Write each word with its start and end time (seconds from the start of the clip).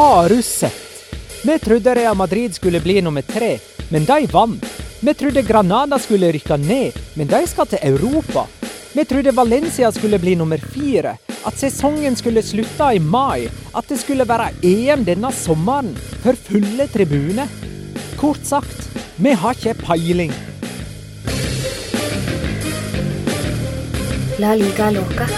Har 0.00 0.28
du 0.28 0.42
sett? 0.42 1.14
Vi 1.44 1.58
trodde 1.58 1.94
Real 1.94 2.16
Madrid 2.16 2.54
skulle 2.54 2.80
bli 2.80 3.02
nummer 3.02 3.22
tre, 3.22 3.58
men 3.88 4.04
de 4.04 4.26
vant. 4.32 4.64
Vi 5.00 5.14
trodde 5.14 5.42
Granada 5.42 5.98
skulle 5.98 6.32
rykke 6.32 6.56
ned, 6.56 6.92
men 7.14 7.26
de 7.28 7.40
skal 7.46 7.66
til 7.66 7.78
Europa. 7.82 8.46
Vi 8.94 9.04
trodde 9.04 9.34
Valencia 9.36 9.92
skulle 9.92 10.18
bli 10.18 10.34
nummer 10.40 10.56
fire, 10.56 11.18
at 11.44 11.58
sesongen 11.58 12.16
skulle 12.16 12.42
slutte 12.42 12.86
i 12.96 12.98
mai, 12.98 13.50
at 13.74 13.92
det 13.92 13.98
skulle 14.00 14.24
være 14.24 14.54
EM 14.64 15.04
denne 15.04 15.32
sommeren, 15.36 15.92
for 16.22 16.32
fulle 16.48 16.86
tribuner. 16.88 17.52
Kort 18.16 18.40
sagt, 18.48 18.88
vi 19.16 19.34
har 19.36 19.52
ikke 19.52 19.74
peiling. 19.84 20.32
La 24.40 24.56
liga 24.56 24.88
loca. 24.96 25.28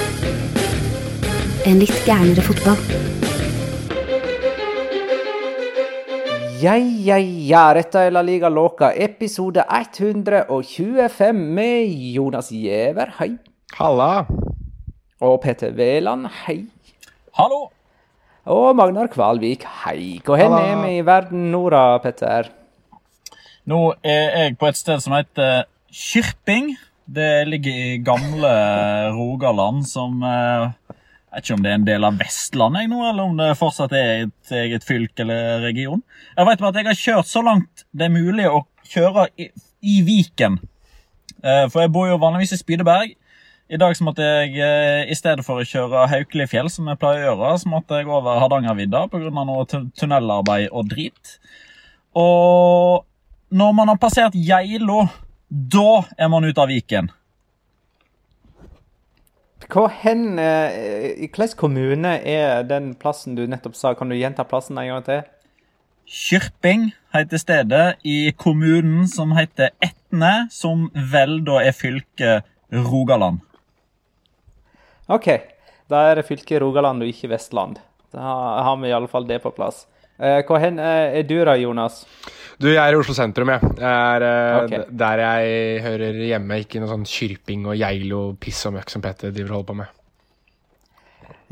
En 1.66 1.82
litt 1.82 1.98
gærnere 2.06 2.46
fotball. 2.46 3.21
Ja, 6.62 6.76
ja, 6.76 7.16
ja, 7.18 7.62
dette 7.74 8.04
er 8.06 8.12
La 8.14 8.20
Liga 8.22 8.46
Loca, 8.52 8.92
episode 8.94 9.64
125 9.66 11.40
med 11.56 11.88
Jonas 12.14 12.52
Giæver, 12.54 13.10
hei. 13.16 13.32
Halla! 13.80 14.28
Og 15.18 15.40
Petter 15.42 15.72
Veland, 15.74 16.28
hei. 16.44 16.60
Hallo! 17.34 17.64
Og 18.46 18.76
Magnar 18.78 19.10
Kvalvik, 19.10 19.66
hei. 19.80 20.20
Hvor 20.22 20.38
hen 20.38 20.54
er 20.54 20.78
vi 20.84 20.92
i 21.00 21.02
verden 21.08 21.48
nå 21.50 21.64
da, 21.74 21.82
Petter? 22.04 22.52
Nå 23.66 23.80
er 24.06 24.30
jeg 24.44 24.54
på 24.60 24.70
et 24.70 24.78
sted 24.78 25.02
som 25.02 25.16
heter 25.18 25.64
Kyrping. 25.90 26.76
Det 27.10 27.32
ligger 27.50 27.74
i 27.74 27.98
gamle 28.06 28.54
Rogaland, 29.16 29.82
som 29.90 30.22
eh, 30.22 30.70
vet 31.32 31.47
ikke 31.47 31.56
om 31.56 31.62
det 31.65 31.70
er 31.70 31.78
en 31.78 31.87
del 31.87 32.04
av 32.04 32.19
Vestlandet 32.20 32.84
jeg 32.84 32.91
nå, 32.93 33.00
eller 33.09 33.22
om 33.25 33.38
det 33.38 33.48
fortsatt 33.60 33.94
er 33.97 34.26
et 34.26 34.53
eget 34.62 34.84
fylke 34.84 35.25
eller 35.25 35.62
region. 35.65 36.03
Jeg 36.37 36.48
vet 36.48 36.60
bare 36.60 36.72
at 36.75 36.81
jeg 36.81 36.91
har 36.91 37.00
kjørt 37.00 37.31
så 37.31 37.43
langt 37.47 37.87
det 37.93 38.06
er 38.09 38.15
mulig 38.15 38.48
å 38.50 38.65
kjøre 38.93 39.28
i, 39.41 39.48
i 39.82 39.97
Viken. 40.06 40.60
Eh, 41.43 41.66
For 41.72 41.82
jeg 41.84 41.93
bor 41.94 42.09
jo 42.10 42.20
vanligvis 42.22 42.53
i 42.56 42.60
Spydeberg. 42.60 43.15
I 43.72 43.78
dag 43.81 43.97
så 43.97 44.04
måtte 44.04 44.26
jeg, 44.26 44.59
eh, 44.60 45.06
i 45.09 45.16
stedet 45.16 45.47
for 45.47 45.62
å 45.62 45.65
kjøre 45.65 46.04
Haukelifjell, 46.10 46.69
som 46.69 46.91
jeg 46.91 47.00
pleier 47.00 47.22
å 47.22 47.31
gjøre, 47.31 47.54
så 47.62 47.72
måtte 47.72 48.03
jeg 48.03 48.10
over 48.10 48.43
Hardangervidda 48.43 49.06
pga. 49.09 49.31
noe 49.32 49.64
tunnelarbeid 49.97 50.69
og 50.70 50.91
drit. 50.91 51.38
Og 52.14 53.06
når 53.50 53.72
man 53.72 53.88
har 53.88 53.97
passert 53.97 54.37
Geilo, 54.37 55.06
da 55.49 56.04
er 56.19 56.28
man 56.28 56.44
ute 56.44 56.60
av 56.60 56.69
Viken. 56.69 57.09
Hvor 59.72 59.88
hen, 59.88 60.38
eh, 60.38 61.14
I 61.24 61.28
hvilken 61.32 61.56
kommune 61.56 62.18
er 62.28 62.62
den 62.68 62.94
plassen 62.94 63.38
du 63.38 63.46
nettopp 63.48 63.74
sa? 63.74 63.94
Kan 63.94 64.10
du 64.10 64.16
gjenta 64.18 64.44
plassen 64.44 64.76
en 64.76 64.90
gang 64.90 65.04
til? 65.06 65.22
Kyrping 66.04 66.90
heter 67.14 67.40
stedet 67.40 67.96
i 68.04 68.32
kommunen 68.36 69.06
som 69.08 69.32
heter 69.32 69.70
Etne, 69.80 70.48
som 70.52 70.90
vel 70.92 71.38
da 71.46 71.62
er 71.62 71.72
fylket 71.72 72.44
Rogaland. 72.68 73.40
OK. 75.08 75.28
Da 75.88 76.02
er 76.10 76.20
det 76.20 76.26
fylket 76.28 76.60
Rogaland 76.60 77.00
og 77.00 77.08
ikke 77.08 77.32
Vestland. 77.32 77.80
Da 78.12 78.20
har 78.20 78.76
vi 78.76 78.90
i 78.90 78.96
alle 78.96 79.08
fall 79.08 79.24
det 79.24 79.40
på 79.40 79.54
plass. 79.56 79.86
Eh, 80.22 80.42
Hvor 80.46 80.60
hen 80.62 80.78
eh, 80.78 81.18
er 81.18 81.26
du 81.26 81.36
da, 81.44 81.56
Jonas? 81.58 82.04
Du, 82.62 82.68
jeg 82.70 82.78
er 82.78 82.94
i 82.94 82.98
Oslo 83.00 83.14
sentrum, 83.16 83.48
jeg. 83.50 83.72
er 83.82 84.24
okay. 84.62 84.84
Der 85.02 85.18
jeg 85.24 85.80
hører 85.82 86.20
hjemme, 86.28 86.60
ikke 86.62 86.78
noe 86.82 86.92
sånn 86.92 87.06
kyrping 87.08 87.64
og 87.66 87.74
geilo, 87.80 88.20
piss 88.38 88.60
og 88.68 88.76
møkk 88.76 88.92
som 88.92 89.02
Petter 89.02 89.32
driver 89.34 89.50
og 89.50 89.56
holder 89.56 89.70
på 89.72 89.76
med. 89.80 89.98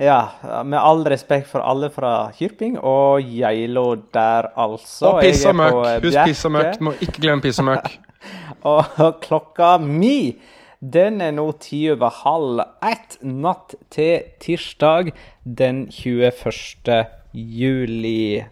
Ja, 0.00 0.20
med 0.64 0.78
all 0.80 1.02
respekt 1.12 1.50
for 1.50 1.60
alle 1.66 1.90
fra 1.92 2.30
Kyrping 2.32 2.78
og 2.78 3.20
Geilo 3.20 3.82
der, 4.14 4.46
altså. 4.56 5.10
Og 5.10 5.18
piss 5.20 5.42
og 5.50 5.58
møkk. 5.58 5.80
eh, 5.90 5.98
Husk 6.06 6.22
piss 6.30 6.44
og 6.48 6.54
møkk. 6.54 6.78
Må 6.86 6.94
ikke 7.04 7.20
glemme 7.26 7.44
piss 7.44 7.58
og 7.60 7.66
møkk. 7.68 7.90
Og 8.70 9.20
klokka 9.24 9.74
mi, 9.80 10.36
den 10.80 11.20
er 11.24 11.30
nå 11.32 11.46
ti 11.60 11.82
over 11.92 12.12
halv 12.22 12.58
ett 12.84 13.14
natt 13.24 13.74
til 13.92 14.26
tirsdag 14.40 15.12
den 15.44 15.86
21. 15.88 16.98
juli. 17.32 18.44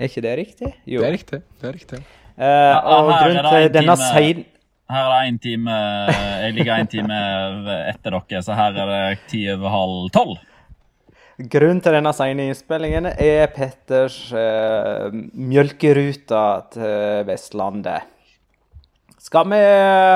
Er 0.00 0.08
ikke 0.08 0.22
det 0.24 0.36
riktig? 0.38 0.68
Jo. 0.88 1.02
Det 1.02 1.08
er 1.08 1.12
riktig. 1.12 1.38
det 1.60 1.68
er 1.68 1.74
riktig. 1.76 1.98
Uh, 2.40 2.44
og 2.44 3.10
her 3.10 3.10
er 3.12 3.18
grunnen 3.20 3.48
til 3.50 3.66
en 3.66 3.74
denne 3.74 3.96
sein... 4.00 4.46
Her 4.90 5.06
er 5.06 5.10
det 5.12 5.26
én 5.28 5.36
time 5.38 5.74
Jeg 6.42 6.54
ligger 6.56 6.80
én 6.80 6.88
time 6.90 7.18
etter 7.92 8.16
dere, 8.16 8.40
så 8.42 8.56
her 8.58 8.78
er 8.80 8.88
det 8.90 9.18
ti 9.30 9.44
over 9.52 9.70
halv 9.70 10.08
tolv. 10.16 10.38
Grunnen 11.52 11.82
til 11.84 11.94
denne 11.94 12.12
sene 12.16 12.48
innspillingen 12.48 13.10
er 13.12 13.44
Petters 13.52 14.16
uh, 14.32 15.12
mjølkeruta 15.12 16.46
til 16.72 17.28
Vestlandet. 17.28 18.08
Skal 19.20 19.52
vi 19.52 19.60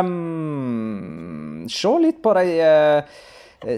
um, 0.00 1.68
se 1.68 1.92
litt 2.00 2.24
på 2.24 2.32
de 2.40 2.56
eh, 2.64 3.20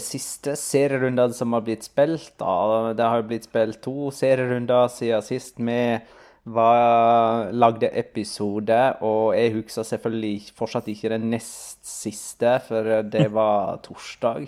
siste 0.03 0.57
serierundene 0.59 1.35
som 1.37 1.55
har 1.57 1.65
blitt 1.67 1.87
spilt? 1.87 2.33
da. 2.41 2.93
Det 2.97 3.07
har 3.07 3.27
blitt 3.27 3.49
spilt 3.49 3.83
to 3.85 4.11
serierunder 4.15 4.89
siden 4.93 5.25
sist 5.25 5.59
Vi 5.59 5.81
var, 6.47 7.51
lagde 7.51 7.91
episode, 7.99 8.79
og 9.03 9.35
jeg 9.35 9.55
husker 9.57 9.83
selvfølgelig 9.83 10.53
fortsatt 10.55 10.89
ikke 10.93 11.11
den 11.11 11.31
nest 11.33 11.83
siste, 11.87 12.61
for 12.69 13.03
det 13.03 13.33
var 13.35 13.81
torsdag. 13.83 14.47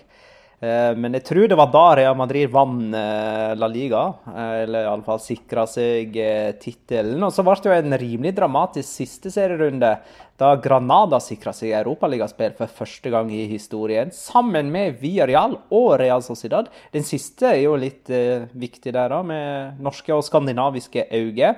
Eh, 0.58 0.92
men 0.98 1.14
jeg 1.14 1.22
tror 1.28 1.46
det 1.46 1.56
var 1.58 1.68
da 1.70 1.84
Real 1.94 2.16
Madrid 2.18 2.50
vant 2.50 2.94
eh, 2.98 3.52
La 3.54 3.68
Liga, 3.70 4.00
eh, 4.26 4.54
eller 4.64 4.88
iallfall 4.88 5.20
sikra 5.22 5.64
seg 5.70 6.16
tittelen. 6.58 7.22
Og 7.22 7.30
så 7.34 7.44
ble 7.46 7.54
det 7.62 7.70
jo 7.70 7.76
en 7.76 7.98
rimelig 8.02 8.32
dramatisk 8.40 8.88
siste 8.88 9.30
serierunde, 9.34 9.92
da 10.38 10.52
Granada 10.62 11.18
sikra 11.22 11.52
seg 11.54 11.76
europaligaspill 11.78 12.54
for 12.58 12.70
første 12.80 13.10
gang 13.10 13.30
i 13.34 13.44
historien, 13.50 14.10
sammen 14.14 14.70
med 14.74 14.98
Villarreal 15.00 15.56
og 15.74 15.88
Real 16.02 16.22
Sociedad. 16.26 16.70
Den 16.94 17.06
siste 17.06 17.52
er 17.52 17.64
jo 17.64 17.74
litt 17.78 18.06
viktig 18.06 18.92
der, 18.94 19.10
da, 19.10 19.18
med 19.26 19.82
norske 19.82 20.14
og 20.14 20.22
skandinaviske 20.26 21.08
øyne. 21.10 21.56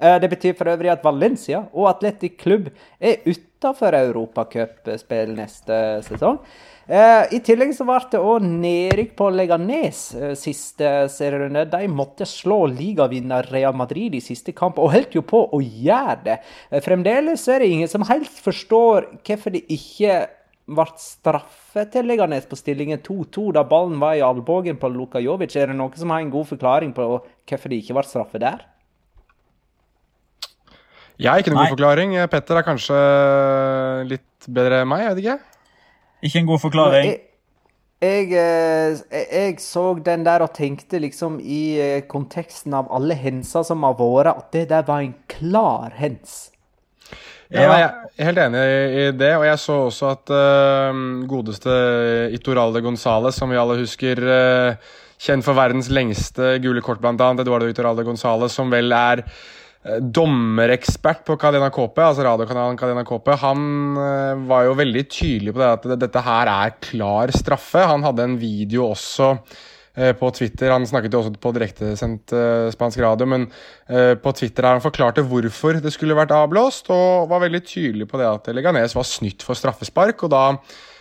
Det 0.00 0.30
betyr 0.32 0.56
for 0.58 0.72
øvrig 0.72 0.90
at 0.90 1.04
Valencia 1.04 1.60
og 1.76 1.90
Atletic 1.92 2.40
Klubb 2.40 2.72
er 2.98 3.20
utafor 3.28 4.00
europacupspill 4.00 5.36
neste 5.36 5.76
sesong. 6.08 6.40
Eh, 6.90 7.34
I 7.36 7.38
tillegg 7.46 7.70
så 7.76 7.84
ble 7.86 7.98
det 8.10 8.18
òg 8.18 8.42
nedrykk 8.42 9.12
på 9.18 9.28
Leganes 9.30 10.00
eh, 10.18 10.34
siste 10.38 11.06
serierunde. 11.12 11.64
De 11.70 11.88
måtte 11.90 12.26
slå 12.26 12.64
ligavinner 12.72 13.46
Real 13.54 13.76
Madrid 13.78 14.16
i 14.18 14.22
siste 14.24 14.54
kamp, 14.56 14.80
og 14.82 14.90
holdt 14.96 15.14
jo 15.14 15.22
på 15.22 15.44
å 15.54 15.60
gjøre 15.62 16.18
det. 16.26 16.38
Eh, 16.70 16.82
fremdeles 16.82 17.46
er 17.46 17.62
det 17.62 17.70
ingen 17.70 17.90
som 17.90 18.06
helt 18.08 18.30
forstår 18.42 19.12
hvorfor 19.22 19.54
de 19.54 19.62
ikke 19.70 20.24
ble 20.72 20.88
straffet 20.98 21.94
til 21.94 22.06
Leganes 22.10 22.48
på 22.50 22.58
stillingen 22.58 23.00
2-2 23.02 23.48
da 23.54 23.64
ballen 23.66 24.02
var 24.02 24.18
i 24.18 24.26
albuen 24.26 24.78
på 24.78 24.90
Luka 24.90 25.22
Jovic. 25.22 25.54
Er 25.54 25.70
det 25.70 25.78
noen 25.78 25.94
som 25.98 26.10
har 26.14 26.22
en 26.22 26.34
god 26.34 26.50
forklaring 26.50 26.94
på 26.96 27.08
hvorfor 27.14 27.70
de 27.70 27.78
ikke 27.78 27.98
ble 27.98 28.06
straffe 28.08 28.42
der? 28.42 28.66
Jeg 31.20 31.30
har 31.30 31.38
ikke 31.38 31.52
noen 31.52 31.62
god 31.66 31.74
forklaring. 31.76 32.18
Petter 32.32 32.58
er 32.58 32.66
kanskje 32.66 33.00
litt 34.10 34.50
bedre 34.50 34.82
enn 34.82 34.90
meg, 34.90 35.06
jeg 35.06 35.14
vet 35.14 35.24
ikke. 35.26 35.51
Ikke 36.22 36.38
en 36.38 36.48
god 36.48 36.62
forklaring. 36.62 37.10
Jeg, 37.10 37.20
jeg, 38.02 38.32
eh, 38.38 39.26
jeg, 39.32 39.58
så 39.62 39.84
den 40.04 40.24
der 40.26 40.44
og 40.46 40.54
tenkte 40.54 41.00
liksom 41.02 41.40
i 41.42 41.62
eh, 41.82 42.00
konteksten 42.10 42.74
av 42.78 42.90
alle 42.94 43.16
henser 43.18 43.66
som 43.66 43.84
har 43.86 43.98
vært, 43.98 44.32
at 44.32 44.48
det 44.54 44.64
der 44.70 44.86
var 44.86 45.04
en 45.04 45.14
klar 45.30 45.94
hens. 45.98 46.52
Ja, 47.52 47.66
jeg 47.76 47.84
er 47.84 48.28
helt 48.30 48.40
enig 48.40 48.60
i 48.64 49.08
det, 49.12 49.32
og 49.36 49.42
jeg 49.44 49.60
så 49.60 49.74
også 49.90 50.06
at 50.14 50.30
uh, 50.32 51.00
godeste 51.28 51.72
Itoralde 52.32 52.80
Gonzales, 52.80 53.36
som 53.36 53.52
vi 53.52 53.58
alle 53.60 53.76
husker, 53.82 54.22
uh, 54.24 54.94
kjent 55.20 55.44
for 55.44 55.58
verdens 55.58 55.90
lengste 55.92 56.54
gule 56.64 56.80
kort, 56.80 57.04
annet, 57.04 57.42
Eduardo 57.44 57.68
Itoralde 57.68 58.06
Gonzales, 58.08 58.56
som 58.56 58.72
vel 58.72 58.88
er 58.96 59.26
dommerekspert 59.82 61.24
på 61.26 61.34
Cadena 61.40 61.66
Kåpe, 61.74 62.04
altså 62.06 62.22
radiokanalen 62.26 62.78
Cadena 62.78 63.02
Kåpe, 63.06 63.34
han 63.40 63.64
uh, 63.98 64.44
var 64.46 64.68
jo 64.68 64.78
veldig 64.78 65.02
tydelig 65.10 65.54
på 65.54 65.62
det 65.62 65.70
at 65.72 65.88
dette 66.04 66.22
her 66.22 66.50
er 66.52 66.76
klar 66.84 67.32
straffe. 67.34 67.82
Han 67.90 68.06
hadde 68.06 68.28
en 68.28 68.36
video 68.38 68.86
også 68.92 69.32
uh, 69.34 70.12
på 70.18 70.30
Twitter. 70.38 70.70
Han 70.70 70.86
snakket 70.86 71.16
jo 71.16 71.24
også 71.24 71.34
på 71.42 71.54
direktesendt 71.56 72.36
spansk 72.76 73.02
radio, 73.02 73.28
men 73.28 73.48
på 74.22 74.30
Twitter 74.38 74.64
har 74.64 74.78
han 74.78 74.84
forklarte 74.84 75.24
hvorfor 75.26 75.76
det 75.82 75.90
skulle 75.92 76.16
vært 76.16 76.32
avblåst, 76.32 76.88
og 76.94 77.28
var 77.28 77.42
veldig 77.42 77.60
tydelig 77.66 78.06
på 78.08 78.22
det 78.22 78.30
at 78.30 78.48
Leganes 78.54 78.96
var 78.96 79.04
snytt 79.04 79.44
for 79.44 79.58
straffespark. 79.58 80.24
og 80.24 80.32
da 80.32 80.46
Eh, 80.52 80.91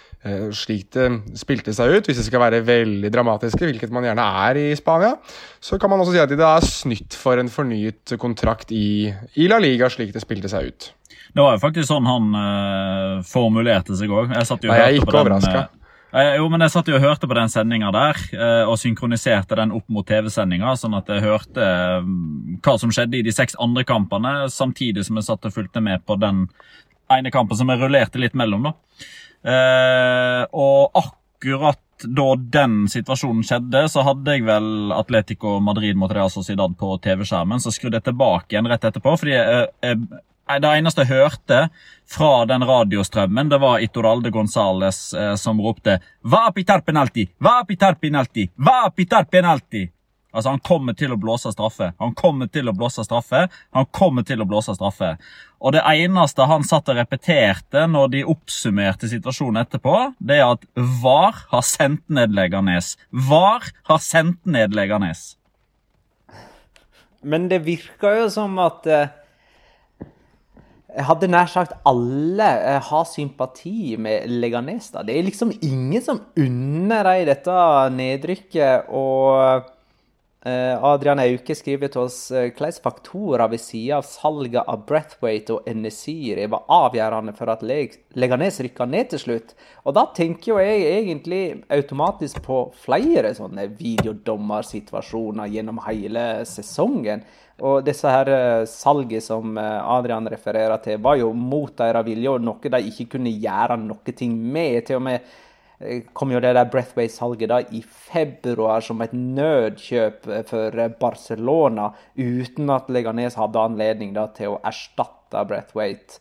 slik 0.53 0.91
det 0.94 1.07
spilte 1.39 1.73
seg 1.73 1.95
ut, 1.95 2.06
hvis 2.06 2.19
det 2.19 2.27
skal 2.27 2.44
være 2.44 2.59
veldig 2.68 3.09
dramatiske, 3.09 3.65
hvilket 3.65 3.94
man 3.94 4.06
gjerne 4.06 4.25
er 4.45 4.59
i 4.62 4.68
Spania, 4.77 5.15
så 5.57 5.79
kan 5.81 5.89
man 5.89 6.03
også 6.03 6.13
si 6.13 6.21
at 6.21 6.29
det 6.29 6.45
er 6.45 6.68
snytt 6.68 7.18
for 7.18 7.41
en 7.41 7.50
fornyet 7.50 8.13
kontrakt 8.21 8.69
i, 8.75 9.09
i 9.33 9.47
La 9.50 9.57
Liga, 9.62 9.89
slik 9.89 10.13
det 10.13 10.21
spilte 10.21 10.51
seg 10.51 10.69
ut. 10.69 10.91
Det 11.31 11.44
var 11.44 11.56
jo 11.56 11.62
faktisk 11.63 11.88
sånn 11.88 12.07
han 12.09 12.33
uh, 12.35 13.21
formulerte 13.27 13.95
seg 13.95 14.12
òg. 14.12 14.33
Jeg 14.35 14.50
satt 14.50 14.65
jo 14.65 14.71
Nei, 14.71 14.81
jeg 14.81 14.97
er 14.97 15.00
ikke 15.00 15.15
overraska. 15.15 15.63
Uh, 16.12 16.33
jo, 16.35 16.50
men 16.51 16.65
jeg 16.65 16.74
satt 16.74 16.91
jo 16.91 16.97
og 16.97 17.06
hørte 17.06 17.29
på 17.29 17.38
den 17.38 17.51
sendinga 17.53 17.91
der, 17.95 18.19
uh, 18.35 18.65
og 18.67 18.75
synkroniserte 18.81 19.56
den 19.62 19.71
opp 19.77 19.88
mot 19.94 20.07
TV-sendinga, 20.07 20.74
sånn 20.79 20.97
at 21.00 21.07
jeg 21.07 21.24
hørte 21.24 21.69
hva 22.03 22.75
som 22.81 22.91
skjedde 22.91 23.21
i 23.21 23.24
de 23.25 23.35
seks 23.35 23.56
andre 23.63 23.85
kampene, 23.88 24.35
samtidig 24.51 25.07
som 25.07 25.19
jeg 25.19 25.29
satt 25.29 25.47
og 25.47 25.56
fulgte 25.56 25.83
med 25.83 26.03
på 26.03 26.19
den 26.19 26.50
ene 27.12 27.31
kampen 27.31 27.59
som 27.59 27.71
jeg 27.71 27.79
rullerte 27.79 28.19
litt 28.19 28.35
mellom. 28.38 28.67
da. 28.67 29.07
Eh, 29.41 30.43
og 30.51 30.97
akkurat 31.01 31.79
da 32.01 32.27
den 32.53 32.88
situasjonen 32.89 33.45
skjedde, 33.45 33.83
så 33.91 34.03
hadde 34.05 34.35
jeg 34.35 34.45
vel 34.47 34.93
Atletico 34.95 35.59
Madrid 35.61 35.97
mot 35.99 36.11
Real 36.13 36.31
Sociedad 36.33 36.73
på 36.77 36.95
TV-skjermen. 37.03 37.61
Så 37.61 37.73
skrudde 37.73 37.99
jeg 37.99 38.09
tilbake 38.09 38.55
igjen 38.55 38.69
rett 38.69 38.89
etterpå. 38.89 39.15
fordi 39.21 39.35
jeg, 39.35 39.67
jeg, 39.85 40.01
det 40.51 40.73
eneste 40.73 41.05
jeg 41.05 41.13
hørte 41.13 41.61
fra 42.09 42.45
den 42.49 42.65
radiostrømmen, 42.67 43.49
det 43.49 43.61
var 43.61 43.79
Itoralde 43.85 44.33
Gonzales 44.33 45.13
eh, 45.13 45.35
som 45.35 45.61
ropte 45.61 45.99
'Va 46.23 46.51
pitar 46.55 46.81
penalti! 46.81 47.29
Va 47.39 47.63
pitar 47.67 47.95
penalti! 47.95 48.49
Va 48.57 48.89
pitar 48.95 49.25
penalti!' 49.25 49.89
Altså, 50.31 50.49
Han 50.49 50.63
kommer 50.63 50.95
til 50.97 51.13
å 51.13 51.19
blåse 51.19 51.51
straffe. 51.51 51.91
Han 51.99 52.13
kommer 52.15 52.47
til 52.51 52.69
å 52.71 52.75
blåse 52.75 53.03
straffe. 53.03 53.47
Han 53.75 53.87
kommer 53.91 54.25
til 54.27 54.41
å 54.41 54.47
blåse 54.47 54.75
straffe. 54.75 55.15
Og 55.61 55.75
det 55.75 55.83
eneste 55.85 56.47
han 56.49 56.63
satt 56.65 56.89
og 56.89 56.97
repeterte 56.97 57.85
når 57.91 58.07
de 58.15 58.23
oppsummerte 58.25 59.09
situasjonen 59.11 59.61
etterpå, 59.61 59.97
det 60.17 60.39
er 60.39 60.55
at 60.55 60.65
VAR 61.03 61.45
har 61.51 61.65
sendt 61.67 62.07
ned 62.09 62.33
Leganes. 62.33 62.95
VAR 63.11 63.69
har 63.91 64.01
sendt 64.01 64.41
ned 64.49 64.73
Leganes. 64.77 65.35
Men 67.21 67.45
det 67.51 67.61
virker 67.67 68.23
jo 68.23 68.29
som 68.33 68.55
at 68.63 68.87
eh, 68.89 69.11
jeg 70.91 71.05
hadde 71.07 71.29
nær 71.29 71.51
sagt 71.51 71.75
alle 71.87 72.47
eh, 72.65 72.79
har 72.83 73.05
sympati 73.07 73.93
med 74.01 74.25
Leganes. 74.41 74.89
da. 74.95 75.05
Det 75.05 75.13
er 75.15 75.27
liksom 75.27 75.53
ingen 75.61 76.01
som 76.03 76.23
unner 76.35 77.05
dem 77.07 77.29
dette 77.29 77.59
nedrykket. 77.95 78.89
og 78.89 79.69
Adrian 80.81 81.19
Auke 81.21 81.53
skriver 81.53 81.91
til 81.93 82.01
oss 82.01 82.15
eh, 82.33 82.47
hvilke 82.49 82.81
faktorer 82.81 83.45
ved 83.51 83.61
siden 83.61 83.99
av 83.99 84.07
salget 84.09 84.65
av 84.65 84.88
Breathwaite 84.89 85.53
og 85.53 85.67
Enesiri 85.69 86.47
var 86.49 86.63
avgjørende 86.65 87.35
for 87.38 87.51
at 87.53 87.61
Leganes 87.61 88.57
rykka 88.65 88.88
ned 88.89 89.11
til 89.11 89.21
slutt. 89.21 89.53
Og 89.85 89.93
da 89.93 90.07
tenker 90.17 90.53
jo 90.53 90.57
jeg 90.57 90.88
egentlig 90.95 91.43
automatisk 91.69 92.41
på 92.47 92.63
flere 92.81 93.35
sånne 93.38 93.67
videodommersituasjoner 93.77 95.53
gjennom 95.53 95.83
hele 95.85 96.25
sesongen. 96.49 97.21
Og 97.61 97.85
disse 97.85 98.09
her 98.09 98.33
eh, 98.33 98.65
salget 98.65 99.27
som 99.27 99.53
Adrian 99.61 100.25
refererer 100.25 100.81
til, 100.81 100.98
var 101.05 101.21
jo 101.21 101.29
mot 101.38 101.77
deres 101.77 102.07
vilje 102.10 102.33
og 102.33 102.41
noe 102.41 102.74
de 102.74 102.81
ikke 102.89 103.12
kunne 103.13 103.38
gjøre 103.38 103.77
noe 103.77 104.19
med. 104.33 104.86
til 104.89 104.98
og 104.98 105.05
med 105.05 105.21
Eh, 105.21 105.50
kom 106.13 106.31
jo 106.33 106.39
det 106.43 106.53
der 106.57 106.69
Breathway-salget 106.69 107.50
da 107.50 107.59
i 107.73 107.81
februar 107.83 108.83
som 108.85 109.01
et 109.01 109.13
nødkjøp 109.13 110.27
eh, 110.27 110.43
for 110.47 110.77
eh, 110.77 110.91
Barcelona, 111.00 111.91
uten 112.17 112.69
at 112.73 112.89
Leganes 112.91 113.38
hadde 113.39 113.63
anledning 113.63 114.13
da 114.17 114.27
til 114.35 114.55
å 114.55 114.61
erstatte 114.67 115.45
Breathwaite 115.47 116.19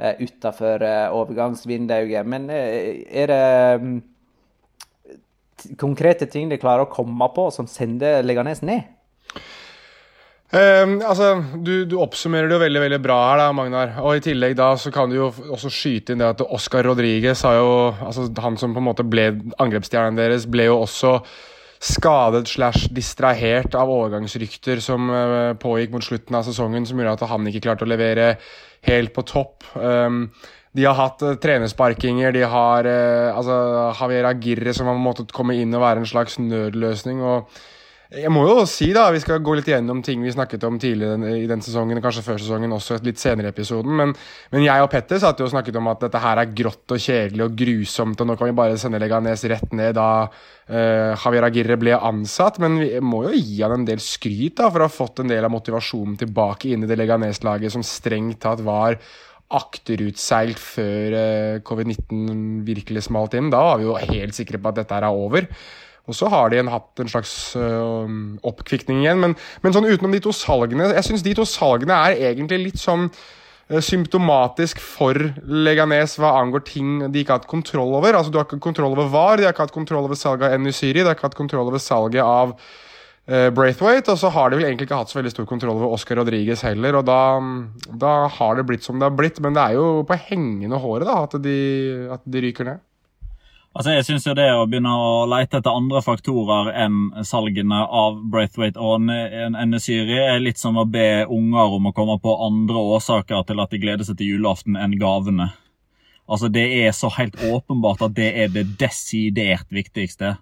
uh, 0.00 0.14
utafor 0.16 0.80
overgangsvinduet. 1.12 2.24
Men 2.24 2.48
er 2.48 3.28
det 3.28 3.40
um, 3.82 3.98
konkrete 5.76 6.24
ting 6.32 6.48
de 6.48 6.56
klarer 6.60 6.86
å 6.86 6.92
komme 6.92 7.28
på 7.36 7.50
som 7.52 7.68
sender 7.68 8.24
Leganes 8.24 8.64
ned? 8.64 8.95
Um, 10.56 11.02
altså, 11.04 11.34
du, 11.60 11.84
du, 11.84 11.98
oppsummerer 12.00 12.48
det 12.48 12.54
jo 12.56 12.62
veldig 12.62 12.80
veldig 12.80 12.98
bra 13.04 13.16
her, 13.26 13.40
da, 13.42 13.48
Magnar. 13.52 13.90
Og 14.00 14.16
I 14.16 14.22
tillegg 14.24 14.54
da, 14.56 14.70
så 14.80 14.92
kan 14.94 15.10
du 15.10 15.18
jo 15.18 15.26
også 15.52 15.68
skyte 15.72 16.14
inn 16.14 16.22
det 16.22 16.30
at 16.30 16.44
Oscar 16.46 16.86
Rodriguez 16.86 17.42
har 17.44 17.58
jo, 17.58 17.74
altså 17.92 18.28
Han 18.44 18.56
som 18.60 18.72
på 18.72 18.80
en 18.80 18.86
måte 18.86 19.04
ble 19.04 19.26
angrepsstjernen 19.60 20.16
deres, 20.16 20.46
ble 20.48 20.70
jo 20.70 20.78
også 20.86 21.18
skadet 21.82 22.46
slash 22.48 22.88
distrahert 22.96 23.76
av 23.76 23.92
overgangsrykter 23.92 24.80
som 24.80 25.10
uh, 25.12 25.52
pågikk 25.60 25.92
mot 25.92 26.06
slutten 26.06 26.38
av 26.38 26.46
sesongen, 26.46 26.88
som 26.88 27.02
gjorde 27.02 27.18
at 27.18 27.28
han 27.34 27.50
ikke 27.50 27.66
klarte 27.66 27.84
å 27.84 27.92
levere 27.92 28.32
helt 28.88 29.12
på 29.12 29.26
topp. 29.28 29.66
Um, 29.76 30.30
de 30.72 30.88
har 30.88 30.96
hatt 30.96 31.20
uh, 31.26 31.36
trenersparkinger. 31.42 32.32
De 32.32 32.48
har 32.48 32.88
uh, 32.88 33.36
altså, 33.36 33.60
Javier 34.00 34.32
Agirre 34.32 34.72
som 34.78 34.88
har 34.88 34.96
måttet 34.96 35.36
komme 35.36 35.58
inn 35.60 35.76
og 35.76 35.84
være 35.84 36.06
en 36.06 36.14
slags 36.14 36.40
nødløsning. 36.40 37.20
og 37.20 37.50
jeg 38.06 38.30
må 38.30 38.44
jo 38.46 38.60
si 38.70 38.92
da, 38.94 39.08
Vi 39.10 39.20
skal 39.22 39.42
gå 39.42 39.56
litt 39.58 39.68
gjennom 39.70 39.98
ting 40.04 40.22
vi 40.22 40.30
snakket 40.30 40.62
om 40.68 40.76
tidligere 40.78 41.32
i 41.40 41.46
den 41.50 41.62
sesongen, 41.64 41.98
kanskje 42.02 42.22
før 42.22 42.38
sesongen, 42.38 42.74
også 42.76 43.00
litt 43.02 43.18
senere 43.18 43.50
i 43.50 43.54
episoden. 43.54 43.94
Men, 43.98 44.12
men 44.52 44.64
jeg 44.66 44.84
og 44.84 44.90
Petter 44.92 45.18
satt 45.22 45.40
jo 45.40 45.48
og 45.48 45.52
snakket 45.52 45.78
om 45.80 45.90
at 45.90 46.04
dette 46.06 46.20
her 46.22 46.40
er 46.42 46.52
grått 46.56 46.94
og 46.94 47.02
kjedelig 47.02 47.46
og 47.48 47.56
grusomt, 47.58 48.22
og 48.22 48.30
nå 48.30 48.36
kan 48.38 48.50
vi 48.50 48.56
bare 48.58 48.78
sende 48.78 49.00
Leganes 49.02 49.42
rett 49.50 49.74
ned 49.76 49.96
da 49.98 50.08
uh, 50.26 51.12
Javier 51.18 51.48
Agirre 51.48 51.78
ble 51.80 51.96
ansatt. 51.98 52.60
Men 52.62 52.78
vi 52.82 52.90
må 53.02 53.24
jo 53.26 53.34
gi 53.34 53.62
han 53.64 53.74
en 53.80 53.86
del 53.88 54.02
skryt 54.02 54.60
da, 54.60 54.70
for 54.70 54.84
å 54.84 54.90
ha 54.90 54.96
fått 54.98 55.24
en 55.24 55.32
del 55.32 55.46
av 55.46 55.54
motivasjonen 55.54 56.18
tilbake 56.22 56.70
inn 56.74 56.86
i 56.86 56.90
det 56.90 56.98
Leganes-laget 57.00 57.74
som 57.74 57.86
strengt 57.86 58.38
tatt 58.46 58.62
var 58.66 59.00
akterutseilt 59.56 60.58
før 60.62 61.16
uh, 61.16 61.58
covid-19 61.66 62.62
virkelig 62.66 63.06
smalt 63.08 63.34
inn. 63.38 63.50
Da 63.50 63.64
var 63.66 63.82
vi 63.82 63.90
jo 63.90 63.98
helt 63.98 64.38
sikre 64.38 64.62
på 64.62 64.70
at 64.70 64.78
dette 64.80 64.94
her 64.94 65.08
er 65.10 65.26
over. 65.26 65.50
Og 66.06 66.14
så 66.14 66.28
har 66.30 66.52
de 66.52 66.60
en, 66.60 66.70
hatt 66.70 67.02
en 67.02 67.10
slags 67.10 67.32
øh, 67.58 68.10
oppkvikning 68.46 69.02
igjen. 69.02 69.22
Men, 69.22 69.34
men, 69.62 69.74
sånn 69.74 69.88
utenom 69.88 70.14
de 70.14 70.22
to 70.22 70.34
salgene 70.34 70.92
Jeg 70.94 71.08
syns 71.08 71.26
de 71.26 71.34
to 71.36 71.46
salgene 71.48 71.98
er 72.08 72.22
egentlig 72.30 72.60
litt 72.62 72.80
sånn 72.80 73.08
øh, 73.08 73.82
symptomatisk 73.82 74.80
for 74.82 75.18
Leganes 75.42 76.16
hva 76.22 76.36
angår 76.40 76.66
ting 76.68 76.98
de 77.10 77.22
ikke 77.22 77.34
har 77.34 77.42
hatt 77.42 77.50
kontroll 77.50 77.96
over. 77.98 78.14
Altså 78.14 78.30
Du 78.30 78.38
har 78.38 78.46
ikke 78.46 78.62
kontroll 78.62 78.94
over 78.94 79.10
VAR, 79.10 79.40
de 79.40 79.48
har 79.48 79.56
ikke 79.56 79.66
hatt 79.66 79.76
kontroll 79.76 80.06
over 80.06 80.18
salget 80.18 80.48
av 80.48 80.58
Enusyri, 80.60 81.00
de 81.00 81.08
har 81.10 81.18
ikke 81.18 81.30
hatt 81.30 81.38
kontroll 81.38 81.66
over 81.66 81.82
salget 81.82 82.22
av 82.22 82.54
uh, 82.54 83.48
Braithwaite, 83.58 84.14
og 84.14 84.22
så 84.22 84.30
har 84.30 84.50
de 84.52 84.60
vel 84.60 84.68
egentlig 84.70 84.86
ikke 84.86 85.02
hatt 85.02 85.10
så 85.10 85.18
veldig 85.18 85.34
stor 85.34 85.50
kontroll 85.50 85.74
over 85.74 85.98
Oscar 85.98 86.20
Rodriguez 86.22 86.62
heller, 86.66 87.00
og 87.00 87.08
da, 87.10 87.20
da 87.90 88.14
har 88.38 88.60
det 88.60 88.68
blitt 88.70 88.86
som 88.86 89.02
det 89.02 89.10
har 89.10 89.18
blitt. 89.18 89.42
Men 89.42 89.58
det 89.58 89.64
er 89.64 89.80
jo 89.80 90.04
på 90.06 90.22
hengende 90.30 90.78
håret 90.82 91.10
da, 91.10 91.24
at 91.26 91.34
de, 91.42 91.56
at 92.14 92.22
de 92.30 92.46
ryker 92.46 92.70
ned. 92.70 92.85
Altså, 93.76 93.92
jeg 93.92 94.06
synes 94.06 94.24
jo 94.24 94.32
Det 94.32 94.46
å 94.56 94.64
begynne 94.64 94.88
å 94.88 95.26
lete 95.28 95.58
etter 95.58 95.76
andre 95.76 96.00
faktorer 96.00 96.70
enn 96.86 97.10
salgene 97.28 97.82
av 97.84 98.22
Braithwaite 98.32 98.80
og 98.80 99.10
Enesyri 99.12 100.16
er 100.22 100.40
litt 100.40 100.56
som 100.56 100.78
å 100.80 100.86
be 100.88 101.26
unger 101.28 101.76
om 101.76 101.90
å 101.90 101.92
komme 101.96 102.16
på 102.22 102.38
andre 102.46 102.84
årsaker 102.96 103.44
til 103.44 103.60
at 103.60 103.74
de 103.74 103.80
gleder 103.82 104.08
seg 104.08 104.16
til 104.16 104.32
julaften 104.32 104.78
enn 104.80 104.96
gavene. 105.00 105.50
Altså, 106.26 106.48
Det 106.48 106.64
er 106.86 106.96
så 106.96 107.10
helt 107.18 107.36
åpenbart 107.36 108.02
at 108.02 108.16
det 108.16 108.30
er 108.32 108.48
det 108.48 108.78
desidert 108.80 109.68
viktigste. 109.68 110.38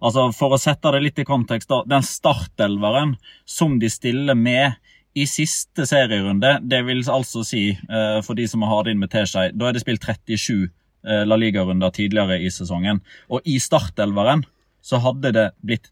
Altså, 0.00 0.30
For 0.32 0.56
å 0.56 0.60
sette 0.60 0.92
det 0.94 1.02
litt 1.02 1.18
i 1.18 1.28
kontekst, 1.28 1.68
da, 1.68 1.82
den 1.84 2.02
startelveren 2.02 3.16
som 3.44 3.78
de 3.78 3.90
stiller 3.92 4.34
med 4.34 4.78
i 5.14 5.26
siste 5.26 5.84
serierunde, 5.88 6.60
det 6.62 6.84
vil 6.86 7.02
altså 7.10 7.44
si, 7.44 7.70
eh, 7.70 8.20
for 8.22 8.34
de 8.34 8.46
som 8.48 8.62
har 8.62 8.84
det 8.84 8.94
inn 8.94 9.00
med 9.02 9.10
teskje, 9.10 9.50
da 9.52 9.68
er 9.68 9.76
det 9.76 9.82
spilt 9.82 10.04
37 10.04 10.64
eh, 10.64 10.68
La 11.04 11.36
Liga-runder 11.38 11.92
tidligere 11.94 12.40
i 12.42 12.48
sesongen. 12.50 12.98
Og 13.30 13.46
i 13.46 13.58
startelveren 13.62 14.42
så 14.82 14.98
hadde 15.04 15.30
det 15.36 15.46
blitt 15.62 15.90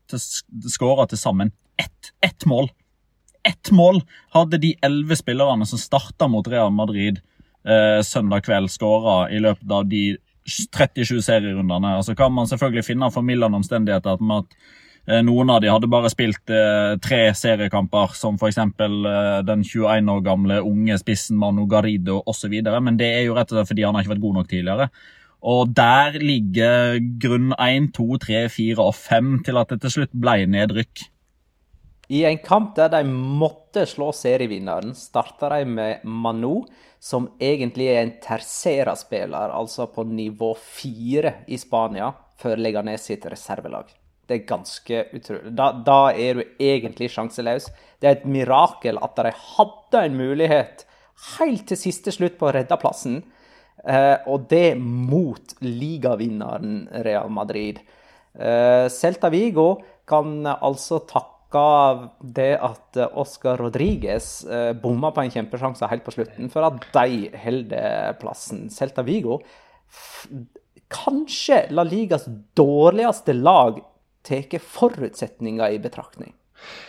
skåra 0.72 1.06
til 1.10 1.20
sammen 1.20 1.52
ett, 1.76 2.12
ett 2.24 2.46
mål. 2.46 2.70
Ett 3.46 3.70
mål 3.70 4.00
hadde 4.34 4.58
de 4.58 4.74
elleve 4.82 5.16
spillerne 5.16 5.66
som 5.66 5.78
starta 5.78 6.28
mot 6.28 6.48
Real 6.48 6.72
Madrid 6.74 7.20
eh, 7.66 8.00
søndag 8.02 8.46
kveld, 8.46 8.70
skåra 8.70 9.30
i 9.30 9.40
løpet 9.42 9.70
av 9.70 9.86
de 9.90 10.16
37 10.46 11.20
serierundene. 11.22 11.96
Altså 11.98 12.14
så 12.14 12.18
kan 12.22 12.34
man 12.34 12.48
selvfølgelig 12.50 12.86
finne 12.86 13.12
formildende 13.14 13.60
omstendigheter 13.60 14.22
med 14.22 14.44
at 14.44 14.56
eh, 14.56 14.82
noen 15.06 15.50
av 15.54 15.60
de 15.62 15.70
hadde 15.70 15.90
bare 15.90 16.10
spilt 16.10 16.50
eh, 16.50 16.96
tre 17.02 17.20
seriekamper, 17.38 18.14
som 18.18 18.38
f.eks. 18.40 18.58
Eh, 18.58 19.26
den 19.46 19.62
21 19.62 20.10
år 20.10 20.22
gamle 20.26 20.60
unge 20.66 20.96
spissen 20.98 21.38
Manu 21.38 21.66
Garrido 21.70 22.22
osv. 22.26 22.56
Men 22.74 22.98
det 22.98 23.12
er 23.14 23.26
jo 23.28 23.36
rett 23.36 23.52
og 23.52 23.60
slett 23.60 23.70
fordi 23.70 23.86
han 23.86 23.94
har 23.94 24.02
ikke 24.02 24.16
vært 24.16 24.24
god 24.24 24.40
nok 24.40 24.48
tidligere. 24.50 24.88
Og 25.46 25.74
der 25.78 26.16
ligger 26.18 26.96
grunn 27.22 27.52
1, 27.54 27.92
2, 27.94 28.06
3, 28.24 28.40
4 28.50 28.82
og 28.82 28.96
5 28.98 29.36
til 29.46 29.60
at 29.60 29.70
det 29.70 29.78
til 29.84 29.94
slutt 29.94 30.16
ble 30.16 30.40
nedrykk. 30.50 31.04
I 32.06 32.22
en 32.28 32.38
kamp 32.42 32.74
der 32.76 32.90
de 32.92 33.02
måtte 33.06 33.82
slå 33.86 34.12
serievinneren, 34.14 34.94
starta 34.94 35.50
de 35.56 35.66
med 35.70 36.04
Manu, 36.06 36.64
som 37.02 37.28
egentlig 37.42 37.88
er 37.92 38.00
en 38.04 38.14
tercera-spiller, 38.22 39.54
altså 39.54 39.88
på 39.90 40.06
nivå 40.06 40.52
fire 40.58 41.40
i 41.50 41.58
Spania, 41.58 42.12
før 42.38 42.62
Leganes 42.62 43.06
sitt 43.10 43.26
reservelag. 43.30 43.90
Det 44.26 44.34
er 44.34 44.48
ganske 44.48 45.02
utrolig. 45.14 45.52
Da, 45.54 45.70
da, 45.86 46.00
er 46.12 46.40
du 46.40 46.62
egentlig 46.62 47.12
sjanseløs. 47.14 47.70
Det 48.02 48.08
er 48.08 48.18
et 48.18 48.28
mirakel 48.28 48.98
at 49.02 49.18
de 49.18 49.32
hadde 49.32 50.02
en 50.02 50.18
mulighet 50.18 50.86
helt 51.38 51.66
til 51.70 51.78
siste 51.80 52.12
slutt 52.12 52.36
på 52.40 52.48
å 52.48 52.54
redde 52.56 52.76
plassen, 52.80 53.20
eh, 53.86 54.18
og 54.28 54.48
det 54.50 54.76
mot 54.80 55.54
ligavinneren 55.64 56.82
Real 57.06 57.30
Madrid. 57.32 57.80
Eh, 58.36 58.88
Celta 58.92 59.30
Vigo 59.32 59.76
kan 60.08 60.44
altså 60.46 61.00
takke 61.08 61.62
det 62.20 62.52
at 62.60 62.98
eh, 63.00 63.16
Oscar 63.16 63.62
Rodriguez 63.62 64.44
eh, 64.44 64.72
bomma 64.76 65.12
på 65.14 65.24
en 65.24 65.32
kjempesjanse 65.32 65.88
helt 65.88 66.04
på 66.04 66.14
slutten, 66.18 66.50
for 66.52 66.66
at 66.68 66.84
de 66.98 67.30
holder 67.46 68.18
plassen. 68.20 68.66
Celta 68.74 69.06
Vigo, 69.06 69.40
kanskje 70.92 71.64
La 71.72 71.86
Ligas 71.86 72.26
dårligste 72.58 73.34
lag, 73.38 73.80
tar 74.26 74.58
forutsetninger 74.62 75.76
i 75.76 75.80
betraktning. 75.82 76.34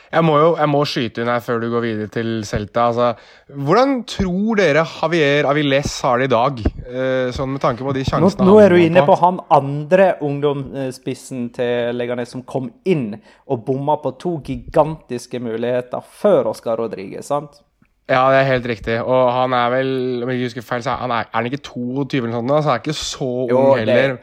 Jeg 0.08 0.24
må 0.24 0.38
jo 0.40 0.52
jeg 0.56 0.72
må 0.72 0.82
skyte 0.88 1.22
inn 1.22 1.30
her 1.30 1.42
før 1.44 1.60
du 1.60 1.68
går 1.74 1.84
videre 1.84 2.12
til 2.12 2.30
Celta. 2.48 2.86
Altså, 2.88 3.10
hvordan 3.52 3.98
tror 4.08 4.60
dere 4.60 4.86
Javier 4.88 5.50
Aviles 5.50 5.98
har 6.06 6.22
det 6.22 6.30
i 6.30 6.32
dag? 6.32 6.62
Eh, 6.88 7.28
sånn 7.36 7.52
med 7.52 7.64
tanke 7.64 7.84
på 7.84 7.92
de 7.96 8.06
sjansene 8.08 8.48
nå, 8.48 8.54
nå 8.54 8.62
er 8.64 8.72
du 8.72 8.80
inne 8.80 9.04
på. 9.04 9.12
på 9.12 9.20
han 9.26 9.42
andre 9.58 10.08
ungdomsspissen 10.24 11.50
til 11.58 12.00
Leganes 12.00 12.32
som 12.38 12.46
kom 12.48 12.72
inn 12.88 13.10
og 13.52 13.66
bomma 13.68 14.00
på 14.04 14.16
to 14.22 14.38
gigantiske 14.48 15.44
muligheter 15.44 16.04
før 16.24 16.54
Oscar 16.56 16.80
Rodriguez, 16.80 17.28
sant? 17.28 17.60
Ja, 18.08 18.30
det 18.32 18.40
er 18.40 18.52
helt 18.54 18.68
riktig. 18.72 19.02
Og 19.04 19.24
han 19.36 19.52
er 19.52 19.72
vel 19.74 19.90
om 20.24 20.30
jeg 20.32 20.40
ikke 20.40 20.54
husker 20.54 20.70
feil, 20.70 20.84
så 20.86 20.96
er 20.96 21.04
han, 21.04 21.12
er, 21.12 21.32
han 21.34 21.50
ikke 21.50 21.66
22 21.68 22.22
eller 22.24 22.38
noe 22.38 22.40
sånt? 22.40 22.54
Så 22.56 22.70
han 22.70 22.78
er 22.78 22.86
ikke 22.86 23.02
så 23.04 23.32
jo, 23.52 23.58
ung 23.60 23.82
heller. 23.82 24.22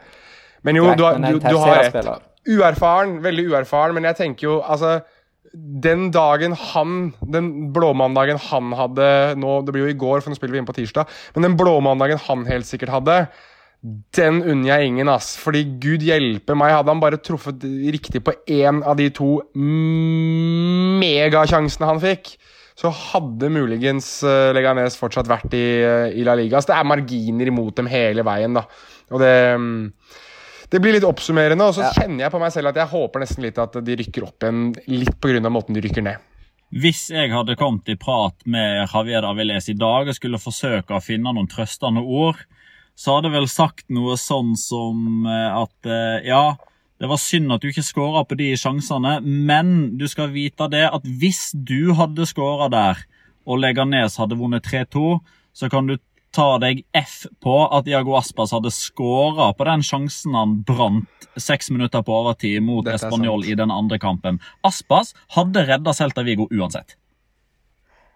Men 0.65 0.79
jo, 0.81 0.87
du, 0.97 1.03
du, 1.21 1.37
du 1.45 1.59
har 1.61 1.83
rett. 1.83 2.25
Uerfaren, 2.45 3.19
veldig 3.25 3.47
uerfaren, 3.51 3.95
men 3.97 4.07
jeg 4.11 4.19
tenker 4.21 4.49
jo 4.49 4.59
altså 4.61 4.99
den 5.55 6.09
dagen 6.11 6.55
han 6.57 7.13
Den 7.31 7.71
blåmandagen 7.73 8.39
han 8.49 8.73
hadde 8.75 9.35
nå, 9.39 9.61
Det 9.63 9.73
blir 9.73 9.85
jo 9.85 9.93
i 9.93 9.99
går, 9.99 10.21
for 10.21 10.29
nå 10.31 10.37
spiller 10.37 10.57
vi 10.57 10.61
inn 10.63 10.67
på 10.67 10.75
tirsdag. 10.75 11.11
Men 11.35 11.49
den 11.49 11.57
blåmandagen 11.59 12.19
han 12.27 12.45
helt 12.49 12.67
sikkert 12.67 12.93
hadde, 12.93 13.27
den 14.17 14.41
unner 14.41 14.71
jeg 14.71 14.89
ingen, 14.89 15.09
ass. 15.11 15.35
Fordi 15.37 15.63
gud 15.81 16.03
hjelpe 16.05 16.55
meg, 16.57 16.73
hadde 16.73 16.91
han 16.91 17.03
bare 17.03 17.21
truffet 17.21 17.63
riktig 17.93 18.23
på 18.25 18.33
én 18.51 18.81
av 18.83 18.97
de 18.99 19.09
to 19.13 19.37
megasjansene 21.05 21.89
han 21.91 22.01
fikk, 22.01 22.35
så 22.75 22.89
hadde 22.91 23.53
muligens 23.53 24.07
uh, 24.27 24.51
Leganes 24.55 24.97
fortsatt 24.99 25.29
vært 25.31 25.53
i, 25.55 25.65
uh, 25.85 26.07
i 26.11 26.25
La 26.27 26.35
Liga. 26.35 26.59
Så 26.59 26.73
det 26.73 26.79
er 26.79 26.89
marginer 26.89 27.51
imot 27.51 27.77
dem 27.77 27.87
hele 27.91 28.25
veien, 28.27 28.57
da. 28.57 28.65
Og 29.13 29.21
det 29.21 29.35
um, 29.55 29.93
det 30.71 30.81
blir 30.81 30.95
litt 30.95 31.05
oppsummerende, 31.07 31.67
og 31.67 31.75
så 31.77 31.85
ja. 31.85 31.91
kjenner 31.95 32.25
jeg 32.25 32.33
på 32.33 32.41
meg 32.41 32.53
selv 32.55 32.71
at 32.71 32.79
jeg 32.81 32.91
håper 32.93 33.21
nesten 33.23 33.45
litt 33.45 33.59
at 33.61 33.77
de 33.85 33.97
rykker 34.01 34.25
opp 34.25 34.45
igjen, 34.45 34.63
litt 34.91 35.17
pga. 35.21 35.51
måten 35.53 35.77
de 35.77 35.83
rykker 35.85 36.05
ned. 36.05 36.31
Hvis 36.75 37.07
jeg 37.13 37.29
hadde 37.31 37.55
kommet 37.59 37.87
i 37.93 37.97
prat 37.99 38.35
med 38.49 38.81
Javier 38.81 39.27
Aviles 39.29 39.69
i 39.71 39.77
dag 39.77 40.09
og 40.09 40.17
skulle 40.17 40.41
forsøke 40.41 40.97
å 40.97 41.03
finne 41.03 41.31
noen 41.31 41.47
trøstende 41.51 42.01
ord, 42.01 42.41
så 42.97 43.15
hadde 43.15 43.29
jeg 43.29 43.35
vel 43.35 43.49
sagt 43.51 43.85
noe 43.93 44.15
sånn 44.19 44.55
som 44.59 45.27
eh, 45.27 45.51
at 45.55 45.89
eh, 45.91 46.25
ja, 46.27 46.55
det 46.99 47.09
var 47.11 47.19
synd 47.19 47.51
at 47.51 47.63
du 47.63 47.69
ikke 47.69 47.83
skåra 47.85 48.23
på 48.27 48.37
de 48.39 48.53
sjansene, 48.57 49.17
men 49.21 49.97
du 49.99 50.07
skal 50.11 50.31
vite 50.33 50.69
det 50.71 50.85
at 50.87 51.03
hvis 51.05 51.49
du 51.53 51.93
hadde 51.99 52.27
skåra 52.27 52.69
der, 52.71 53.03
og 53.45 53.59
Leganes 53.61 54.15
hadde 54.17 54.39
vunnet 54.39 54.65
3-2, 54.65 55.19
så 55.55 55.69
kan 55.71 55.89
du 55.91 55.97
ta 56.35 56.57
deg 56.59 56.83
F 56.95 57.23
på 57.43 57.55
at 57.71 57.87
Iago 57.87 58.17
Aspas 58.19 58.51
hadde 58.55 58.73
skåra 58.73 59.53
på 59.55 59.67
den 59.67 59.83
sjansen 59.85 60.35
han 60.35 60.59
brant 60.67 61.29
seks 61.39 61.71
minutter 61.71 62.03
på 62.03 62.13
overtid 62.15 62.63
mot 62.63 62.87
Español 62.91 63.45
i 63.47 63.55
den 63.55 63.71
andre 63.71 63.99
kampen. 63.99 64.41
Aspas 64.67 65.13
hadde 65.35 65.65
redda 65.67 65.93
Celta 65.95 66.25
Vigo 66.27 66.47
uansett. 66.51 66.97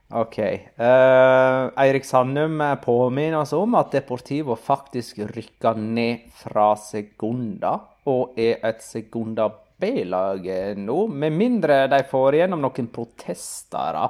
OK. 0.10 0.40
Uh, 0.80 1.70
Eirik 1.78 2.06
Sandum 2.06 2.64
påminner 2.82 3.44
oss 3.44 3.54
om 3.54 3.78
at 3.78 3.92
Deportivo 3.94 4.56
faktisk 4.58 5.22
rykka 5.30 5.76
ned 5.78 6.32
fra 6.42 6.74
Segunda, 6.82 7.76
og 8.10 8.40
er 8.40 8.58
et 8.66 8.82
Segunda 8.82 9.52
B-lag 9.80 10.50
nå, 10.82 10.98
med 11.08 11.38
mindre 11.38 11.84
de 11.92 12.02
får 12.10 12.40
igjennom 12.40 12.66
noen 12.66 12.90
protester. 12.92 14.02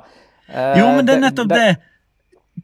Uh, 0.47 0.73
jo, 0.79 0.87
men 0.95 1.05
det 1.05 1.17
er 1.17 1.23
nettopp 1.27 1.51
det. 1.51 1.59
det 1.59 1.88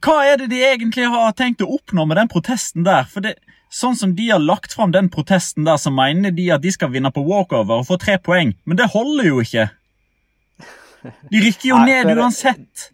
hva 0.01 0.17
er 0.25 0.39
det 0.41 0.49
de 0.51 0.63
egentlig 0.65 1.07
har 1.11 1.35
tenkt 1.37 1.63
å 1.63 1.69
oppnå 1.77 2.07
med 2.09 2.17
den 2.17 2.31
protesten 2.31 2.87
der? 2.87 3.05
For 3.11 3.25
det, 3.25 3.35
Sånn 3.75 3.97
som 3.99 4.13
de 4.15 4.29
har 4.29 4.39
lagt 4.39 4.71
fram 4.71 4.93
den 4.93 5.09
protesten 5.11 5.65
der, 5.67 5.75
så 5.81 5.91
mener 5.91 6.31
de 6.31 6.45
at 6.53 6.63
de 6.63 6.71
skal 6.71 6.93
vinne 6.93 7.09
på 7.11 7.25
walkover 7.27 7.81
og 7.81 7.87
få 7.89 7.97
tre 7.99 8.15
poeng. 8.23 8.53
Men 8.63 8.79
det 8.79 8.87
holder 8.93 9.27
jo 9.27 9.41
ikke. 9.43 9.65
De 11.31 11.41
rykker 11.43 11.71
jo 11.73 11.79
ned 11.83 12.11
uansett. 12.13 12.91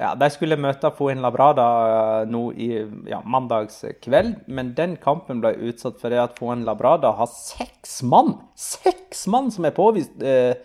Ja, 0.00 0.14
De 0.16 0.30
skulle 0.32 0.56
møte 0.56 0.88
Foin 0.96 1.20
Labrada 1.20 1.66
eh, 1.90 2.30
nå 2.32 2.46
i 2.56 2.70
ja, 3.10 3.18
mandags 3.28 3.82
kveld, 4.00 4.38
men 4.48 4.72
den 4.78 4.94
kampen 5.02 5.42
ble 5.42 5.52
utsatt 5.68 6.00
fordi 6.00 6.16
at 6.22 6.40
Foin 6.40 6.64
Labrada 6.64 7.12
har 7.18 7.28
seks 7.28 7.98
mann 8.08 8.38
Seks 8.56 9.26
mann 9.28 9.52
som 9.52 9.68
er 9.68 9.76
påvist 9.76 10.24
eh, 10.24 10.56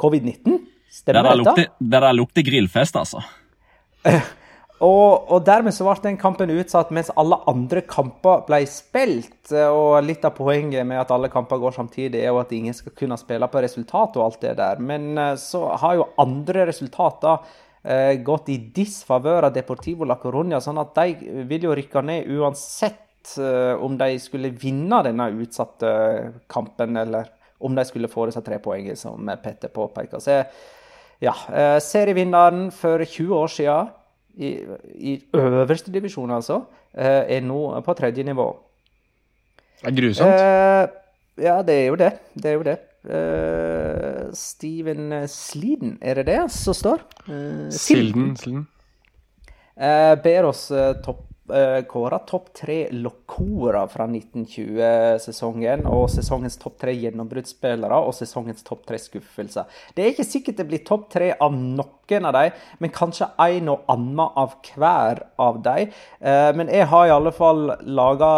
covid-19. 0.00 0.62
Stemmer 1.02 1.28
dette? 1.44 1.68
Det 1.76 2.00
der 2.00 2.16
lukter 2.16 2.46
grillfest, 2.48 2.96
altså. 2.96 3.20
Og, 4.78 5.24
og, 5.26 5.40
dermed 5.42 5.74
så 5.74 5.82
ble 5.88 5.96
den 6.04 6.18
kampen 6.20 6.52
utsatt 6.54 6.92
mens 6.94 7.10
alle 7.18 7.40
andre 7.50 7.82
kamper 7.82 8.44
ble 8.46 8.60
spilt. 8.70 9.50
Og 9.50 9.96
litt 10.06 10.26
av 10.26 10.36
poenget 10.36 10.86
med 10.86 11.00
at 11.02 11.10
alle 11.14 11.30
kamper 11.32 11.58
går 11.58 11.74
samtidig, 11.74 12.20
er 12.22 12.30
jo 12.30 12.42
at 12.42 12.54
ingen 12.54 12.76
skal 12.76 12.94
kunne 12.98 13.18
spille 13.18 13.48
på 13.50 13.62
resultat 13.64 14.18
og 14.18 14.26
alt 14.28 14.44
det 14.44 14.54
der. 14.60 14.78
Men 14.78 15.10
eh, 15.18 15.34
så 15.40 15.64
har 15.82 15.98
jo 15.98 16.06
andre 16.22 16.68
resultater 16.70 17.42
eh, 17.82 18.14
gått 18.22 18.52
i 18.54 18.60
disfavør 18.74 19.48
av 19.48 19.56
Deportivo 19.56 20.06
la 20.06 20.18
Coruña, 20.22 20.62
sånn 20.62 20.78
at 20.82 20.94
de 21.00 21.42
vil 21.50 21.68
jo 21.68 21.74
rykke 21.78 22.04
ned 22.06 22.30
uansett 22.38 23.34
eh, 23.42 23.74
om 23.74 23.98
de 23.98 24.14
skulle 24.22 24.54
vinne 24.54 25.02
denne 25.08 25.30
utsatte 25.42 25.90
kampen 26.46 27.02
eller 27.02 27.34
om 27.58 27.74
de 27.74 27.82
skulle 27.84 28.10
få 28.10 28.28
disse 28.28 28.42
tre 28.46 28.60
poengene, 28.62 28.96
som 28.96 29.30
Petter 29.42 29.74
påpeker. 29.74 30.22
Så 30.22 30.42
ja, 31.18 31.34
eh, 31.50 31.78
serievinneren 31.82 32.68
for 32.70 33.02
20 33.02 33.34
år 33.34 33.50
siden, 33.50 33.88
i, 34.38 34.50
i 34.94 35.14
øverste 35.34 35.92
divisjon 35.92 36.30
altså, 36.30 36.62
eh, 36.94 37.24
er 37.36 37.44
nå 37.44 37.60
på 37.84 37.94
tredje 37.98 38.24
nivå. 38.26 38.48
Det 39.80 39.90
er 39.90 39.96
grusomt. 40.00 40.28
Eh, 40.28 41.44
ja, 41.44 41.60
det 41.62 41.74
er 41.74 41.86
jo 41.86 41.98
det. 41.98 42.12
Det 42.34 42.50
er 42.50 42.58
jo 42.58 42.66
det. 42.66 42.78
Uh, 43.08 44.32
Steven 44.34 45.12
Sliden, 45.30 45.94
er 46.02 46.18
det 46.18 46.26
det 46.26 46.40
som 46.52 46.74
står? 46.74 47.04
Silden. 47.70 48.34
Silden. 48.36 48.66
Ber 50.24 50.48
oss 50.48 50.66
topp 51.06 51.27
kåra 51.88 52.18
topp 52.28 52.50
tre 52.56 52.78
lokorer 52.92 53.88
fra 53.92 54.06
1920-sesongen, 54.08 55.86
og 55.88 56.08
sesongens 56.12 56.58
topp 56.60 56.78
tre 56.82 56.94
gjennombruddsspillere 56.96 58.00
og 58.04 58.14
sesongens 58.16 58.64
topp 58.66 58.86
tre 58.88 59.00
skuffelser. 59.00 59.68
Det 59.94 60.04
er 60.04 60.12
ikke 60.12 60.28
sikkert 60.28 60.60
det 60.60 60.68
blir 60.68 60.84
topp 60.86 61.08
tre 61.14 61.32
av 61.34 61.54
noen 61.54 62.28
av 62.28 62.36
dem, 62.36 62.62
men 62.82 62.94
kanskje 62.94 63.30
en 63.44 63.72
og 63.74 63.90
annen 63.92 64.24
av 64.24 64.56
hver 64.70 65.24
av 65.38 65.60
dem. 65.64 65.92
Uh, 66.22 66.50
men 66.56 66.72
jeg 66.72 66.88
har 66.90 67.06
i 67.06 67.14
alle 67.14 67.34
fall 67.34 67.68
laga 67.84 68.32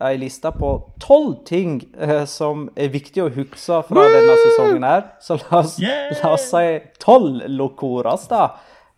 ei 0.00 0.16
liste 0.16 0.48
på 0.56 0.72
tolv 1.02 1.42
ting 1.48 1.80
uh, 2.00 2.24
som 2.28 2.68
er 2.76 2.92
viktig 2.92 3.24
å 3.24 3.30
huske 3.34 3.82
fra 3.88 4.06
denne 4.14 4.36
sesongen 4.46 4.86
her. 4.86 5.06
Så 5.20 5.38
la 5.42 5.62
oss, 5.62 5.76
la 5.80 6.34
oss 6.34 6.50
si 6.52 6.66
tolv 7.02 7.44
lokoras, 7.50 8.28
da. 8.30 8.50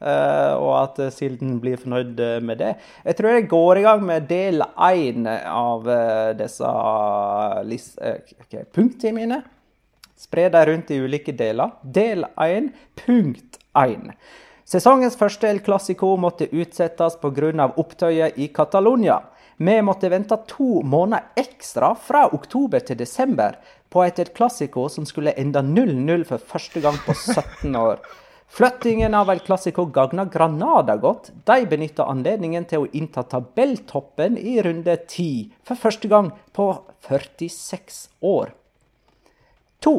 Uh, 0.02 0.58
og 0.58 0.72
at 0.80 0.96
Silden 1.14 1.60
blir 1.62 1.78
fornøyd 1.78 2.18
eh, 2.18 2.38
med 2.42 2.58
det. 2.58 2.72
Jeg 3.06 3.18
tror 3.18 3.36
jeg 3.36 3.48
går 3.52 3.78
i 3.78 3.84
gang 3.86 4.00
med 4.02 4.26
del 4.26 4.64
én 4.82 5.28
av 5.30 5.86
disse 6.40 6.70
okay, 8.42 8.64
punktene 8.74 9.14
mine. 9.20 9.42
Spre 10.18 10.48
dem 10.50 10.66
rundt 10.68 10.90
i 10.90 10.98
ulike 11.02 11.34
deler. 11.38 11.76
Del 11.82 12.26
én, 12.42 12.72
punkt 12.98 13.60
én. 13.78 14.10
Sesongens 14.72 15.18
første 15.18 15.48
El 15.50 15.60
Clásico 15.60 16.14
måtte 16.16 16.50
utsettes 16.50 17.18
pga. 17.20 17.68
opptøyet 17.76 18.38
i 18.38 18.48
Catalonia. 18.48 19.20
Vi 19.56 19.82
måtte 19.82 20.08
vente 20.08 20.36
to 20.48 20.82
måneder 20.82 21.22
ekstra, 21.36 21.94
fra 21.94 22.26
oktober 22.32 22.80
til 22.80 22.96
desember, 22.96 23.58
på 23.90 24.02
et 24.02 24.18
El 24.18 24.30
Clásico 24.34 24.88
som 24.88 25.04
skulle 25.06 25.34
ende 25.36 25.60
0-0 25.62 26.24
for 26.24 26.38
første 26.38 26.80
gang 26.80 26.96
på 27.06 27.12
17 27.14 27.76
år. 27.76 27.98
Flyttingen 28.52 29.14
av 29.14 29.30
El 29.30 29.38
Clásico 29.40 29.86
gagna 29.86 30.24
Granada 30.24 30.96
godt. 30.96 31.30
De 31.44 31.64
benytta 31.64 32.04
anledningen 32.04 32.66
til 32.68 32.82
å 32.82 32.88
innta 32.92 33.22
tabelltoppen 33.24 34.34
i 34.36 34.58
runde 34.60 34.92
ti 35.08 35.46
for 35.64 35.80
første 35.80 36.10
gang 36.12 36.28
på 36.52 36.66
46 37.08 38.02
år. 38.28 38.50
2. 39.80 39.92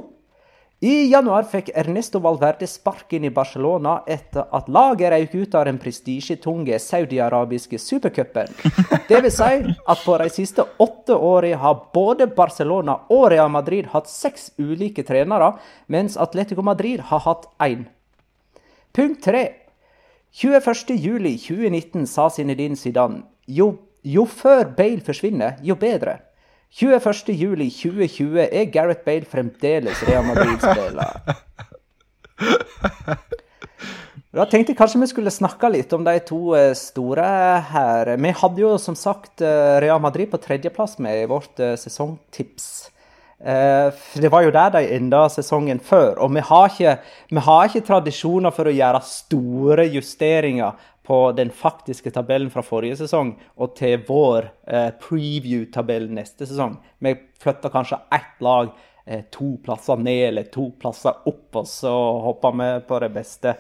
I 0.86 0.92
januar 1.10 1.48
fikk 1.50 1.72
Ernesto 1.74 2.22
Valverde 2.22 2.68
sparken 2.70 3.26
i 3.26 3.32
Barcelona 3.34 3.96
etter 4.06 4.46
at 4.54 4.70
laget 4.70 5.16
røyk 5.16 5.34
ut 5.34 5.58
av 5.58 5.66
den 5.72 5.82
prestisjetunge 5.82 6.78
saudiarabiske 6.78 7.82
supercupen. 7.82 8.54
Det 9.10 9.24
vil 9.26 9.34
si 9.34 9.50
at 9.66 10.06
på 10.06 10.20
de 10.22 10.30
siste 10.30 10.68
åtte 10.78 11.18
årene 11.18 11.58
har 11.66 11.82
både 11.98 12.30
Barcelona 12.38 13.00
og 13.10 13.32
Real 13.34 13.50
Madrid 13.50 13.90
hatt 13.98 14.14
seks 14.14 14.52
ulike 14.62 15.10
trenere, 15.10 15.56
mens 15.90 16.22
Atletico 16.22 16.62
Madrid 16.62 17.02
har 17.10 17.26
hatt 17.26 17.50
én. 17.58 17.90
Punkt 18.94 19.24
3. 19.26 19.48
21.07.2019 20.34 22.06
sa 22.10 22.30
Zinedine 22.30 22.78
Zidane 22.78 23.24
jo, 23.46 23.68
jo 24.02 24.26
før 24.26 24.66
Bale 24.78 25.02
forsvinner, 25.06 25.60
jo 25.62 25.76
bedre. 25.78 26.20
21.07.2020 26.74 28.48
er 28.48 28.70
Gareth 28.74 29.04
Bale 29.06 29.26
fremdeles 29.30 30.02
Real 30.08 30.26
Madrid-spiller. 30.26 31.22
Da 34.34 34.48
tenkte 34.50 34.74
jeg 34.74 34.78
kanskje 34.80 35.02
vi 35.04 35.10
skulle 35.12 35.34
snakke 35.34 35.70
litt 35.70 35.92
om 35.94 36.02
de 36.06 36.16
to 36.26 36.56
eh, 36.58 36.72
store 36.74 37.26
her. 37.70 38.16
Vi 38.18 38.32
hadde 38.40 38.64
jo 38.64 38.72
som 38.82 38.98
sagt 38.98 39.44
eh, 39.46 39.76
Real 39.84 40.02
Madrid 40.02 40.32
på 40.32 40.42
tredjeplass 40.42 40.98
med 40.98 41.22
i 41.22 41.28
vårt 41.30 41.62
eh, 41.62 41.76
sesongtips. 41.78 42.93
Eh, 43.44 43.90
for 43.92 44.24
det 44.24 44.32
var 44.32 44.46
jo 44.46 44.54
der 44.56 44.72
de 44.78 44.82
enda 44.96 45.26
sesongen 45.32 45.82
før. 45.84 46.16
Og 46.24 46.32
vi 46.36 46.44
har, 46.48 46.72
ikke, 46.72 46.96
vi 47.30 47.44
har 47.44 47.68
ikke 47.68 47.86
tradisjoner 47.90 48.56
for 48.56 48.70
å 48.70 48.76
gjøre 48.76 49.04
store 49.08 49.88
justeringer 49.92 50.80
på 51.04 51.20
den 51.36 51.52
faktiske 51.52 52.14
tabellen 52.16 52.52
fra 52.52 52.64
forrige 52.64 53.02
sesong 53.02 53.34
og 53.60 53.74
til 53.76 53.98
vår 54.08 54.48
eh, 54.64 54.90
preview-tabell 55.04 56.08
neste 56.16 56.48
sesong. 56.48 56.78
Vi 57.04 57.18
flytter 57.44 57.74
kanskje 57.74 58.00
ett 58.16 58.40
lag 58.46 58.72
eh, 59.06 59.26
to 59.34 59.58
plasser 59.66 60.00
ned 60.00 60.30
eller 60.30 60.48
to 60.54 60.70
plasser 60.80 61.28
opp, 61.28 61.50
og 61.60 61.68
så 61.68 61.92
hopper 62.24 62.56
vi 62.62 62.70
på 62.88 63.02
det 63.04 63.12
beste. 63.18 63.58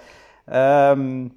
Um, 0.47 1.33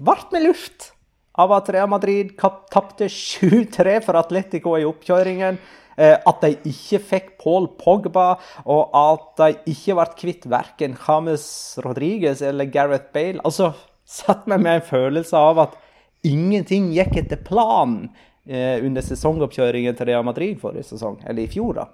Vart 0.00 0.32
med 0.32 0.46
luft 0.46 0.94
av 1.36 1.52
at 1.52 1.68
Real 1.68 1.88
Madrid 1.92 2.32
tapte 2.40 3.04
7-3 3.12 3.98
for 4.00 4.16
Atletico 4.16 4.72
i 4.78 4.86
oppkjøringen. 4.88 5.58
Eh, 6.00 6.16
at 6.16 6.40
de 6.40 6.54
ikke 6.70 7.00
fikk 7.04 7.30
Paul 7.42 7.66
Pogba, 7.76 8.32
og 8.64 8.94
at 8.96 9.42
de 9.42 9.74
ikke 9.74 9.98
ble 9.98 10.06
kvitt 10.16 10.48
verken 10.48 10.96
James 10.96 11.44
Rodriguez 11.84 12.40
eller 12.46 12.70
Gareth 12.72 13.12
Bale. 13.12 13.42
Altså, 13.44 13.74
satt 14.08 14.48
meg 14.50 14.64
med 14.64 14.78
en 14.78 14.86
følelse 14.86 15.36
av 15.36 15.60
at 15.66 15.78
ingenting 16.26 16.88
gikk 16.94 17.18
etter 17.22 17.40
planen 17.44 18.08
eh, 18.48 18.80
under 18.80 19.04
sesongoppkjøringen 19.04 19.98
til 19.98 20.08
Real 20.08 20.24
Madrid 20.24 20.56
forrige 20.62 20.88
sesong, 20.94 21.20
eller 21.28 21.44
i 21.44 21.52
fjor, 21.52 21.82
da. 21.82 21.88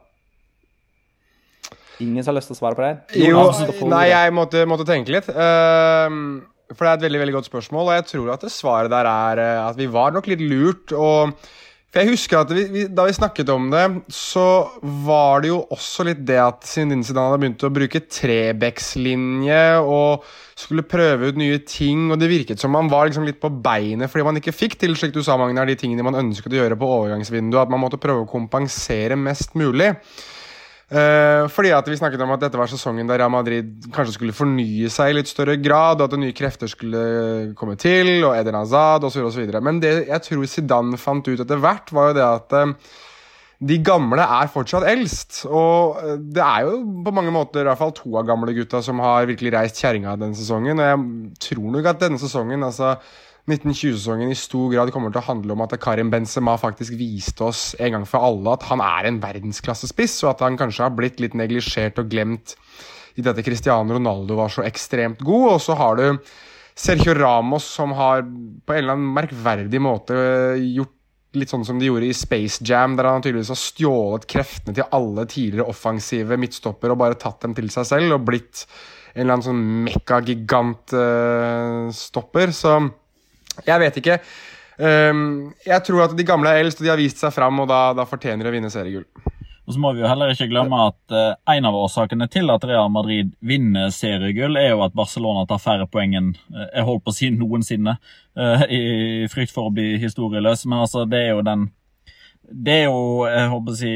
Ingen 2.05 2.23
som 2.23 2.31
har 2.31 2.39
lyst 2.39 2.53
til 2.53 2.59
å 2.59 2.61
svare 2.61 2.79
på 2.79 2.85
det? 2.85 3.21
Jo, 3.25 3.43
nei, 3.89 4.07
jeg 4.13 4.33
måtte, 4.37 4.67
måtte 4.69 4.87
tenke 4.87 5.15
litt. 5.15 5.31
Uh, 5.33 6.45
for 6.75 6.85
det 6.85 6.91
er 6.91 6.99
et 6.99 7.07
veldig 7.07 7.23
veldig 7.23 7.37
godt 7.39 7.49
spørsmål, 7.49 7.89
og 7.89 7.97
jeg 7.97 8.11
tror 8.11 8.35
at 8.35 8.45
det 8.45 8.53
svaret 8.53 8.93
der 8.93 9.09
er 9.09 9.41
uh, 9.41 9.63
at 9.71 9.79
vi 9.81 9.87
var 9.91 10.13
nok 10.13 10.29
litt 10.29 10.45
lurt. 10.45 10.93
og 10.93 11.33
for 11.97 12.05
jeg 12.05 12.13
husker 12.13 12.43
at 12.43 12.51
vi, 12.53 12.63
vi, 12.69 12.83
Da 12.93 13.07
vi 13.09 13.15
snakket 13.17 13.49
om 13.49 13.71
det, 13.73 13.85
så 14.13 14.45
var 15.07 15.41
det 15.41 15.49
jo 15.49 15.63
også 15.73 16.05
litt 16.05 16.21
det 16.29 16.37
at 16.43 16.67
Zinedine 16.69 17.07
Zidane 17.07 17.31
hadde 17.31 17.41
begynt 17.41 17.65
å 17.65 17.71
bruke 17.73 18.03
trebekslinje 18.05 19.63
og 19.81 20.27
skulle 20.61 20.85
prøve 20.85 21.31
ut 21.31 21.41
nye 21.41 21.63
ting. 21.65 22.11
og 22.13 22.21
Det 22.21 22.29
virket 22.29 22.61
som 22.61 22.77
man 22.77 22.93
var 22.93 23.09
liksom 23.09 23.25
litt 23.25 23.41
på 23.41 23.49
beinet 23.49 24.13
fordi 24.13 24.29
man 24.29 24.37
ikke 24.43 24.53
fikk 24.53 24.77
til 24.83 24.93
slik 24.93 25.17
du 25.17 25.23
sa, 25.25 25.39
Magnar, 25.41 25.65
de 25.65 25.79
tingene 25.81 26.05
man 26.05 26.21
ønsket 26.21 26.53
å 26.53 26.61
gjøre 26.61 26.77
på 26.77 26.91
overgangsvinduet. 26.99 27.63
At 27.65 27.73
man 27.73 27.81
måtte 27.81 28.01
prøve 28.03 28.27
å 28.27 28.29
kompensere 28.29 29.17
mest 29.17 29.57
mulig. 29.57 29.95
Uh, 30.87 31.49
fordi 31.51 31.73
at 31.75 31.89
Vi 31.91 31.97
snakket 31.99 32.21
om 32.23 32.31
at 32.31 32.45
dette 32.45 32.59
var 32.59 32.71
sesongen 32.71 33.09
der 33.09 33.19
Real 33.19 33.33
Madrid 33.35 33.89
kanskje 33.91 34.13
skulle 34.15 34.37
fornye 34.37 34.87
seg 34.93 35.11
i 35.11 35.17
litt 35.17 35.31
større 35.31 35.57
grad, 35.59 35.99
og 35.99 36.07
at 36.07 36.21
nye 36.23 36.37
krefter 36.37 36.71
skulle 36.71 37.01
komme 37.59 37.75
til, 37.75 38.21
og 38.23 38.37
Eden 38.37 38.55
Hazard 38.55 39.09
osv. 39.09 39.43
Men 39.59 39.83
det 39.83 39.97
jeg 40.07 40.23
tror 40.29 40.47
Zidane 40.47 41.01
fant 41.01 41.27
ut 41.27 41.43
etter 41.43 41.59
hvert, 41.59 41.91
var 41.91 42.13
jo 42.13 42.17
det 42.21 42.25
at 42.29 42.57
uh, 42.61 42.95
de 43.67 43.81
gamle 43.83 44.23
er 44.23 44.53
fortsatt 44.53 44.87
eldst. 44.87 45.43
Og 45.51 45.99
uh, 45.99 46.15
det 46.23 46.45
er 46.47 46.69
jo 46.69 46.79
på 47.03 47.15
mange 47.19 47.35
måter 47.35 47.65
i 47.65 47.71
hvert 47.73 47.83
fall 47.83 47.95
to 47.97 48.15
av 48.21 48.31
gamle 48.31 48.55
gutta 48.55 48.79
som 48.85 49.03
har 49.03 49.27
virkelig 49.27 49.57
reist 49.57 49.83
kjerringa 49.83 50.15
denne 50.23 50.39
sesongen. 50.39 50.79
Og 50.79 50.93
jeg 50.93 51.47
tror 51.49 51.67
nok 51.75 51.91
at 51.97 52.07
denne 52.07 52.23
sesongen 52.23 52.63
altså 52.63 52.95
1920-sesongen 53.47 54.33
i 54.33 54.39
stor 54.39 54.73
grad 54.73 54.91
kommer 54.95 55.13
til 55.15 55.21
å 55.21 55.29
handle 55.29 55.55
om 55.55 55.63
at 55.63 55.77
Karim 55.79 56.09
Benzema 56.11 56.57
faktisk 56.59 56.97
viste 56.99 57.45
oss 57.47 57.77
en 57.79 57.93
gang 57.95 58.07
for 58.09 58.27
alle 58.27 58.57
at 58.57 58.67
han 58.67 58.81
er 58.83 59.07
en 59.07 59.21
verdensklassespiss, 59.23 60.19
og 60.25 60.33
at 60.33 60.43
han 60.49 60.59
kanskje 60.59 60.83
har 60.83 60.97
blitt 60.99 61.23
litt 61.23 61.37
neglisjert 61.39 62.01
og 62.03 62.11
glemt 62.11 62.57
i 63.17 63.25
dette 63.25 63.43
Cristiano 63.47 63.95
Ronaldo 63.97 64.37
var 64.41 64.51
så 64.53 64.63
ekstremt 64.67 65.23
god. 65.25 65.47
Og 65.55 65.61
så 65.63 65.73
har 65.79 65.97
du 65.97 66.07
Sergio 66.77 67.15
Ramos, 67.17 67.65
som 67.79 67.95
har 67.97 68.27
på 68.27 68.75
en 68.75 68.83
eller 68.83 68.95
annen 68.97 69.15
merkverdig 69.15 69.81
måte 69.81 70.15
gjort 70.61 70.93
litt 71.37 71.53
sånn 71.53 71.67
som 71.69 71.77
de 71.79 71.87
gjorde 71.89 72.09
i 72.09 72.17
Space 72.17 72.65
Jam, 72.67 72.97
der 72.97 73.07
han 73.09 73.23
tydeligvis 73.23 73.53
har 73.53 73.61
stjålet 73.61 74.27
kreftene 74.31 74.75
til 74.77 74.91
alle 74.97 75.23
tidligere 75.29 75.71
offensive 75.71 76.37
midtstopper 76.41 76.89
og 76.93 77.01
bare 77.01 77.21
tatt 77.21 77.41
dem 77.45 77.53
til 77.57 77.69
seg 77.73 77.85
selv 77.89 78.09
og 78.17 78.27
blitt 78.29 78.57
en 79.15 79.21
eller 79.23 79.35
annen 79.37 79.49
sånn 79.49 79.65
mekkagigantstopper, 79.87 82.49
Uh, 82.53 82.57
så 82.57 82.73
jeg 83.65 83.83
vet 83.83 84.03
ikke. 84.03 84.19
Um, 84.77 85.55
jeg 85.65 85.85
tror 85.87 86.05
at 86.05 86.17
de 86.17 86.27
gamle 86.29 86.53
er 86.53 86.65
eldst, 86.65 86.83
og 86.83 86.85
de 86.85 86.93
har 86.93 87.01
vist 87.01 87.23
seg 87.23 87.33
fram, 87.33 87.63
og 87.63 87.71
da, 87.71 87.81
da 87.97 88.05
fortjener 88.09 88.45
de 88.45 88.53
å 88.53 88.57
vinne 88.59 88.73
seriegull. 88.73 89.07
Og 89.67 89.75
så 89.75 89.81
må 89.83 89.91
vi 89.97 90.03
jo 90.05 90.07
heller 90.07 90.31
ikke 90.31 90.47
glemme 90.47 90.79
at 90.79 91.15
uh, 91.15 91.57
En 91.57 91.67
av 91.67 91.75
årsakene 91.75 92.29
til 92.31 92.53
at 92.55 92.63
Real 92.69 92.91
Madrid 92.93 93.33
vinner 93.43 93.91
seriegull, 93.95 94.59
er 94.61 94.71
jo 94.75 94.85
at 94.87 94.95
Barcelona 94.95 95.43
tar 95.49 95.63
færre 95.63 95.89
poeng 95.91 96.15
enn 96.15 96.29
uh, 96.55 96.69
jeg 96.69 96.87
holdt 96.87 97.07
på 97.07 97.15
å 97.15 97.17
si 97.17 97.33
noensinne, 97.35 97.97
uh, 98.39 98.63
i 98.71 99.27
frykt 99.33 99.55
for 99.55 99.71
å 99.71 99.75
bli 99.75 99.97
historieløs. 100.03 100.69
Men 100.71 100.85
altså, 100.85 101.03
det 101.11 101.25
er 101.25 101.35
jo 101.35 101.43
den 101.47 101.71
det 102.47 102.75
er 102.83 102.85
jo, 102.87 103.25
jeg 103.27 103.49
håper 103.51 103.73
å 103.73 103.77
si, 103.79 103.93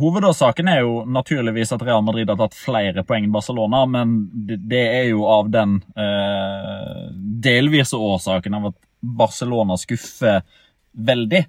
Hovedårsaken 0.00 0.68
er 0.68 0.82
jo 0.84 1.04
naturligvis 1.08 1.72
at 1.72 1.84
Real 1.86 2.02
Madrid 2.04 2.28
har 2.28 2.36
tatt 2.36 2.56
flere 2.56 3.04
poeng 3.06 3.24
enn 3.24 3.32
Barcelona, 3.32 3.84
men 3.88 4.18
det 4.44 4.82
er 4.82 5.06
jo 5.08 5.24
av 5.30 5.48
den 5.52 5.78
eh, 5.96 7.06
delvise 7.48 7.96
årsaken 7.96 8.58
av 8.58 8.68
at 8.72 8.76
Barcelona 9.00 9.76
skuffer 9.80 10.42
veldig. 10.92 11.44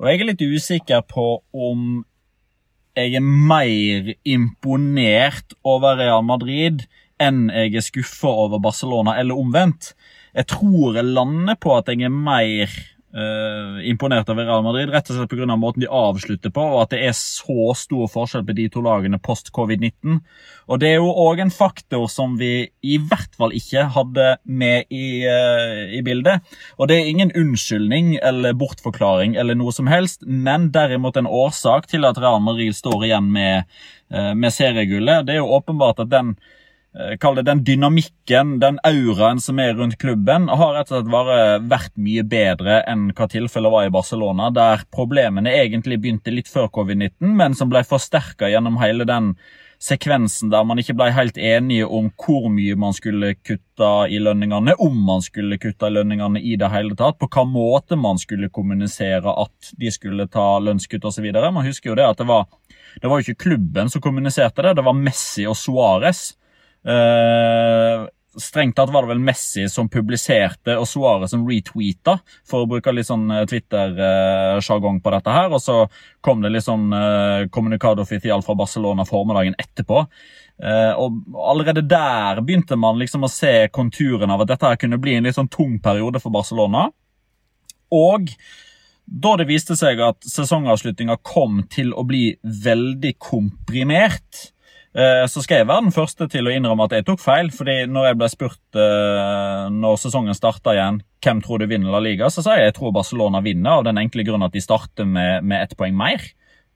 Og 0.00 0.10
jeg 0.10 0.20
er 0.20 0.30
litt 0.30 0.44
usikker 0.44 1.02
på 1.08 1.26
om 1.52 2.04
jeg 2.96 3.18
er 3.18 3.24
mer 3.24 4.12
imponert 4.24 5.56
over 5.68 5.98
Real 6.00 6.24
Madrid 6.24 6.86
enn 7.20 7.46
jeg 7.52 7.76
er 7.76 7.84
skuffa 7.84 8.28
over 8.44 8.60
Barcelona, 8.60 9.16
eller 9.20 9.38
omvendt. 9.40 9.92
Jeg 10.36 10.48
tror 10.52 10.96
jeg 10.96 11.12
lander 11.16 11.56
på 11.60 11.72
at 11.76 11.88
jeg 11.92 12.04
er 12.08 12.12
mer 12.12 12.72
uh, 13.16 13.78
imponert 13.88 14.28
over 14.32 14.44
Real 14.46 14.64
Madrid, 14.64 14.90
rett 14.92 15.08
og 15.10 15.16
slett 15.16 15.32
pga. 15.32 15.56
måten 15.56 15.82
de 15.82 15.88
avslutter 15.88 16.52
på, 16.52 16.62
og 16.74 16.82
at 16.84 16.92
det 16.94 17.00
er 17.08 17.14
så 17.16 17.72
stor 17.78 18.10
forskjell 18.12 18.44
på 18.46 18.56
de 18.58 18.68
to 18.72 18.82
lagene 18.84 19.18
post 19.22 19.52
covid-19. 19.56 20.20
Og 20.68 20.80
Det 20.80 20.90
er 20.90 20.98
jo 20.98 21.12
òg 21.12 21.40
en 21.40 21.54
faktor 21.54 22.08
som 22.10 22.36
vi 22.38 22.68
i 22.82 22.98
hvert 22.98 23.32
fall 23.38 23.54
ikke 23.56 23.86
hadde 23.94 24.36
med 24.44 24.90
i, 24.90 25.24
uh, 25.24 25.86
i, 25.96 26.02
bildet. 26.02 26.44
Og 26.78 26.88
Det 26.88 26.98
er 26.98 27.10
ingen 27.10 27.32
unnskyldning 27.32 28.18
eller 28.22 28.52
bortforklaring 28.58 29.36
eller 29.36 29.54
noe 29.54 29.72
som 29.72 29.86
helst, 29.86 30.26
men 30.26 30.70
derimot 30.74 31.16
en 31.16 31.30
årsak 31.30 31.88
til 31.88 32.04
at 32.04 32.18
Real 32.18 32.42
Madrid 32.42 32.76
står 32.76 33.08
igjen 33.08 33.32
med, 33.32 33.64
uh, 34.12 34.34
med 34.34 34.52
seriegullet. 34.52 35.26
Det 35.26 35.36
er 35.36 35.42
jo 35.42 35.56
åpenbart 35.56 36.04
at 36.04 36.12
den 36.12 36.36
kall 37.20 37.36
det 37.36 37.44
den 37.48 37.60
dynamikken, 37.64 38.56
den 38.62 38.78
auraen 38.86 39.40
som 39.42 39.58
er 39.60 39.74
rundt 39.76 39.98
klubben, 40.00 40.48
har 40.48 40.72
rett 40.76 40.90
og 40.90 41.02
slett 41.02 41.12
bare 41.12 41.36
vært 41.68 41.92
mye 42.00 42.24
bedre 42.24 42.80
enn 42.88 43.10
hva 43.16 43.28
tilfellet 43.28 43.72
var 43.72 43.88
i 43.88 43.92
Barcelona, 43.92 44.48
der 44.54 44.86
problemene 44.94 45.52
egentlig 45.52 46.00
begynte 46.00 46.32
litt 46.32 46.48
før 46.48 46.70
covid-19, 46.72 47.36
men 47.36 47.56
som 47.58 47.68
ble 47.72 47.84
forsterka 47.84 48.48
gjennom 48.48 48.80
hele 48.80 49.04
den 49.08 49.34
sekvensen 49.82 50.48
der 50.48 50.64
man 50.64 50.80
ikke 50.80 50.94
ble 50.96 51.10
helt 51.12 51.36
enige 51.36 51.84
om 51.84 52.08
hvor 52.16 52.48
mye 52.48 52.78
man 52.80 52.94
skulle 52.96 53.34
kutte 53.44 53.90
i 54.08 54.16
lønningene, 54.22 54.72
om 54.80 54.96
man 55.04 55.20
skulle 55.24 55.58
kutte 55.60 55.90
i 55.90 55.96
lønningene 55.98 56.40
i 56.40 56.56
det 56.56 56.72
hele 56.72 56.96
tatt, 56.96 57.18
på 57.20 57.28
hva 57.28 57.44
måte 57.44 57.98
man 58.00 58.16
skulle 58.16 58.48
kommunisere 58.48 59.36
at 59.44 59.74
de 59.76 59.92
skulle 59.92 60.28
ta 60.32 60.46
lønnskutt 60.64 61.04
osv. 61.04 61.28
Man 61.28 61.66
husker 61.66 61.92
jo 61.92 62.00
det 62.00 62.08
at 62.08 62.24
det 62.24 62.28
var, 62.30 62.48
det 63.02 63.12
var 63.12 63.20
ikke 63.20 63.42
klubben 63.50 63.92
som 63.92 64.00
kommuniserte 64.00 64.64
det, 64.64 64.78
det 64.80 64.88
var 64.88 64.96
Messi 64.96 65.44
og 65.44 65.60
Suárez 65.60 66.30
Uh, 66.86 68.06
strengt 68.36 68.76
tatt 68.76 68.92
var 68.92 69.04
det 69.04 69.14
vel 69.14 69.22
Messi 69.24 69.64
som 69.72 69.88
publiserte, 69.90 70.76
og 70.76 70.86
Suárez 70.88 71.32
som 71.32 71.46
retweeta, 71.48 72.18
for 72.46 72.64
å 72.64 72.70
bruke 72.70 72.92
litt 72.92 73.08
sånn 73.08 73.30
eh, 73.32 73.46
Twitter-sjargong 73.48 75.00
på 75.00 75.12
dette 75.14 75.32
her. 75.32 75.48
Og 75.56 75.62
så 75.62 75.78
kom 76.24 76.42
det 76.44 76.52
litt 76.52 76.66
sånn 76.66 76.90
uh, 76.92 77.46
Comunicado 77.52 78.04
oficial 78.04 78.44
fra 78.44 78.56
Barcelona 78.58 79.06
formiddagen 79.08 79.56
etterpå. 79.58 80.04
Uh, 80.60 80.92
og 81.00 81.40
allerede 81.52 81.84
der 81.88 82.42
begynte 82.44 82.78
man 82.80 83.00
liksom 83.00 83.26
å 83.26 83.32
se 83.32 83.70
konturen 83.72 84.32
av 84.32 84.44
at 84.44 84.52
dette 84.52 84.70
her 84.72 84.80
kunne 84.80 85.00
bli 85.00 85.16
en 85.16 85.28
litt 85.28 85.38
sånn 85.38 85.52
tung 85.52 85.78
periode 85.84 86.20
for 86.22 86.34
Barcelona. 86.34 86.90
Og 87.96 88.32
da 89.06 89.36
det 89.38 89.46
viste 89.48 89.76
seg 89.78 90.00
at 90.02 90.28
sesongavslutninga 90.28 91.20
kom 91.24 91.62
til 91.72 91.92
å 91.94 92.04
bli 92.08 92.34
veldig 92.42 93.14
komprimert, 93.22 94.50
Eh, 94.55 94.55
så 95.28 95.42
skal 95.44 95.60
jeg 95.60 95.68
være 95.68 95.84
den 95.84 95.92
første 95.92 96.24
til 96.32 96.46
å 96.48 96.52
innrømme 96.54 96.86
at 96.86 96.94
jeg 96.96 97.04
tok 97.04 97.20
feil. 97.20 97.50
fordi 97.52 97.84
når 97.90 98.06
jeg 98.06 98.16
ble 98.16 98.28
spurt 98.32 98.78
uh, 98.80 99.68
når 99.68 99.98
sesongen 100.00 100.36
starta 100.36 100.72
igjen, 100.72 101.02
hvem 101.20 101.42
tror 101.44 101.60
du 101.60 101.66
vinner 101.68 101.92
La 101.92 102.00
Liga, 102.00 102.30
så 102.32 102.40
sa 102.44 102.56
jeg 102.56 102.70
jeg 102.70 102.76
tror 102.78 102.94
Barcelona 102.96 103.42
vinner, 103.44 103.76
av 103.76 103.84
den 103.84 104.00
enkle 104.00 104.24
grunn 104.24 104.46
at 104.46 104.56
de 104.56 104.62
starter 104.64 105.04
med, 105.04 105.44
med 105.44 105.66
ett 105.66 105.76
poeng 105.76 105.96
mer. 105.96 106.24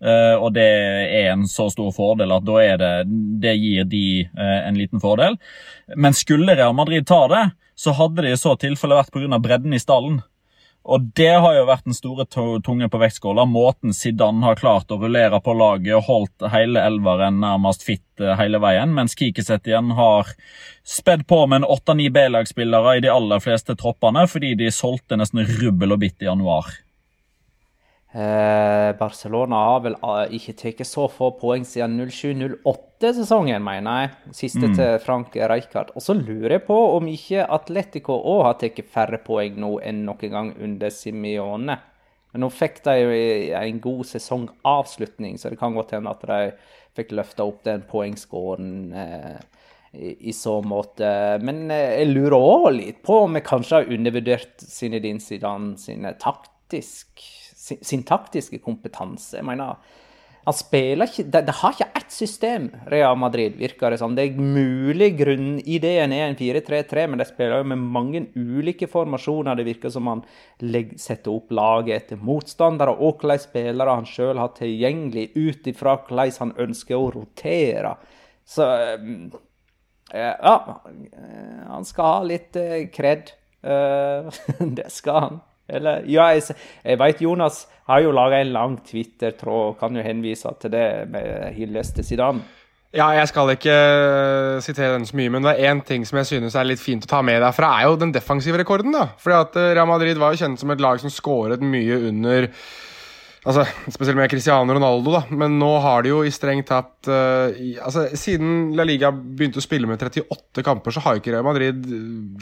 Uh, 0.05 0.37
og 0.37 0.53
det 0.57 0.69
er 0.69 1.31
en 1.33 1.47
så 1.49 1.71
stor 1.73 1.89
fordel 1.97 2.33
at 2.37 2.45
da 2.45 2.61
er 2.61 2.77
det, 2.81 2.93
det 3.41 3.57
gir 3.57 3.89
de 3.89 4.05
en 4.37 4.77
liten 4.77 5.01
fordel. 5.01 5.41
Men 5.97 6.17
skulle 6.17 6.59
Real 6.59 6.77
Madrid 6.77 7.09
ta 7.09 7.25
det, 7.33 7.45
så 7.81 7.97
hadde 7.97 8.27
det 8.27 8.35
i 8.35 8.41
så 8.41 8.53
tilfelle 8.61 8.99
vært 8.99 9.15
pga. 9.17 9.41
bredden 9.41 9.73
i 9.73 9.81
stallen. 9.81 10.21
Og 10.85 11.11
det 11.17 11.33
har 11.45 11.55
jo 11.55 11.67
vært 11.69 11.85
den 11.85 11.97
store 11.97 12.25
tunge 12.65 12.89
på 12.89 13.01
vektskåla. 13.03 13.45
Måten 13.45 13.93
Zidane 13.95 14.47
har 14.47 14.57
klart 14.57 14.91
å 14.91 14.97
rullere 15.03 15.41
på 15.45 15.53
laget 15.55 15.99
og 15.99 16.07
holdt 16.09 16.47
hele 16.55 16.81
elveren 16.89 17.43
nærmest 17.43 17.85
fit 17.85 18.23
eh, 18.23 18.33
hele 18.41 18.63
veien, 18.63 18.95
mens 18.97 19.17
Kikiset 19.19 19.69
igjen 19.69 19.93
har 19.99 20.33
spedd 20.87 21.27
på 21.29 21.43
med 21.47 21.61
en 21.61 21.71
åtte-ni 21.77 22.09
B-lagsspillere 22.15 22.97
i 22.97 23.05
de 23.05 23.13
aller 23.13 23.45
fleste 23.45 23.77
troppene 23.77 24.25
fordi 24.31 24.55
de 24.59 24.73
solgte 24.73 25.21
nesten 25.21 25.45
rubbel 25.61 25.97
og 25.97 26.01
bitt 26.07 26.25
i 26.25 26.31
januar. 26.31 26.73
Eh, 28.13 28.97
Barcelona 28.99 29.59
har 29.69 29.83
vel 29.85 29.95
eh, 29.95 30.33
ikke 30.35 30.57
tatt 30.59 30.81
så 30.89 31.05
få 31.13 31.29
poeng 31.39 31.63
siden 31.67 32.01
07-08-sesongen, 32.01 33.63
mener 33.63 34.01
jeg. 34.01 34.11
Siste 34.41 34.65
mm. 34.67 34.75
til 34.79 34.97
Frank 35.05 35.37
Rijkaard. 35.39 35.93
Og 35.95 36.03
så 36.03 36.17
lurer 36.19 36.57
jeg 36.57 36.65
på 36.67 36.79
om 36.97 37.07
ikke 37.11 37.47
Atletico 37.47 38.19
òg 38.33 38.43
har 38.49 38.59
tatt 38.63 38.83
færre 38.91 39.23
poeng 39.23 39.61
nå 39.63 39.77
enn 39.87 40.03
noen 40.09 40.35
gang 40.35 40.51
under 40.59 40.91
Simione. 40.95 41.79
Men 42.33 42.45
nå 42.45 42.51
fikk 42.55 42.83
de 42.87 42.97
jo 42.99 43.15
en 43.59 43.81
god 43.83 44.05
sesongavslutning, 44.07 45.39
så 45.39 45.51
det 45.51 45.59
kan 45.59 45.75
godt 45.75 45.97
hende 45.97 46.13
at 46.13 46.27
de 46.27 46.43
fikk 46.99 47.15
løfta 47.19 47.47
opp 47.47 47.65
den 47.67 47.83
poengskåren 47.91 48.73
eh, 48.95 49.41
i, 49.95 50.15
i, 50.31 50.35
så 50.35 50.61
måte. 50.63 51.11
Men 51.47 51.69
eh, 51.75 52.01
jeg 52.03 52.11
lurer 52.11 52.39
òg 52.39 52.71
litt 52.79 53.03
på 53.07 53.23
om 53.25 53.39
vi 53.39 53.43
kanskje 53.47 53.81
har 53.81 53.95
undervurdert 53.95 54.67
Zinedine 54.67 55.23
Zidane 55.23 55.77
sine 55.79 56.15
taktisk 56.23 57.23
sin, 57.83 58.05
kompetanse. 58.65 59.39
Jeg 59.39 59.47
mener, 59.47 59.77
han 60.47 60.57
spiller 60.57 61.09
ikke 61.09 61.27
Det, 61.29 61.43
det 61.47 61.55
har 61.61 61.75
ikke 61.75 61.89
ett 62.01 62.13
system, 62.13 62.69
Real 62.91 63.17
Madrid, 63.21 63.57
virker 63.61 63.93
det 63.93 63.99
som. 64.01 64.15
Det 64.17 64.25
er 64.25 64.41
mulig 64.41 65.13
grunnideen 65.19 66.15
er 66.17 66.29
en 66.29 66.39
4-3-3, 66.39 67.07
men 67.07 67.21
de 67.21 67.27
spiller 67.29 67.61
jo 67.61 67.69
med 67.71 67.79
mange 67.79 68.23
ulike 68.35 68.89
formasjoner. 68.91 69.59
Det 69.59 69.67
virker 69.69 69.93
som 69.93 70.09
han 70.11 70.25
setter 70.97 71.35
opp 71.35 71.53
laget 71.55 71.97
etter 71.97 72.25
motstandere 72.25 72.97
og 72.97 73.21
hvilke 73.21 73.45
spillere 73.45 73.99
han 74.01 74.09
sjøl 74.09 74.41
har 74.41 74.55
tilgjengelig, 74.57 75.31
ut 75.37 75.71
ifra 75.71 75.99
hvordan 76.01 76.35
han 76.41 76.57
ønsker 76.69 76.97
å 76.97 77.13
rotere. 77.19 77.95
Så 78.49 78.67
eh, 78.67 79.05
Ja, 80.11 80.57
han 81.69 81.87
skal 81.87 82.17
ha 82.17 82.25
litt 82.27 82.57
eh, 82.59 82.89
kred. 82.91 83.31
Eh, 83.63 84.41
det 84.81 84.89
skal 84.91 85.25
han. 85.27 85.41
Eller, 85.71 86.07
ja, 86.11 86.31
jeg, 86.35 86.57
jeg 86.85 87.01
vet 87.01 87.23
Jonas 87.25 87.65
har 87.91 88.05
jo 88.05 88.15
laga 88.15 88.41
en 88.41 88.55
lang 88.55 88.79
Twitter-tråd, 88.87 89.67
og 89.73 89.79
kan 89.81 89.97
jo 89.97 90.05
henvise 90.05 90.51
til 90.61 90.73
det 90.75 90.87
med 91.11 91.55
hyllest 91.57 91.97
til 91.99 92.07
Zidane. 92.07 92.43
Ja, 92.91 93.13
jeg 93.15 93.29
skal 93.31 93.53
ikke 93.55 93.71
uh, 93.71 94.57
sitere 94.63 94.97
den 94.97 95.07
så 95.07 95.15
mye, 95.15 95.31
men 95.31 95.45
det 95.47 95.53
er 95.53 95.71
én 95.71 95.83
ting 95.87 96.03
som 96.07 96.19
jeg 96.19 96.27
synes 96.27 96.57
er 96.59 96.67
litt 96.67 96.83
fint 96.83 97.05
å 97.07 97.11
ta 97.11 97.21
med 97.23 97.39
derfra, 97.39 97.69
er 97.79 97.87
jo 97.87 97.99
den 98.01 98.11
defensive 98.15 98.59
rekorden. 98.59 98.91
da. 98.97 99.13
Fordi 99.19 99.37
at 99.37 99.59
uh, 99.59 99.67
Real 99.79 99.87
Madrid 99.87 100.19
var 100.19 100.35
jo 100.35 100.43
kjent 100.43 100.59
som 100.59 100.75
et 100.75 100.83
lag 100.83 100.99
som 100.99 101.13
skåret 101.15 101.63
mye 101.63 102.01
under 102.11 102.49
Altså, 103.41 103.65
Spesielt 103.89 104.19
med 104.19 104.29
Cristiano 104.29 104.75
Ronaldo, 104.77 105.15
da. 105.15 105.23
Men 105.33 105.55
nå 105.61 105.71
har 105.81 106.05
de 106.05 106.13
jo 106.13 106.19
i 106.27 106.33
strengt 106.35 106.69
tatt 106.69 107.09
uh, 107.09 107.49
altså, 107.81 108.09
Siden 108.19 108.75
La 108.77 108.85
Liga 108.85 109.09
begynte 109.15 109.63
å 109.63 109.65
spille 109.65 109.89
med 109.89 110.01
38 110.01 110.65
kamper, 110.67 110.93
så 110.93 111.05
har 111.05 111.17
jo 111.17 111.23
ikke 111.23 111.33
Real 111.33 111.47
Madrid 111.47 111.87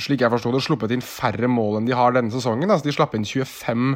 slik 0.02 0.24
jeg 0.24 0.32
forstod 0.32 0.56
det, 0.56 0.64
sluppet 0.66 0.96
inn 0.96 1.04
færre 1.04 1.50
mål 1.50 1.78
enn 1.78 1.86
de 1.86 1.94
har 1.94 2.16
denne 2.16 2.34
sesongen. 2.34 2.66
Altså, 2.66 2.88
De 2.88 2.96
slapp 2.96 3.14
inn 3.14 3.28
25 3.28 3.94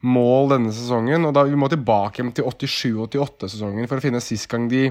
mål 0.00 0.54
denne 0.54 0.72
sesongen. 0.72 1.28
og 1.28 1.34
da 1.36 1.44
Vi 1.44 1.58
må 1.60 1.68
tilbake 1.68 2.24
til 2.32 2.48
87-88-sesongen 2.48 3.90
for 3.90 4.00
å 4.00 4.04
finne 4.04 4.22
sist 4.24 4.48
gang 4.48 4.68
de 4.70 4.86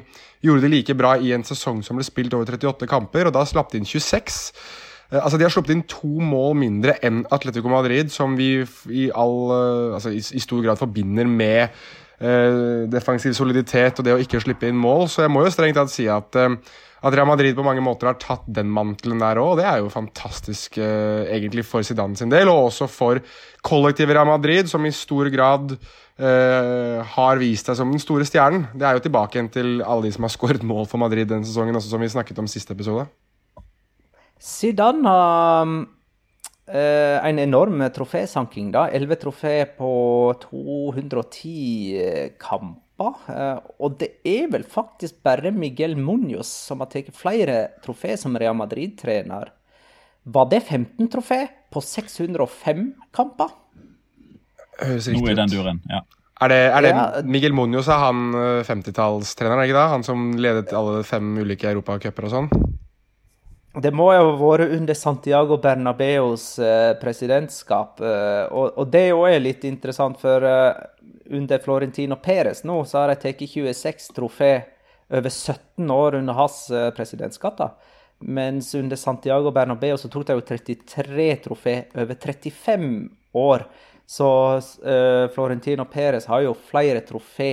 gjorde 0.46 0.68
det 0.68 0.74
like 0.76 0.98
bra 0.98 1.16
i 1.18 1.34
en 1.34 1.48
sesong 1.48 1.82
som 1.86 1.98
ble 1.98 2.06
spilt 2.06 2.36
over 2.38 2.46
38 2.46 2.90
kamper, 2.90 3.26
og 3.26 3.34
da 3.34 3.46
slapp 3.50 3.74
de 3.74 3.82
inn 3.82 3.90
26. 3.90 4.54
Eh, 5.12 5.20
altså 5.20 5.38
De 5.38 5.48
har 5.48 5.54
sluppet 5.54 5.76
inn 5.76 5.86
to 5.90 6.12
mål 6.24 6.58
mindre 6.60 6.98
enn 7.06 7.24
Atletico 7.34 7.72
Madrid, 7.72 8.12
som 8.14 8.38
vi 8.40 8.52
i, 8.62 9.08
all, 9.10 9.40
eh, 9.56 9.96
altså 9.98 10.14
i, 10.14 10.44
stor 10.44 10.62
grad 10.66 10.80
forbinder 10.82 11.30
med 11.30 11.74
uh, 12.20 12.86
defensiv 12.92 13.34
soliditet 13.38 14.00
og 14.00 14.06
det 14.06 14.16
å 14.16 14.22
ikke 14.22 14.42
slippe 14.44 14.70
inn 14.70 14.80
mål. 14.80 15.08
Så 15.12 15.26
jeg 15.26 15.34
må 15.34 15.46
jo 15.46 15.54
strengt 15.54 15.80
tatt 15.80 15.94
si 15.94 16.08
at, 16.12 16.36
uh, 16.36 16.80
at 17.00 17.16
Real 17.16 17.30
Madrid 17.30 17.56
på 17.56 17.64
mange 17.66 17.84
måter 17.84 18.12
har 18.12 18.20
tatt 18.20 18.44
den 18.52 18.72
mantelen 18.76 19.22
der 19.24 19.40
òg. 19.40 19.56
Det 19.60 19.68
er 19.70 19.80
jo 19.80 19.94
fantastisk 19.94 20.78
eh, 20.84 21.30
egentlig 21.32 21.64
for 21.68 21.86
Zidane 21.86 22.20
sin 22.20 22.32
del, 22.32 22.52
og 22.52 22.70
også 22.70 22.90
for 22.92 23.22
kollektivet 23.66 24.18
Real 24.18 24.28
Madrid, 24.28 24.68
som 24.72 24.86
i 24.86 24.96
stor 24.96 25.32
grad 25.34 25.80
Uh, 26.20 27.00
har 27.14 27.40
vist 27.40 27.70
seg 27.70 27.78
som 27.80 27.94
den 27.94 28.02
store 28.04 28.26
stjernen. 28.28 28.66
Det 28.76 28.84
er 28.84 28.98
jo 28.98 29.06
tilbake 29.06 29.38
igjen 29.38 29.48
til 29.54 29.70
alle 29.80 30.10
de 30.10 30.12
som 30.12 30.28
har 30.28 30.34
skåret 30.36 30.66
mål 30.68 30.84
for 30.92 31.00
Madrid 31.00 31.30
denne 31.32 31.48
sesongen, 31.48 31.80
også 31.80 31.94
som 31.94 32.04
vi 32.04 32.12
snakket 32.12 32.42
om 32.44 32.50
siste 32.52 32.76
episode. 32.76 33.06
Zidane 34.40 35.04
har 35.10 35.68
uh, 35.68 37.28
en 37.28 37.40
enorm 37.40 37.84
trofésanking. 37.92 38.72
da. 38.72 38.88
Elleve 38.90 39.16
trofé 39.20 39.66
på 39.78 40.34
210 40.42 41.98
eh, 42.00 42.32
kamper. 42.40 43.16
Uh, 43.28 43.60
og 43.80 43.98
det 44.00 44.12
er 44.28 44.48
vel 44.52 44.64
faktisk 44.64 45.22
bare 45.24 45.52
Miguel 45.52 45.98
Munoz 45.98 46.48
som 46.48 46.80
har 46.84 46.92
tatt 46.92 47.12
flere 47.16 47.82
trofé 47.84 48.16
som 48.18 48.38
Real 48.38 48.56
Madrid-trener. 48.56 49.52
Var 50.24 50.50
det 50.52 50.62
15 50.62 51.10
trofé 51.12 51.42
på 51.72 51.82
605 51.84 52.86
kamper? 53.16 53.52
Høres 54.80 55.08
riktig 55.10 55.20
ut. 55.20 55.26
Nå 55.26 55.32
er 55.32 55.40
den 55.42 55.52
duren, 55.52 55.84
ja. 55.90 56.04
Er 56.40 56.48
det, 56.48 56.60
er 56.72 56.84
det 56.86 56.92
ja. 56.94 57.06
Miguel 57.28 57.52
Munoz 57.52 57.90
er 57.92 58.00
han 58.00 58.30
50-tallstreneren, 58.64 59.66
ikke 59.66 59.76
da? 59.76 59.90
Han 59.92 60.06
som 60.08 60.30
ledet 60.40 60.72
alle 60.72 61.02
fem 61.04 61.34
ulike 61.42 61.68
europacuper 61.68 62.30
og 62.30 62.32
sånn? 62.32 62.48
Det 63.80 63.92
må 63.96 64.10
jo 64.12 64.24
ha 64.26 64.32
vært 64.40 64.74
under 64.76 64.98
Santiago 64.98 65.56
Bernabeos 65.62 66.46
eh, 66.60 66.94
presidentskap. 67.00 68.02
Eh, 68.04 68.46
og, 68.52 68.82
det 68.92 69.12
òg 69.16 69.28
er 69.30 69.44
litt 69.44 69.64
interessant, 69.68 70.18
for 70.20 70.44
eh, 70.44 70.82
under 71.38 71.62
Florentino 71.64 72.18
Perez. 72.20 72.66
Nå 72.68 72.82
så 72.90 73.04
har 73.04 73.14
de 73.14 73.20
tatt 73.22 73.46
26 73.46 74.10
trofé 74.18 74.52
over 75.10 75.32
17 75.32 75.94
år 75.94 76.20
under 76.20 76.38
hans 76.38 76.58
presidentskap. 76.98 77.58
da. 77.62 77.70
Mens 78.20 78.74
under 78.76 79.00
Santiago 79.00 79.54
Bernabeu 79.56 79.96
så 79.98 80.10
tok 80.12 80.28
de 80.28 80.36
jo 80.36 80.44
33 80.50 81.30
trofé 81.46 81.76
over 81.96 82.20
35 82.20 82.92
år. 83.40 83.64
Så 84.10 84.28
Florentino 85.34 85.86
Perez 85.86 86.26
har 86.30 86.42
jo 86.42 86.56
flere 86.58 87.06
trofé 87.06 87.52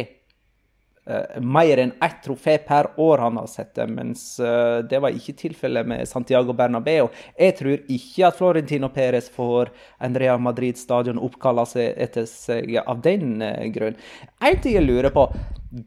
mer 1.40 1.78
enn 1.78 1.92
ett 2.02 2.16
trofé 2.24 2.56
per 2.66 2.88
år 3.00 3.18
han 3.22 3.36
har 3.38 3.46
sett 3.46 3.74
det, 3.78 3.86
mens 3.86 4.24
uh, 4.42 4.82
det 4.82 4.98
var 5.02 5.14
ikke 5.14 5.36
tilfellet 5.38 5.86
med 5.86 6.08
Santiago 6.10 6.54
Bernabeu. 6.56 7.06
Jeg 7.38 7.56
tror 7.60 7.84
ikke 7.92 8.26
at 8.26 8.38
Florentino 8.38 8.90
Perez 8.94 9.28
får 9.30 9.70
en 10.02 10.18
Real 10.18 10.42
Madrid-stadion 10.42 11.20
oppkalla 11.22 11.66
etter 11.78 12.26
seg 12.30 12.74
av 12.82 13.04
den 13.04 13.38
uh, 13.38 13.68
grunn. 13.74 13.94
En 14.42 14.58
ting 14.62 14.74
jeg 14.74 14.86
lurer 14.86 15.14
på, 15.14 15.28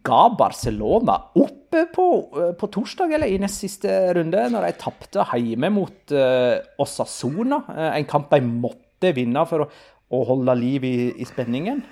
ga 0.07 0.21
Barcelona 0.39 1.17
oppe 1.39 1.85
på, 1.91 2.07
på 2.59 2.71
torsdag 2.71 3.17
eller 3.17 3.31
i 3.31 3.41
nest 3.41 3.59
siste 3.63 3.91
runde, 4.15 4.47
når 4.53 4.69
de 4.69 4.73
tapte 4.79 5.27
hjemme 5.35 5.71
mot 5.73 6.13
Osasona? 6.79 7.61
en 7.89 8.07
kamp 8.09 8.31
de 8.31 8.39
måtte 8.43 9.13
vinne 9.15 9.43
for 9.49 9.65
å, 9.65 9.69
å 10.15 10.23
holde 10.31 10.55
liv 10.59 10.87
i, 10.87 10.95
i 11.19 11.27
spenningen? 11.27 11.83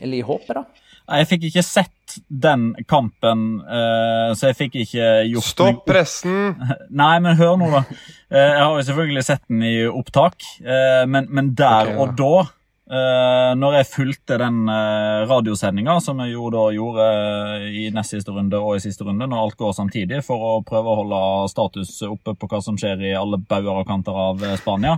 Eller 0.00 0.20
i 0.20 0.26
håpet, 0.26 0.54
da? 0.60 0.87
Jeg 1.08 1.28
fikk 1.30 1.46
ikke 1.48 1.64
sett 1.64 2.16
den 2.28 2.70
kampen, 2.88 3.62
uh, 3.64 4.34
så 4.36 4.50
jeg 4.50 4.58
fikk 4.58 4.78
ikke 4.82 5.08
gjort 5.28 5.46
Stopp 5.46 5.82
pressen! 5.88 6.56
Nei, 7.00 7.14
men 7.24 7.36
hør 7.38 7.56
nå, 7.60 7.68
da. 7.72 7.82
Uh, 8.28 8.38
jeg 8.38 8.60
har 8.60 8.74
jo 8.74 8.86
selvfølgelig 8.90 9.24
sett 9.24 9.44
den 9.48 9.64
i 9.64 9.74
opptak, 9.88 10.44
uh, 10.64 11.04
men, 11.08 11.28
men, 11.32 11.52
der 11.56 11.94
okay, 11.94 12.00
og 12.02 12.14
da 12.18 12.32
Uh, 12.88 13.52
når 13.60 13.74
jeg 13.76 13.88
fulgte 13.90 14.38
den 14.40 14.62
uh, 14.64 15.26
radiosendinga, 15.28 15.98
som 16.00 16.22
jeg 16.24 16.32
jo 16.32 16.46
da 16.54 16.62
gjorde 16.72 17.04
uh, 17.04 17.66
i 17.68 17.82
nest 17.92 18.14
siste 18.14 18.32
runde 18.32 18.56
og 18.56 18.78
i 18.78 18.80
siste 18.80 19.04
runde, 19.04 19.26
når 19.28 19.42
alt 19.42 19.58
går 19.60 19.74
samtidig, 19.76 20.22
for 20.24 20.40
å 20.40 20.52
prøve 20.64 20.88
å 20.88 21.00
holde 21.02 21.18
status 21.52 21.90
oppe 22.08 22.32
på 22.32 22.48
hva 22.48 22.62
som 22.64 22.78
skjer 22.80 23.04
i 23.10 23.16
alle 23.18 23.40
bauger 23.42 23.82
og 23.82 23.90
kanter 23.90 24.16
av 24.16 24.46
Spania, 24.60 24.96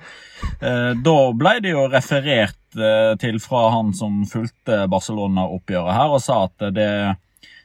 da 0.60 1.16
ble 1.36 1.56
det 1.64 1.72
jo 1.72 1.88
referert 1.90 2.56
til 3.18 3.40
fra 3.42 3.64
han 3.74 3.90
som 3.96 4.22
fulgte 4.28 4.84
Barcelona-oppgjøret 4.92 5.96
her, 5.96 6.14
og 6.14 6.22
sa 6.22 6.44
at 6.46 6.70
det 6.76 6.90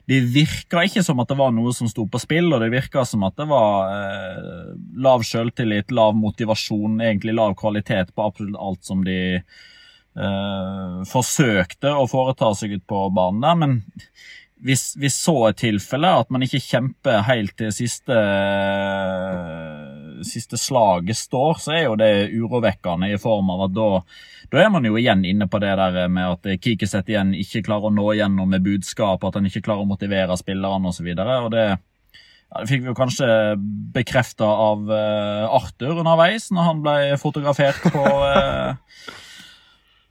det 0.06 0.20
virka 0.30 0.84
ikke 0.86 1.02
som 1.02 1.22
at 1.22 1.32
det 1.32 1.38
var 1.40 1.54
noe 1.54 1.72
som 1.74 1.90
sto 1.90 2.06
på 2.10 2.20
spill, 2.22 2.52
og 2.54 2.62
det 2.62 2.70
virka 2.74 3.02
som 3.10 3.24
at 3.26 3.38
det 3.40 3.48
var 3.50 3.94
eh, 3.94 4.74
lav 5.02 5.26
selvtillit, 5.26 5.90
lav 5.90 6.14
motivasjon, 6.18 7.00
egentlig 7.02 7.34
lav 7.34 7.56
kvalitet 7.58 8.14
på 8.14 8.28
absolutt 8.28 8.60
alt 8.62 8.86
som 8.86 9.02
de 9.06 9.18
uh, 10.20 11.04
forsøkte 11.10 11.94
å 11.96 12.08
foreta 12.12 12.54
seg 12.58 12.78
ut 12.78 12.86
på 12.88 13.06
banen 13.16 13.44
der, 13.46 13.60
men 13.62 13.78
hvis, 14.66 14.94
hvis 14.98 15.18
så 15.20 15.36
et 15.50 15.60
tilfelle, 15.60 16.10
at 16.22 16.32
man 16.34 16.44
ikke 16.46 16.62
kjemper 16.64 17.26
helt 17.28 17.54
til 17.60 17.74
siste, 17.76 18.16
siste 20.26 20.58
slaget 20.58 21.20
står, 21.20 21.60
så 21.62 21.74
er 21.76 21.84
jo 21.84 21.98
det 22.00 22.12
urovekkende 22.34 23.12
i 23.12 23.20
form 23.22 23.52
av 23.54 23.66
at 23.68 23.76
da, 23.76 23.90
da 24.54 24.64
er 24.64 24.72
man 24.74 24.88
jo 24.88 24.96
igjen 24.98 25.26
inne 25.28 25.50
på 25.52 25.60
det 25.62 25.74
der 25.78 26.00
med 26.10 26.38
at 26.38 26.64
Kikiset 26.64 27.12
igjen 27.12 27.36
ikke 27.38 27.66
klarer 27.68 27.92
å 27.92 27.94
nå 27.94 28.08
igjennom 28.16 28.56
med 28.56 28.66
budskap, 28.66 29.28
at 29.28 29.38
han 29.38 29.52
ikke 29.52 29.68
klarer 29.68 29.86
å 29.86 29.92
motivere 29.92 30.40
spillerne 30.40 30.90
osv. 30.90 31.12
Ja, 31.14 31.44
det 31.52 31.68
fikk 32.64 32.86
vi 32.86 32.92
jo 32.94 32.98
kanskje 32.98 33.28
bekrefta 33.94 34.48
av 34.48 34.88
uh, 34.88 35.52
Arthur 35.60 36.00
underveis, 36.00 36.48
når 36.56 36.70
han 36.70 36.82
ble 36.86 36.98
fotografert 37.20 37.84
på 37.92 38.02
uh, 38.02 38.78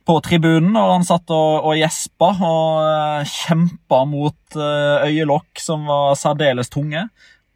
på 0.04 0.18
tribunen 0.24 0.74
og 0.76 0.90
han 0.98 1.06
satt 1.06 1.30
og, 1.32 1.68
og 1.70 1.78
gjespa 1.78 2.30
og 2.34 2.66
uh, 2.80 3.20
eh, 3.22 3.30
kjempa 3.30 4.02
mot 4.08 4.58
uh, 4.58 5.06
øyelokk 5.06 5.62
som 5.62 5.86
var 5.88 6.18
særdeles 6.20 6.72
tunge. 6.72 7.06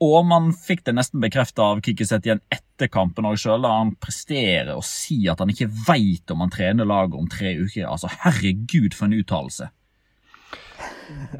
Og 0.04 0.20
man 0.30 0.52
fikk 0.54 0.84
det 0.86 0.94
nesten 0.94 1.20
bekrefta 1.20 1.72
av 1.72 1.80
Kikiset 1.82 2.26
igjen 2.26 2.40
etter 2.54 2.86
kampen 2.92 3.26
òg 3.26 3.38
sjøl, 3.40 3.64
da 3.66 3.72
han 3.80 3.96
presterer 3.98 4.76
å 4.78 4.84
si 4.86 5.24
at 5.30 5.42
han 5.42 5.50
ikke 5.50 5.66
veit 5.88 6.30
om 6.30 6.44
han 6.44 6.54
trener 6.54 6.86
laget 6.86 7.18
om 7.18 7.26
tre 7.30 7.56
uker. 7.58 7.88
Altså, 7.88 8.10
Herregud, 8.22 8.94
for 8.94 9.08
en 9.08 9.18
uttalelse. 9.18 9.72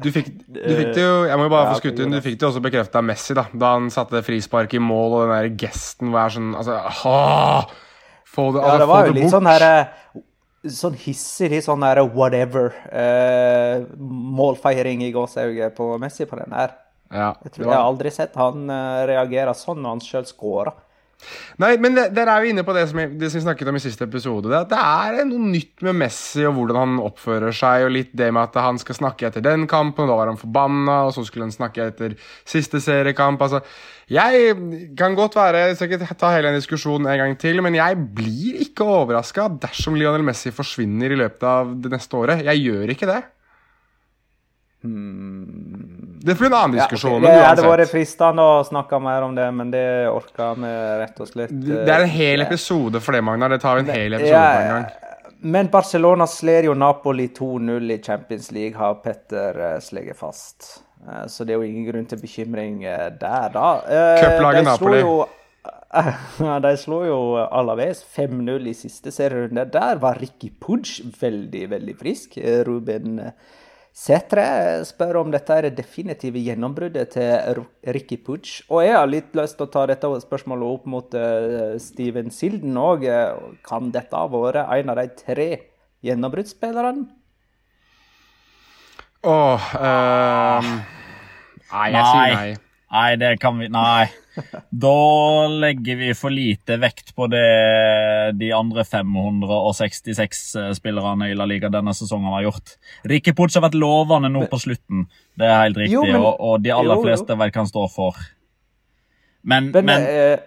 Du 0.03 0.09
fikk, 0.11 0.31
du 0.49 0.73
fikk, 0.75 0.89
det 0.97 1.03
jo 1.03 1.27
Jeg 1.29 1.37
må 1.37 1.45
jo 1.45 1.51
bare 1.53 1.69
få 1.69 1.77
skutt 1.79 1.99
inn, 2.01 2.11
du 2.11 2.19
fikk 2.25 2.39
det 2.39 2.43
jo 2.43 2.49
også 2.49 2.61
bekrefta 2.65 2.99
av 2.99 3.05
Messi, 3.05 3.35
da 3.37 3.45
Da 3.53 3.69
han 3.75 3.85
satte 3.93 4.19
frispark 4.25 4.73
i 4.75 4.81
mål, 4.81 5.13
og 5.13 5.21
den 5.23 5.31
der 5.35 5.61
gesten 5.61 6.11
var 6.11 6.33
sånn 6.33 6.49
Altså, 6.57 6.79
ha, 7.03 7.19
få 8.27 8.49
det, 8.55 8.63
altså, 8.63 8.73
ja, 8.73 8.79
det 8.81 8.89
var 8.89 9.07
jo 9.07 9.13
litt 9.13 9.27
bort. 9.27 9.35
sånn 9.37 9.49
her 9.49 9.67
eh, 9.67 10.23
sånn 10.67 10.97
hissig 10.99 11.61
sånn 11.63 11.83
der 11.85 12.01
whatever 12.03 12.73
eh, 12.91 13.85
målfeiring 13.99 15.03
i 15.05 15.13
gåsehauget 15.15 15.75
på 15.77 15.93
Messi 16.01 16.27
på 16.27 16.39
den 16.39 16.55
her. 16.55 16.75
Ja, 17.09 17.31
jeg 17.43 17.55
tror 17.55 17.65
jeg 17.65 17.73
har 17.73 17.87
aldri 17.87 18.11
sett 18.13 18.35
han 18.37 18.67
uh, 18.69 19.01
reagere 19.09 19.55
sånn 19.57 19.79
når 19.81 19.95
han 19.95 20.03
sjøl 20.05 20.27
scorer. 20.29 20.75
Nei, 21.59 21.73
men 21.81 21.97
der 21.97 22.29
er 22.31 22.41
vi 22.43 22.53
inne 22.53 22.63
på 22.63 22.73
det 22.75 22.85
som, 22.89 22.99
jeg, 23.01 23.11
det 23.19 23.29
som 23.29 23.39
vi 23.39 23.43
snakket 23.43 23.69
om 23.71 23.77
i 23.79 23.83
siste 23.83 24.07
episode. 24.07 24.47
Det, 24.51 24.61
det 24.71 24.79
er 24.79 25.27
noe 25.27 25.51
nytt 25.51 25.83
med 25.85 25.97
Messi 25.99 26.45
og 26.47 26.55
hvordan 26.55 26.79
han 26.79 27.03
oppfører 27.03 27.55
seg. 27.55 27.85
Og 27.87 27.93
litt 27.95 28.13
det 28.17 28.31
med 28.35 28.47
at 28.47 28.59
han 28.63 28.79
skal 28.81 28.97
snakke 29.01 29.27
etter 29.29 29.43
den 29.45 29.67
kampen, 29.69 30.05
og 30.05 30.13
da 30.13 30.19
var 30.21 30.31
han 30.31 30.39
forbanna, 30.39 31.01
og 31.07 31.15
så 31.15 31.25
skulle 31.27 31.49
han 31.49 31.55
snakke 31.55 31.89
etter 31.91 32.15
siste 32.47 32.81
seriekamp. 32.83 33.41
altså 33.41 33.63
jeg 34.09 34.55
kan 34.97 35.13
godt 35.13 35.35
være 35.37 35.67
Jeg 35.67 35.75
skal 35.77 35.91
ikke 35.91 36.15
ta 36.17 36.31
hele 36.33 36.49
den 36.49 36.57
diskusjonen 36.57 37.05
en 37.11 37.19
gang 37.21 37.35
til, 37.37 37.61
men 37.61 37.75
jeg 37.77 37.97
blir 38.17 38.63
ikke 38.65 38.87
overraska 38.87 39.45
dersom 39.61 39.99
Lionel 39.99 40.25
Messi 40.25 40.49
forsvinner 40.55 41.13
i 41.13 41.19
løpet 41.19 41.45
av 41.45 41.75
det 41.83 41.91
neste 41.93 42.17
året. 42.17 42.41
Jeg 42.47 42.63
gjør 42.65 42.95
ikke 42.95 43.09
det. 43.09 43.21
Hmm. 44.83 46.19
Det 46.23 46.35
blir 46.35 46.47
en 46.47 46.53
annen 46.53 46.77
diskusjon. 46.77 47.11
Ja, 47.11 47.17
okay. 47.19 47.35
Det 47.35 47.45
hadde 47.47 47.67
vært 47.67 47.91
fristende 47.91 48.43
å 48.47 48.59
snakke 48.63 48.99
mer 49.03 49.25
om 49.27 49.35
det, 49.35 49.47
men 49.55 49.71
det 49.73 49.85
orka 50.07 50.53
vi 50.55 50.71
rett 51.01 51.19
og 51.19 51.27
slett 51.27 51.51
Det 51.51 51.83
er 51.83 52.05
en 52.05 52.13
hel 52.13 52.45
episode 52.45 53.01
for 53.03 53.15
det, 53.15 53.23
Magnar. 53.27 53.51
Det 53.51 53.59
tar 53.63 53.81
en 53.81 53.91
hel 53.91 54.15
episode 54.15 54.35
ja, 54.35 54.61
en 54.61 54.71
gang. 54.73 55.17
Men 55.39 55.71
Barcelona 55.71 56.27
slår 56.27 56.67
jo 56.67 56.75
Napoli 56.75 57.29
2-0 57.35 57.91
i 57.95 57.99
Champions 58.03 58.51
League, 58.55 58.75
har 58.79 58.99
Petter 59.03 59.59
sleget 59.83 60.19
slått 60.19 60.23
fast. 60.23 60.69
Uh, 61.07 61.25
så 61.31 61.47
det 61.47 61.55
er 61.55 61.61
jo 61.61 61.67
ingen 61.67 61.87
grunn 61.87 62.07
til 62.07 62.19
bekymring 62.19 62.81
der, 62.83 63.51
da. 63.55 63.69
Cuplaget 64.19 64.67
Napoli. 64.67 65.03
Jo, 65.03 65.21
de 66.67 66.75
slo 66.79 67.03
jo 67.07 67.21
Alaves 67.43 68.03
5-0 68.15 68.67
i 68.71 68.75
siste 68.77 69.11
serierunde. 69.11 69.67
Der 69.73 69.99
var 69.99 70.19
Ricky 70.19 70.51
Pudge 70.51 71.07
veldig, 71.19 71.69
veldig 71.71 71.95
frisk. 71.99 72.37
Ruben 72.67 73.25
Setre 73.99 74.43
spør 74.87 75.17
om 75.25 75.31
dette 75.33 75.51
er 75.51 75.65
det 75.67 75.81
definitive 75.81 76.39
gjennombruddet 76.39 77.11
til 77.17 77.63
Ricky 77.91 78.15
Pudge. 78.23 78.61
Og 78.71 78.85
jeg 78.85 78.95
har 78.95 79.09
litt 79.11 79.35
lyst 79.35 79.57
til 79.59 79.67
å 79.67 79.71
ta 79.73 79.83
dette 79.89 80.07
spørsmålet 80.23 80.75
opp 80.77 80.85
mot 80.87 81.17
uh, 81.19 81.75
Steven 81.83 82.31
Silden 82.31 82.79
òg. 82.79 83.03
Kan 83.67 83.91
dette 83.91 84.15
ha 84.15 84.29
vært 84.31 84.61
en 84.63 84.93
av 84.93 85.01
de 85.01 85.07
tre 85.19 85.49
gjennombruddsspillerne? 86.07 87.09
Åh 89.27 89.35
oh, 89.35 89.71
um, 89.83 90.71
Nei, 91.69 91.87
jeg 91.91 92.05
sier 92.07 92.35
nei. 92.37 92.68
Nei, 92.89 93.15
det 93.21 93.37
kan 93.41 93.59
vi 93.59 93.69
Nei. 93.71 94.09
Da 94.69 95.47
legger 95.51 95.97
vi 95.99 96.13
for 96.15 96.31
lite 96.31 96.77
vekt 96.79 97.11
på 97.17 97.27
det 97.27 97.43
de 98.39 98.51
andre 98.55 98.85
566 98.87 100.43
eh, 100.55 100.69
spillerne 100.77 101.27
i 101.27 101.35
La 101.35 101.47
Liga 101.49 101.67
denne 101.73 101.91
sesongen 101.97 102.31
har 102.37 102.45
gjort. 102.45 102.77
Rikke 103.09 103.33
Putz 103.35 103.57
har 103.59 103.65
vært 103.67 103.75
lovende 103.79 104.31
nå 104.31 104.45
på 104.47 104.61
slutten, 104.61 105.09
det 105.35 105.49
er 105.49 105.65
helt 105.65 105.81
riktig, 105.81 105.97
jo, 105.97 106.05
men, 106.07 106.21
og, 106.21 106.39
og, 106.39 106.55
de 106.63 106.71
aller 106.71 107.01
jo, 107.01 107.03
fleste 107.03 107.37
vel 107.41 107.51
kan 107.55 107.67
stå 107.67 107.83
for. 107.91 108.21
Men, 109.43 109.73
men, 109.75 109.89
men 109.89 110.07
eh, 110.07 110.37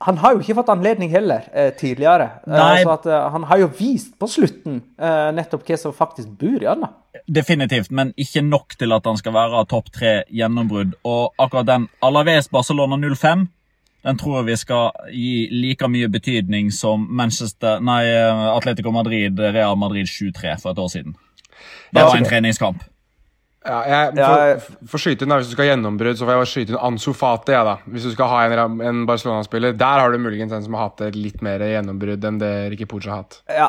han 0.00 0.18
har 0.18 0.32
jo 0.32 0.40
ikke 0.40 0.56
fått 0.56 0.70
anledning 0.72 1.10
heller 1.12 1.44
eh, 1.52 1.70
tidligere. 1.76 2.30
Eh, 2.48 2.56
altså 2.56 2.92
at, 2.94 3.06
eh, 3.06 3.28
han 3.34 3.44
har 3.50 3.60
jo 3.60 3.68
vist 3.76 4.14
på 4.20 4.28
slutten 4.32 4.80
eh, 4.96 5.28
nettopp 5.36 5.66
hva 5.68 5.76
som 5.76 5.92
faktisk 5.96 6.30
bor 6.40 6.62
i 6.62 6.68
han. 6.68 6.86
da. 6.86 7.20
Definitivt, 7.28 7.90
men 7.92 8.14
ikke 8.16 8.40
nok 8.46 8.78
til 8.80 8.96
at 8.96 9.04
han 9.04 9.20
skal 9.20 9.36
være 9.36 9.66
topp 9.68 9.90
tre 9.92 10.14
gjennombrudd. 10.32 10.96
Og 11.04 11.34
akkurat 11.36 11.68
den 11.68 11.88
Alaves 12.00 12.48
Barcelona 12.48 12.96
05 12.96 13.48
den 14.00 14.16
tror 14.16 14.38
jeg 14.38 14.46
vi 14.46 14.54
skal 14.56 15.10
gi 15.12 15.32
like 15.52 15.88
mye 15.92 16.08
betydning 16.08 16.70
som 16.72 17.02
Manchester, 17.04 17.82
nei, 17.84 18.06
Atletico 18.48 18.94
Madrid, 18.96 19.36
Real 19.36 19.76
Madrid 19.76 20.08
7-3 20.08 20.54
for 20.62 20.72
et 20.72 20.80
år 20.80 20.88
siden. 20.88 21.18
Det 21.92 22.06
var 22.06 22.16
en 22.16 22.24
treningskamp. 22.24 22.80
Ja, 23.60 23.80
jeg, 23.84 24.14
for, 24.16 24.78
for 24.88 25.02
skyte 25.02 25.26
inn 25.26 25.32
da, 25.34 25.36
Hvis 25.36 25.50
du 25.50 25.52
skal 25.52 25.66
ha 25.66 25.74
gjennombrudd, 25.74 26.16
så 26.16 26.24
får 26.24 26.38
jeg 26.38 26.50
skyte 26.52 26.72
inn 26.72 26.80
Ansu 26.80 27.10
Fati. 27.12 27.52
Ja, 27.52 27.60
da. 27.66 27.74
Hvis 27.92 28.08
du 28.08 28.14
skal 28.14 28.32
ha 28.32 28.40
en, 28.46 28.80
en 28.80 29.04
Barcelona-spiller, 29.10 29.76
der 29.76 30.00
har 30.00 30.14
du 30.14 30.22
muligens 30.22 30.54
en 30.56 30.64
som 30.64 30.78
har 30.78 30.88
hatt 30.88 31.04
et 31.10 31.18
litt 31.18 31.44
mer 31.44 31.60
gjennombrudd 31.68 32.24
enn 32.24 32.40
det 32.40 32.54
Ricky 32.72 32.88
Puja 32.88 33.12
har 33.12 33.22
hatt. 33.26 33.42
Ja, 33.52 33.68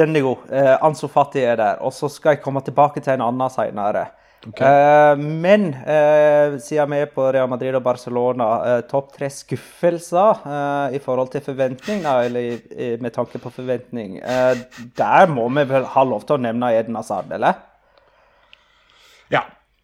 den 0.00 0.16
er 0.16 0.24
god. 0.24 0.48
Uh, 0.48 0.74
Ansu 0.88 1.06
Fati 1.12 1.44
er 1.44 1.60
der. 1.60 1.84
Og 1.84 1.92
så 1.96 2.08
skal 2.12 2.38
jeg 2.38 2.44
komme 2.46 2.64
tilbake 2.64 3.04
til 3.04 3.18
en 3.18 3.26
annen 3.28 3.52
senere. 3.52 4.08
Eh, 4.42 5.16
men 5.18 5.68
eh, 5.86 6.58
siden 6.58 6.90
vi 6.90 6.98
er 7.04 7.10
på 7.14 7.28
Real 7.30 7.46
Madrid 7.50 7.76
og 7.78 7.84
Barcelona, 7.84 8.48
eh, 8.66 8.80
topp 8.90 9.12
tre 9.14 9.28
skuffelser 9.30 10.40
eh, 10.42 10.96
i 10.96 11.00
forhold 11.02 11.30
til 11.30 11.44
forventning, 11.46 12.02
da, 12.02 12.16
eller 12.26 12.96
med 12.98 13.14
tanke 13.14 13.38
på 13.38 13.52
forventning. 13.54 14.18
Eh, 14.18 14.64
der 14.98 15.30
må 15.30 15.46
vi 15.54 15.66
vel 15.70 15.86
ha 15.94 16.04
lov 16.08 16.26
til 16.26 16.40
å 16.40 16.42
nevne 16.48 16.72
Eden 16.74 16.98
Hazard, 16.98 17.30
eller? 17.30 17.60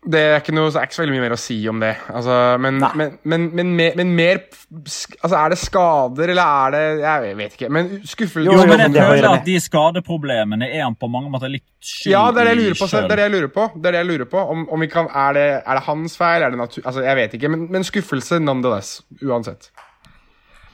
Det 0.08 0.20
er 0.24 0.38
ikke, 0.40 0.54
noe, 0.56 0.70
er 0.72 0.86
ikke 0.86 0.96
så 0.96 1.02
veldig 1.02 1.14
mye 1.14 1.22
mer 1.26 1.34
å 1.34 1.38
si 1.40 1.56
om 1.68 1.80
det. 1.82 1.90
Altså, 2.16 2.34
men, 2.64 2.78
men, 2.96 3.10
men, 3.28 3.42
men, 3.58 3.72
mer, 3.76 3.96
men 3.98 4.12
mer 4.16 4.38
altså, 4.46 5.34
Er 5.36 5.52
det 5.52 5.58
skader, 5.60 6.32
eller 6.32 6.52
er 6.62 6.72
det 6.74 6.82
Jeg 7.02 7.36
vet 7.40 7.56
ikke. 7.58 7.68
Men 7.76 7.90
skuffelse 8.08 8.46
Jo, 8.46 8.54
men 8.70 8.84
jeg 8.86 8.94
føler 8.96 9.28
at 9.30 9.44
de 9.44 9.56
skadeproblemene 9.60 10.70
er 10.70 10.86
han 10.86 10.96
på 10.96 11.10
mange 11.12 11.32
måter 11.32 11.52
litt 11.52 11.66
skyld 11.84 12.14
Ja, 12.14 12.22
det 12.32 12.40
er 12.40 12.48
det 12.48 12.54
jeg 12.54 12.62
lurer 12.62 12.78
på. 12.80 12.88
Det 12.88 13.02
er 13.02 13.20
det 13.20 13.26
jeg 13.26 13.34
lurer 13.34 13.52
på. 13.58 13.66
Det 13.74 13.90
er 13.90 13.98
det 13.98 14.00
jeg 14.00 14.10
lurer 14.12 14.30
på. 14.32 14.46
Om, 14.54 14.64
om 14.72 14.86
vi 14.86 14.90
kan, 14.94 15.12
er, 15.26 15.36
det, 15.36 15.46
er 15.60 15.80
det 15.80 15.84
hans 15.90 16.16
feil? 16.22 16.46
Er 16.46 16.56
det 16.56 16.62
natur... 16.62 16.82
Altså, 16.86 17.04
jeg 17.04 17.20
vet 17.20 17.36
ikke. 17.38 17.52
Men, 17.58 17.86
skuffelse 17.90 18.40
nonetheless. 18.40 18.94
Uansett. 19.20 19.70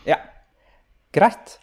Ja. 0.07 0.21
Greit. 1.15 1.59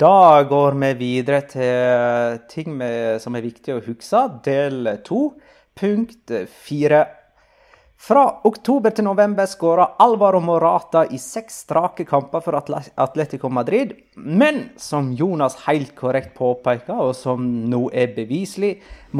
Da 0.00 0.40
går 0.48 0.80
vi 0.80 0.94
videre 0.96 1.44
til 1.52 2.40
ting 2.48 2.72
med, 2.80 3.20
som 3.20 3.36
er 3.36 3.44
viktig 3.44 3.76
å 3.76 3.82
huske. 3.84 4.24
Del 4.46 4.94
to. 5.04 5.26
Punkt 5.80 6.30
fire. 6.46 7.19
Fra 8.00 8.22
oktober 8.48 8.94
til 8.96 9.04
november 9.04 9.44
skåra 9.44 9.84
Alvaro 10.00 10.38
Morata 10.40 11.02
i 11.12 11.18
seks 11.20 11.58
strake 11.66 12.06
kamper 12.08 12.40
for 12.40 12.56
Atletico 12.56 13.50
Madrid. 13.52 13.92
Men 14.16 14.62
som 14.80 15.10
Jonas 15.12 15.58
helt 15.66 15.92
korrekt 15.98 16.32
påpeker, 16.38 16.96
og 16.96 17.12
som 17.18 17.44
nå 17.68 17.82
er 17.92 18.14
beviselig, 18.16 18.70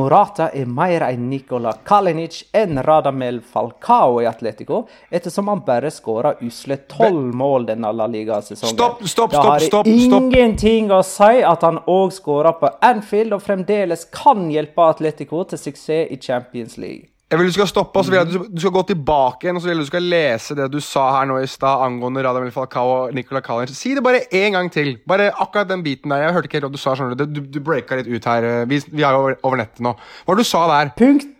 Morata 0.01 0.47
er 0.57 0.65
mer 0.65 1.05
enn 1.11 1.29
Nikola 1.29 1.75
Kalinic 1.85 2.41
enn 2.57 2.81
Radamel 2.89 3.43
Falcao 3.45 4.17
i 4.25 4.31
Atletico, 4.31 4.87
ettersom 5.13 5.53
han 5.53 5.61
bare 5.69 5.93
skåra 5.93 6.33
usle 6.41 6.81
tolv 6.89 7.37
mål 7.37 7.69
denne 7.75 7.93
La 7.93 8.09
Liga-sesongen. 8.09 8.79
Stopp, 8.81 9.05
stopp, 9.05 9.37
stopp, 9.37 9.85
Det 9.85 10.01
har 10.01 10.25
ingenting 10.25 10.89
å 10.89 11.05
si 11.05 11.45
at 11.45 11.69
han 11.69 11.85
òg 11.85 12.17
skåra 12.17 12.57
på 12.57 12.73
Anfield 12.81 13.37
og 13.37 13.45
fremdeles 13.45 14.09
kan 14.09 14.49
hjelpe 14.49 14.89
Atletico 14.89 15.45
til 15.45 15.67
suksess 15.69 16.09
i 16.09 16.17
Champions 16.17 16.81
League. 16.81 17.13
Jeg 17.31 17.39
vil 17.39 17.47
Du 17.47 17.53
skal 17.55 17.69
stoppe, 17.71 17.99
og 17.99 18.05
så 18.05 18.11
vil 18.11 18.19
jeg 18.19 18.27
at 18.27 18.33
du, 18.35 18.47
du 18.51 18.61
skal 18.61 18.73
gå 18.75 18.83
tilbake 18.89 19.47
igjen 19.47 19.59
og 19.59 19.63
så 19.63 19.69
vil 19.69 19.77
jeg 19.77 19.81
at 19.81 19.87
du 19.87 19.91
skal 19.93 20.09
lese 20.11 20.57
det 20.59 20.65
du 20.73 20.81
sa 20.83 21.05
her 21.15 21.29
nå 21.31 21.37
i 21.39 21.47
stad 21.47 21.85
angående 21.87 22.25
Radamel 22.27 22.51
Falcao 22.51 22.89
og 22.95 23.15
Nicola 23.15 23.41
Collins. 23.47 23.77
Si 23.79 23.95
det 23.95 24.03
bare 24.03 24.25
én 24.35 24.57
gang 24.57 24.71
til. 24.75 24.97
Bare 25.09 25.29
akkurat 25.31 25.71
den 25.71 25.85
biten 25.87 26.11
der. 26.11 26.25
Jeg 26.25 26.35
hørte 26.35 26.51
ikke 26.51 26.59
helt 26.59 26.67
hva 26.67 26.73
du 26.75 26.81
sa. 26.83 26.97
skjønner 26.99 27.15
Du 27.15 27.27
Du, 27.31 27.41
du 27.47 27.61
breaka 27.63 28.01
litt 28.01 28.11
ut 28.11 28.27
her. 28.27 28.49
Vi, 28.67 28.81
vi 28.91 29.07
er 29.07 29.15
over, 29.15 29.39
over 29.47 29.63
nettet 29.63 29.85
nå. 29.87 29.95
Hva 29.95 30.33
var 30.33 30.41
det 30.41 30.47
du 30.49 30.51
sa 30.51 30.65
der? 30.73 30.91
Punkt, 30.99 31.31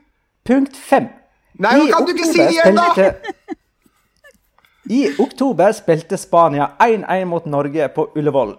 punkt 0.47 0.79
fem. 0.79 1.11
Nei, 1.59 1.75
nå 1.77 1.91
kan 1.91 2.07
du 2.07 2.15
ikke 2.15 2.31
si 2.31 2.39
det 2.39 2.55
igjen, 2.55 2.79
da! 2.79 3.11
I 4.91 5.05
oktober 5.23 5.75
spilte 5.77 6.17
Spania 6.19 6.71
1-1 6.83 7.27
mot 7.31 7.45
Norge 7.47 7.91
på 7.95 8.09
Ullevål. 8.17 8.55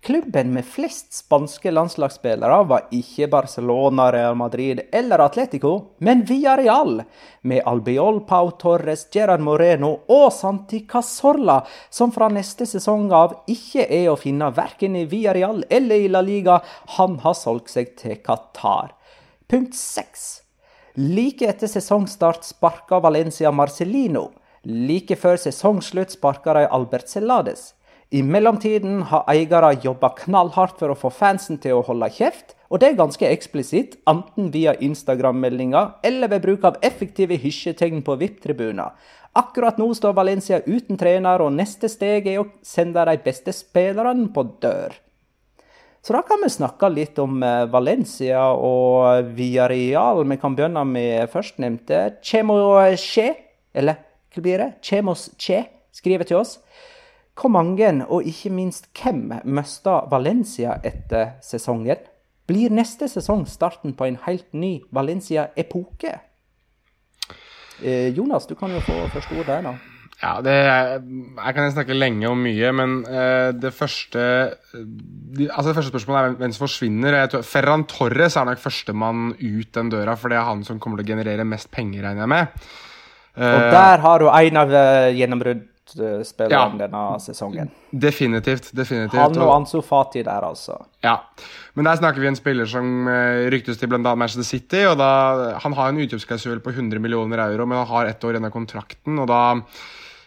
Klubben 0.00 0.52
med 0.52 0.64
flest 0.64 1.12
spanske 1.12 1.70
landslagsspillere 1.70 2.58
var 2.68 2.86
ikke 2.94 3.26
Barcelona, 3.32 4.10
Real 4.12 4.36
Madrid 4.38 4.80
eller 4.92 5.18
Atletico, 5.24 5.96
men 5.98 6.22
Villarreal, 6.24 7.02
med 7.42 7.62
Albiol, 7.66 8.20
Pau 8.28 8.50
Torres, 8.50 9.06
Gerard 9.12 9.40
Moreno 9.40 9.92
og 10.12 10.28
Santi 10.32 10.84
Casorla, 10.86 11.62
som 11.90 12.12
fra 12.14 12.28
neste 12.30 12.68
sesong 12.68 13.08
av 13.10 13.40
ikke 13.50 13.88
er 13.88 14.10
å 14.12 14.18
finne 14.20 14.52
verken 14.54 14.96
i 15.00 15.06
Villarreal 15.10 15.64
eller 15.70 16.06
i 16.06 16.10
La 16.12 16.22
Liga. 16.22 16.60
Han 16.98 17.18
har 17.24 17.34
solgt 17.34 17.72
seg 17.74 17.96
til 17.98 18.20
Qatar. 18.22 18.92
Punkt 19.50 19.74
6. 19.74 20.26
Like 20.96 21.48
etter 21.50 21.68
sesongstart 21.68 22.46
sparka 22.46 23.00
Valencia 23.04 23.50
Marcelino. 23.50 24.28
Like 24.66 25.18
før 25.18 25.36
sesongslutt 25.38 26.14
sparka 26.14 26.54
de 26.56 26.68
Albert 26.72 27.10
Celades. 27.10 27.72
I 28.14 28.20
mellomtiden 28.22 29.00
har 29.10 29.24
eiere 29.26 29.72
jobba 29.82 30.12
knallhardt 30.20 30.78
for 30.78 30.92
å 30.92 30.98
få 30.98 31.10
fansen 31.10 31.58
til 31.58 31.74
å 31.74 31.84
holde 31.88 32.06
kjeft, 32.14 32.54
og 32.70 32.78
det 32.78 32.92
er 32.92 33.00
ganske 33.00 33.26
eksplisitt, 33.26 33.96
enten 34.06 34.52
via 34.54 34.76
Instagram-meldinger 34.82 35.96
eller 36.06 36.30
ved 36.30 36.44
bruk 36.44 36.66
av 36.68 36.78
effektive 36.86 37.38
hysjetegn 37.42 38.04
på 38.06 38.14
VIP-tribuner. 38.20 38.94
Akkurat 39.36 39.78
nå 39.78 39.90
står 39.94 40.14
Valencia 40.16 40.62
uten 40.66 40.98
trener, 40.98 41.42
og 41.42 41.54
neste 41.58 41.90
steg 41.90 42.30
er 42.30 42.40
å 42.40 42.48
sende 42.64 43.02
de 43.10 43.18
beste 43.26 43.52
spillerne 43.54 44.30
på 44.34 44.46
dør. 44.62 44.94
Så 46.06 46.14
da 46.14 46.22
kan 46.22 46.38
vi 46.38 46.54
snakke 46.54 46.88
litt 46.94 47.18
om 47.18 47.40
Valencia 47.72 48.52
og 48.54 49.32
Villarreal. 49.34 50.22
Vi 50.30 50.38
kan 50.38 50.54
begynne 50.54 50.84
med 50.86 51.26
førstnevnte 51.32 52.20
Chemoche, 52.22 53.32
eller 53.74 53.98
hva 54.30 54.44
blir 54.44 54.62
det? 54.62 54.70
Chemos 54.86 55.32
Che 55.34 55.64
skriver 55.90 56.28
til 56.28 56.38
oss. 56.38 56.60
Hvor 57.36 57.52
mange, 57.52 58.06
og 58.08 58.24
ikke 58.24 58.50
minst 58.50 58.88
hvem, 58.96 59.32
mista 59.44 60.00
Valencia 60.10 60.78
etter 60.84 61.36
sesongen? 61.44 62.00
Blir 62.46 62.72
neste 62.72 63.08
sesong 63.10 63.44
starten 63.50 63.92
på 63.98 64.06
en 64.06 64.16
helt 64.24 64.54
ny 64.54 64.78
Valencia-epoke? 64.94 66.14
Eh, 67.82 68.08
Jonas, 68.16 68.46
du 68.46 68.54
kan 68.56 68.72
jo 68.72 68.80
få 68.80 69.02
første 69.12 69.36
ord 69.36 69.50
der, 69.50 69.66
da. 69.66 69.74
Ja, 70.16 70.40
det 70.40 70.52
Jeg 70.56 71.54
kan 71.54 71.72
snakke 71.74 71.92
lenge 71.92 72.28
om 72.30 72.40
mye, 72.40 72.70
men 72.72 73.02
uh, 73.04 73.52
det 73.52 73.74
første 73.74 74.22
altså 74.72 75.68
det 75.68 75.76
første 75.76 75.92
spørsmålet 75.92 76.22
er 76.22 76.38
hvem 76.40 76.54
som 76.56 76.64
forsvinner. 76.64 77.18
Jeg 77.20 77.34
tror, 77.34 77.44
Ferran 77.44 77.84
Torres 77.84 78.36
er 78.36 78.48
nok 78.48 78.62
førstemann 78.62 79.34
ut 79.36 79.74
den 79.76 79.92
døra, 79.92 80.16
for 80.16 80.32
det 80.32 80.38
er 80.40 80.48
han 80.48 80.64
som 80.64 80.80
kommer 80.80 81.02
til 81.02 81.10
å 81.10 81.12
generere 81.18 81.44
mest 81.44 81.68
penger, 81.68 82.06
regner 82.06 82.24
jeg 82.24 82.32
med. 82.32 82.66
Og 83.36 83.66
der 83.76 84.00
har 84.00 84.22
du 84.22 84.30
en 84.32 84.62
av 84.62 84.72
uh, 84.72 85.12
gjennombruddspillerne 85.94 86.78
ja, 86.80 86.86
denne 86.86 87.20
sesongen. 87.20 87.70
Definitivt. 87.90 88.70
definitivt. 88.74 89.20
Han 89.20 89.38
og 89.38 89.52
Ansu 89.54 89.80
Fati 89.82 90.22
der, 90.22 90.44
altså. 90.44 90.78
Ja, 91.04 91.20
men 91.74 91.84
der 91.84 91.96
snakker 91.96 92.20
vi 92.20 92.30
en 92.30 92.38
spiller 92.38 92.66
som 92.66 93.08
ryktes 93.52 93.78
til 93.78 93.88
bl.a. 93.88 94.14
Manchester 94.14 94.44
City. 94.44 94.84
og 94.86 94.98
da, 94.98 95.58
Han 95.62 95.72
har 95.72 95.88
en 95.88 96.00
utkjøpsklausul 96.02 96.60
på 96.60 96.74
100 96.74 96.98
millioner 97.00 97.38
euro, 97.46 97.66
men 97.66 97.78
han 97.78 97.86
har 97.86 98.06
ett 98.06 98.24
år 98.24 98.36
igjen 98.36 98.48
av 98.48 98.54
kontrakten. 98.54 99.18
og 99.18 99.28
da 99.28 99.60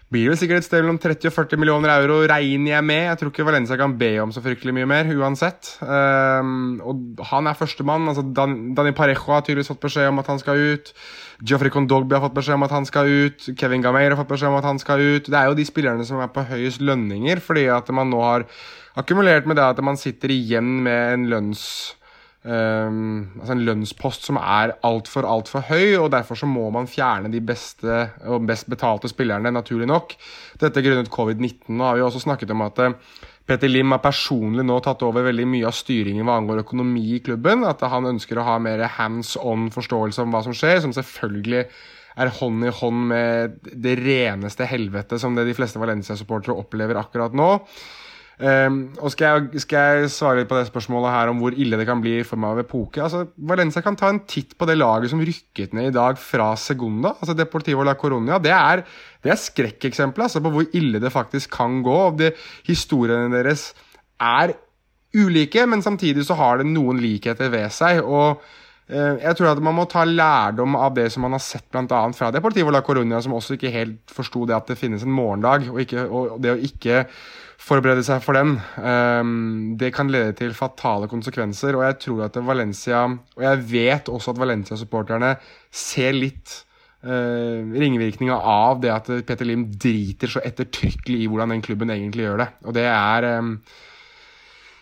blir 0.10 0.32
det 0.32 0.40
sikkert 0.42 0.64
et 0.64 0.66
sted 0.66 0.82
mellom 0.82 0.98
30 0.98 1.30
og 1.30 1.36
40 1.36 1.60
millioner 1.62 1.92
euro, 1.94 2.16
regner 2.30 2.72
jeg 2.72 2.86
med. 2.86 3.04
Jeg 3.12 3.20
tror 3.20 3.30
ikke 3.30 3.46
Valencia 3.46 3.78
kan 3.78 3.94
be 4.00 4.10
om 4.24 4.32
så 4.34 4.42
fryktelig 4.42 4.74
mye 4.74 4.88
mer, 4.90 5.12
uansett. 5.14 5.76
Um, 5.86 6.80
og 6.82 7.22
han 7.30 7.50
er 7.50 7.58
førstemann. 7.60 8.08
Altså 8.10 8.24
Dan, 8.26 8.74
Dani 8.78 8.96
Parejo 8.98 9.30
har 9.30 9.44
tydeligvis 9.46 9.70
fått 9.70 9.84
beskjed 9.86 10.10
om 10.10 10.24
at 10.24 10.32
han 10.34 10.42
skal 10.42 10.64
ut. 10.74 10.90
Geoffrey 11.46 11.70
Condogby 11.74 12.18
har 12.18 12.26
fått 12.26 12.40
beskjed 12.40 12.58
om 12.58 12.66
at 12.66 12.74
han 12.74 12.90
skal 12.90 13.06
ut. 13.06 13.52
Kevin 13.54 13.86
Gameir 13.86 14.16
har 14.16 14.22
fått 14.24 14.34
beskjed 14.34 14.50
om 14.50 14.58
at 14.58 14.68
han 14.72 14.82
skal 14.82 15.06
ut. 15.06 15.30
Det 15.30 15.38
er 15.38 15.52
jo 15.52 15.60
de 15.62 15.70
spillerne 15.70 16.10
som 16.10 16.26
er 16.26 16.34
på 16.34 16.48
høyest 16.56 16.82
lønninger, 16.82 17.44
fordi 17.46 17.70
at 17.70 17.94
man 17.94 18.10
nå 18.10 18.26
har 18.26 18.50
akkumulert 18.98 19.46
med 19.46 19.62
det 19.62 19.70
at 19.70 19.86
man 19.86 20.00
sitter 20.00 20.34
igjen 20.34 20.80
med 20.90 21.14
en 21.14 21.30
lønns 21.30 21.64
Um, 22.40 23.34
altså 23.36 23.52
en 23.52 23.66
lønnspost 23.68 24.24
som 24.30 24.38
er 24.40 24.72
altfor 24.88 25.26
altfor 25.28 25.66
høy, 25.68 25.98
og 26.00 26.12
derfor 26.14 26.40
så 26.40 26.48
må 26.48 26.70
man 26.72 26.88
fjerne 26.88 27.32
de 27.34 27.42
beste 27.44 28.06
og 28.32 28.46
best 28.48 28.70
betalte 28.72 29.12
spillerne, 29.12 29.52
naturlig 29.52 29.90
nok. 29.92 30.16
Dette 30.62 30.84
grunnet 30.86 31.12
covid-19. 31.12 31.68
Nå 31.76 31.84
har 31.84 32.00
vi 32.00 32.06
også 32.06 32.24
snakket 32.24 32.56
om 32.56 32.64
at 32.64 32.80
eh, 32.86 32.96
Peter 33.50 33.68
Lim 33.68 33.92
har 33.92 34.04
personlig 34.04 34.64
nå 34.64 34.80
tatt 34.86 35.04
over 35.04 35.26
veldig 35.28 35.48
mye 35.52 35.68
av 35.68 35.76
styringen 35.76 36.24
hva 36.28 36.38
angår 36.40 36.64
økonomi 36.64 37.04
i 37.18 37.22
klubben. 37.26 37.68
At 37.68 37.84
han 37.84 38.08
ønsker 38.08 38.40
å 38.40 38.48
ha 38.48 38.58
mer 38.64 38.88
hands 38.96 39.36
on 39.42 39.68
forståelse 39.74 40.24
om 40.24 40.32
hva 40.32 40.46
som 40.46 40.56
skjer, 40.56 40.80
som 40.86 40.96
selvfølgelig 40.96 41.66
er 42.20 42.36
hånd 42.40 42.68
i 42.68 42.72
hånd 42.80 43.08
med 43.12 43.60
det 43.84 43.96
reneste 44.00 44.68
helvete 44.68 45.20
som 45.20 45.36
det 45.36 45.48
de 45.48 45.56
fleste 45.58 45.80
Valencia-supportere 45.82 46.56
opplever 46.56 47.00
akkurat 47.00 47.36
nå. 47.36 47.56
Um, 48.40 48.94
og 49.04 49.12
skal 49.12 49.50
jeg, 49.52 49.60
skal 49.66 49.98
jeg, 50.00 50.12
svare 50.14 50.40
litt 50.40 50.48
på 50.48 50.56
det 50.56 50.70
spørsmålet 50.70 51.12
her 51.12 51.28
om 51.28 51.42
hvor 51.42 51.52
ille 51.60 51.76
det 51.76 51.84
kan 51.90 52.00
bli 52.00 52.22
i 52.22 52.28
form 52.28 52.46
av 52.48 52.62
epoke? 52.62 53.02
Altså, 53.04 53.26
Valencia 53.36 53.84
kan 53.84 53.98
ta 54.00 54.08
en 54.14 54.22
titt 54.32 54.54
på 54.56 54.68
det 54.70 54.78
laget 54.78 55.12
som 55.12 55.20
rykket 55.20 55.74
ned 55.76 55.90
i 55.90 55.96
dag 55.98 56.16
fra 56.24 56.54
Segunda, 56.56 57.18
altså 57.18 57.36
Deportivo 57.36 57.84
la 57.84 57.98
Coronia. 58.00 58.38
Det 58.40 58.54
er, 58.56 58.86
det 59.26 59.34
er 59.34 59.42
skrekkeksempelet 59.44 60.30
altså, 60.30 60.42
på 60.46 60.54
hvor 60.54 60.70
ille 60.80 61.02
det 61.04 61.12
faktisk 61.12 61.52
kan 61.58 61.82
gå. 61.84 61.98
og 62.06 62.22
det, 62.22 62.30
Historiene 62.70 63.28
deres 63.34 63.74
er 64.24 64.56
ulike, 65.20 65.66
men 65.68 65.84
samtidig 65.84 66.24
så 66.24 66.40
har 66.40 66.62
det 66.62 66.70
noen 66.70 67.04
likheter 67.04 67.52
ved 67.52 67.68
seg. 67.76 68.00
og 68.06 68.40
eh, 68.88 69.20
jeg 69.20 69.36
tror 69.36 69.52
at 69.52 69.62
Man 69.68 69.76
må 69.82 69.84
ta 69.92 70.06
lærdom 70.08 70.80
av 70.80 70.96
det 70.96 71.10
som 71.12 71.28
man 71.28 71.36
har 71.36 71.44
sett 71.44 71.68
blant 71.72 71.92
annet 71.92 72.16
fra 72.16 72.32
Deportivo 72.32 72.72
la 72.72 72.86
Coruña, 72.88 73.20
som 73.20 73.36
også 73.36 73.60
ikke 73.60 73.76
helt 73.76 74.16
forsto 74.16 74.46
det 74.48 74.56
at 74.56 74.72
det 74.72 74.80
finnes 74.80 75.04
en 75.04 75.12
morgendag, 75.12 75.68
og, 75.68 75.84
ikke, 75.84 76.08
og 76.08 76.40
det 76.40 76.56
å 76.56 76.64
ikke 76.72 77.04
forberede 77.60 78.06
seg 78.08 78.24
for 78.24 78.38
den. 78.38 78.56
Um, 78.80 79.76
det 79.80 79.92
kan 79.96 80.10
lede 80.12 80.36
til 80.40 80.56
fatale 80.58 81.10
konsekvenser. 81.12 81.76
Og 81.78 81.86
jeg 81.86 82.00
tror 82.06 82.26
at 82.30 82.40
Valencia, 82.46 83.04
og 83.10 83.46
jeg 83.46 83.68
vet 83.74 84.10
også 84.12 84.34
at 84.34 84.42
Valencia-supporterne 84.42 85.36
ser 85.72 86.16
litt 86.16 86.56
uh, 87.04 87.60
ringvirkninga 87.76 88.40
av 88.40 88.82
det 88.84 88.96
at 88.96 89.12
Peter 89.28 89.48
Lim 89.48 89.68
driter 89.76 90.32
så 90.32 90.44
ettertrykkelig 90.46 91.22
i 91.26 91.30
hvordan 91.30 91.56
den 91.58 91.64
klubben 91.66 91.94
egentlig 91.94 92.28
gjør 92.28 92.44
det. 92.46 92.50
Og 92.66 92.80
det 92.80 92.88
er 92.90 93.32
um, 93.38 93.54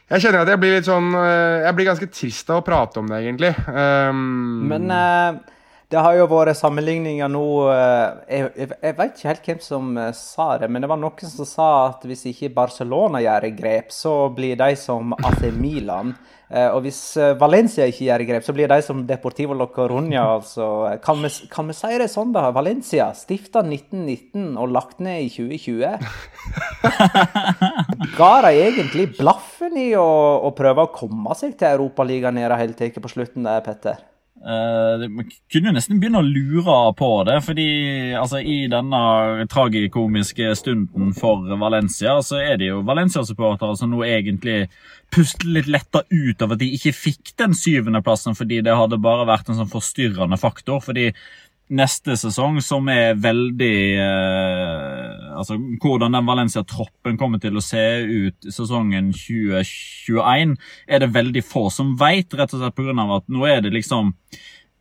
jeg 0.08 0.24
kjenner 0.24 0.46
at 0.46 0.54
jeg 0.54 0.60
blir 0.62 0.72
litt 0.72 0.86
sånn 0.88 1.10
Jeg 1.12 1.76
blir 1.76 1.88
ganske 1.90 2.08
trist 2.08 2.48
av 2.48 2.62
å 2.62 2.64
prate 2.64 3.02
om 3.02 3.10
det, 3.12 3.18
egentlig. 3.26 3.50
Um, 3.68 4.70
Men 4.70 4.86
uh, 4.88 5.57
Det 5.88 6.02
har 6.04 6.18
jo 6.18 6.26
vært 6.28 6.58
sammenligninger 6.60 7.30
nå 7.32 7.44
eh, 7.72 8.08
Jeg, 8.28 8.48
jeg, 8.60 8.72
jeg 8.84 8.96
vet 8.98 9.14
ikke 9.14 9.30
helt 9.30 9.46
hvem 9.48 9.60
som 9.64 9.94
eh, 10.02 10.10
sa 10.20 10.48
det, 10.60 10.68
men 10.68 10.84
det 10.84 10.90
var 10.92 11.00
noen 11.00 11.30
som 11.32 11.48
sa 11.48 11.68
at 11.86 12.02
hvis 12.04 12.26
ikke 12.34 12.50
Barcelona 12.58 13.22
gjør 13.24 13.48
grep, 13.56 13.94
så 13.96 14.16
blir 14.36 14.60
de 14.60 14.74
som 14.76 15.16
AC 15.16 15.46
Milan. 15.56 16.12
Eh, 16.52 16.68
Og 16.76 16.82
hvis 16.84 17.00
Valencia 17.40 17.88
ikke 17.88 18.04
gjør 18.10 18.24
grep, 18.28 18.44
så 18.44 18.56
blir 18.58 18.68
de 18.68 18.82
som 18.84 19.06
Deportivo 19.08 19.56
La 19.56 19.70
Coruña. 19.72 20.26
Altså. 20.34 20.68
Kan, 21.06 21.24
vi, 21.24 21.32
kan 21.56 21.72
vi 21.72 21.78
si 21.80 21.94
det 22.04 22.10
sånn, 22.12 22.36
da? 22.36 22.50
Valencia 22.52 23.08
stifta 23.16 23.64
1919 23.64 24.60
og 24.60 24.76
lagt 24.76 25.00
ned 25.00 25.24
i 25.24 25.32
2020. 25.32 26.04
Ga 28.20 28.34
de 28.44 28.54
egentlig 28.60 29.08
blaffen 29.16 29.80
i 29.80 29.94
å, 29.96 30.04
å 30.44 30.52
prøve 30.52 30.84
å 30.84 30.92
komme 31.00 31.40
seg 31.40 31.56
til 31.56 31.80
Europaligaen 31.80 32.44
hele 32.44 32.76
tatt 32.76 33.00
på 33.00 33.16
slutten 33.16 33.48
der, 33.48 33.64
Petter? 33.64 34.04
Eh, 34.46 35.08
Man 35.10 35.26
kunne 35.50 35.72
jo 35.72 35.74
nesten 35.76 35.98
begynne 36.00 36.22
å 36.22 36.28
lure 36.28 36.76
på 36.98 37.10
det, 37.28 37.40
fordi 37.46 37.68
altså, 38.18 38.40
i 38.40 38.68
denne 38.72 39.48
tragikomiske 39.50 40.52
stunden 40.60 41.14
for 41.18 41.48
Valencia, 41.58 42.20
så 42.22 42.40
er 42.44 42.60
det 42.62 42.70
jo 42.70 42.84
Valencia-supportere 42.86 43.78
som 43.80 43.92
nå 43.92 44.04
egentlig 44.06 44.68
puster 45.14 45.50
litt 45.50 45.70
letta 45.72 46.04
ut 46.12 46.42
av 46.44 46.54
at 46.54 46.62
de 46.62 46.70
ikke 46.76 46.94
fikk 46.94 47.34
den 47.40 47.56
syvendeplassen 47.58 48.36
fordi 48.38 48.60
det 48.66 48.76
hadde 48.76 49.00
bare 49.02 49.28
vært 49.30 49.50
en 49.50 49.62
sånn 49.62 49.72
forstyrrende 49.72 50.38
faktor. 50.40 50.82
fordi 50.84 51.14
neste 51.68 52.16
sesong, 52.20 52.60
som 52.64 52.88
er 52.92 53.18
veldig 53.20 53.80
eh, 54.00 55.24
Altså 55.38 55.58
hvordan 55.82 56.16
den 56.16 56.28
Valencia-troppen 56.28 57.18
kommer 57.20 57.42
til 57.44 57.60
å 57.60 57.64
se 57.64 57.84
ut 58.08 58.48
sesongen 58.50 59.12
2021, 59.14 60.56
er 60.88 61.04
det 61.04 61.12
veldig 61.14 61.44
få 61.46 61.68
som 61.74 61.92
vet, 62.00 62.34
rett 62.34 62.56
og 62.56 62.64
slett 62.64 62.78
pga. 62.78 62.96
at 63.18 63.28
nå 63.30 63.46
er 63.46 63.62
det 63.62 63.74
liksom 63.76 64.14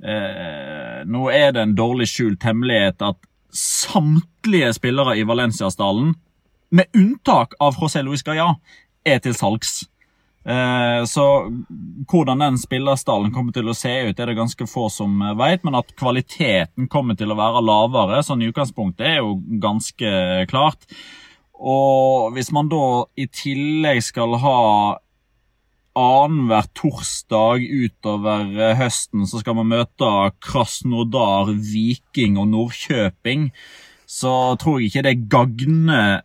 eh, 0.01 1.03
Nå 1.05 1.27
er 1.35 1.53
det 1.53 1.65
en 1.67 1.77
dårlig 1.77 2.09
skjult 2.13 2.47
hemmelighet 2.47 3.05
at 3.05 3.21
samtlige 3.57 4.73
spillere 4.77 5.17
i 5.17 5.27
Valencia-stallen, 5.29 6.15
med 6.71 6.87
unntak 6.97 7.55
av 7.63 7.77
José 7.81 8.03
Luis 8.05 8.25
Galla, 8.27 8.57
er 9.07 9.21
til 9.23 9.37
salgs. 9.39 9.87
Eh, 10.47 11.05
Så 11.05 11.27
hvordan 12.07 12.39
den 12.39 12.59
spillerstallen 12.59 13.33
kommer 13.35 13.53
til 13.53 13.67
å 13.67 13.75
se 13.75 13.91
ut, 14.07 14.19
er 14.19 14.31
det 14.31 14.39
ganske 14.39 14.69
få 14.71 14.87
som 14.93 15.19
eh, 15.23 15.35
vet, 15.39 15.65
men 15.67 15.75
at 15.75 15.91
kvaliteten 15.99 16.87
kommer 16.93 17.19
til 17.19 17.35
å 17.35 17.39
være 17.39 17.65
lavere, 17.67 18.23
sånn 18.23 18.45
i 18.45 18.51
utgangspunktet, 18.53 19.07
er 19.07 19.19
jo 19.25 19.41
ganske 19.63 20.47
klart. 20.51 20.87
Og 21.57 22.37
hvis 22.37 22.53
man 22.53 22.71
da 22.71 23.07
i 23.19 23.27
tillegg 23.27 24.05
skal 24.05 24.37
ha 24.43 24.61
annenhver 25.97 26.69
torsdag 26.77 27.65
utover 27.65 28.47
eh, 28.61 28.77
høsten, 28.79 29.27
så 29.27 29.41
skal 29.41 29.57
man 29.59 29.73
møte 29.73 30.13
Krasnodar, 30.45 31.51
Viking 31.57 32.37
og 32.39 32.53
Nordkjøping, 32.53 33.51
så 34.07 34.55
tror 34.61 34.79
jeg 34.79 34.93
ikke 34.93 35.07
det 35.09 35.17
gagner 35.33 36.21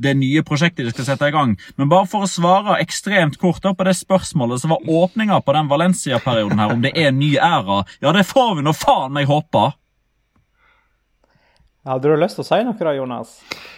det 0.00 0.16
nye 0.18 0.42
prosjektet 0.46 0.86
de 0.86 0.94
skal 0.94 1.08
sette 1.10 1.30
i 1.30 1.34
gang. 1.34 1.54
Men 1.78 1.90
bare 1.92 2.08
for 2.10 2.26
å 2.26 2.30
svare 2.30 2.80
ekstremt 2.82 3.38
kort 3.40 3.64
på 3.64 3.86
det 3.86 3.96
spørsmålet 3.98 4.62
som 4.62 4.74
var 4.74 4.84
åpninga 4.84 5.40
på 5.44 5.54
den 5.56 5.70
Valencia-perioden 5.70 6.60
her, 6.60 6.74
om 6.74 6.84
det 6.84 6.94
er 6.96 7.12
en 7.12 7.20
ny 7.20 7.34
æra, 7.38 7.84
ja, 8.02 8.12
det 8.12 8.26
får 8.28 8.58
vi 8.58 8.66
nå 8.66 8.74
faen 8.76 9.14
meg 9.14 9.30
håpe. 9.30 9.70
Hadde 11.84 12.08
du 12.08 12.16
lyst 12.16 12.38
til 12.38 12.46
å 12.46 12.48
si 12.48 12.58
noe 12.64 12.80
da, 12.80 12.92
Jonas? 12.96 13.32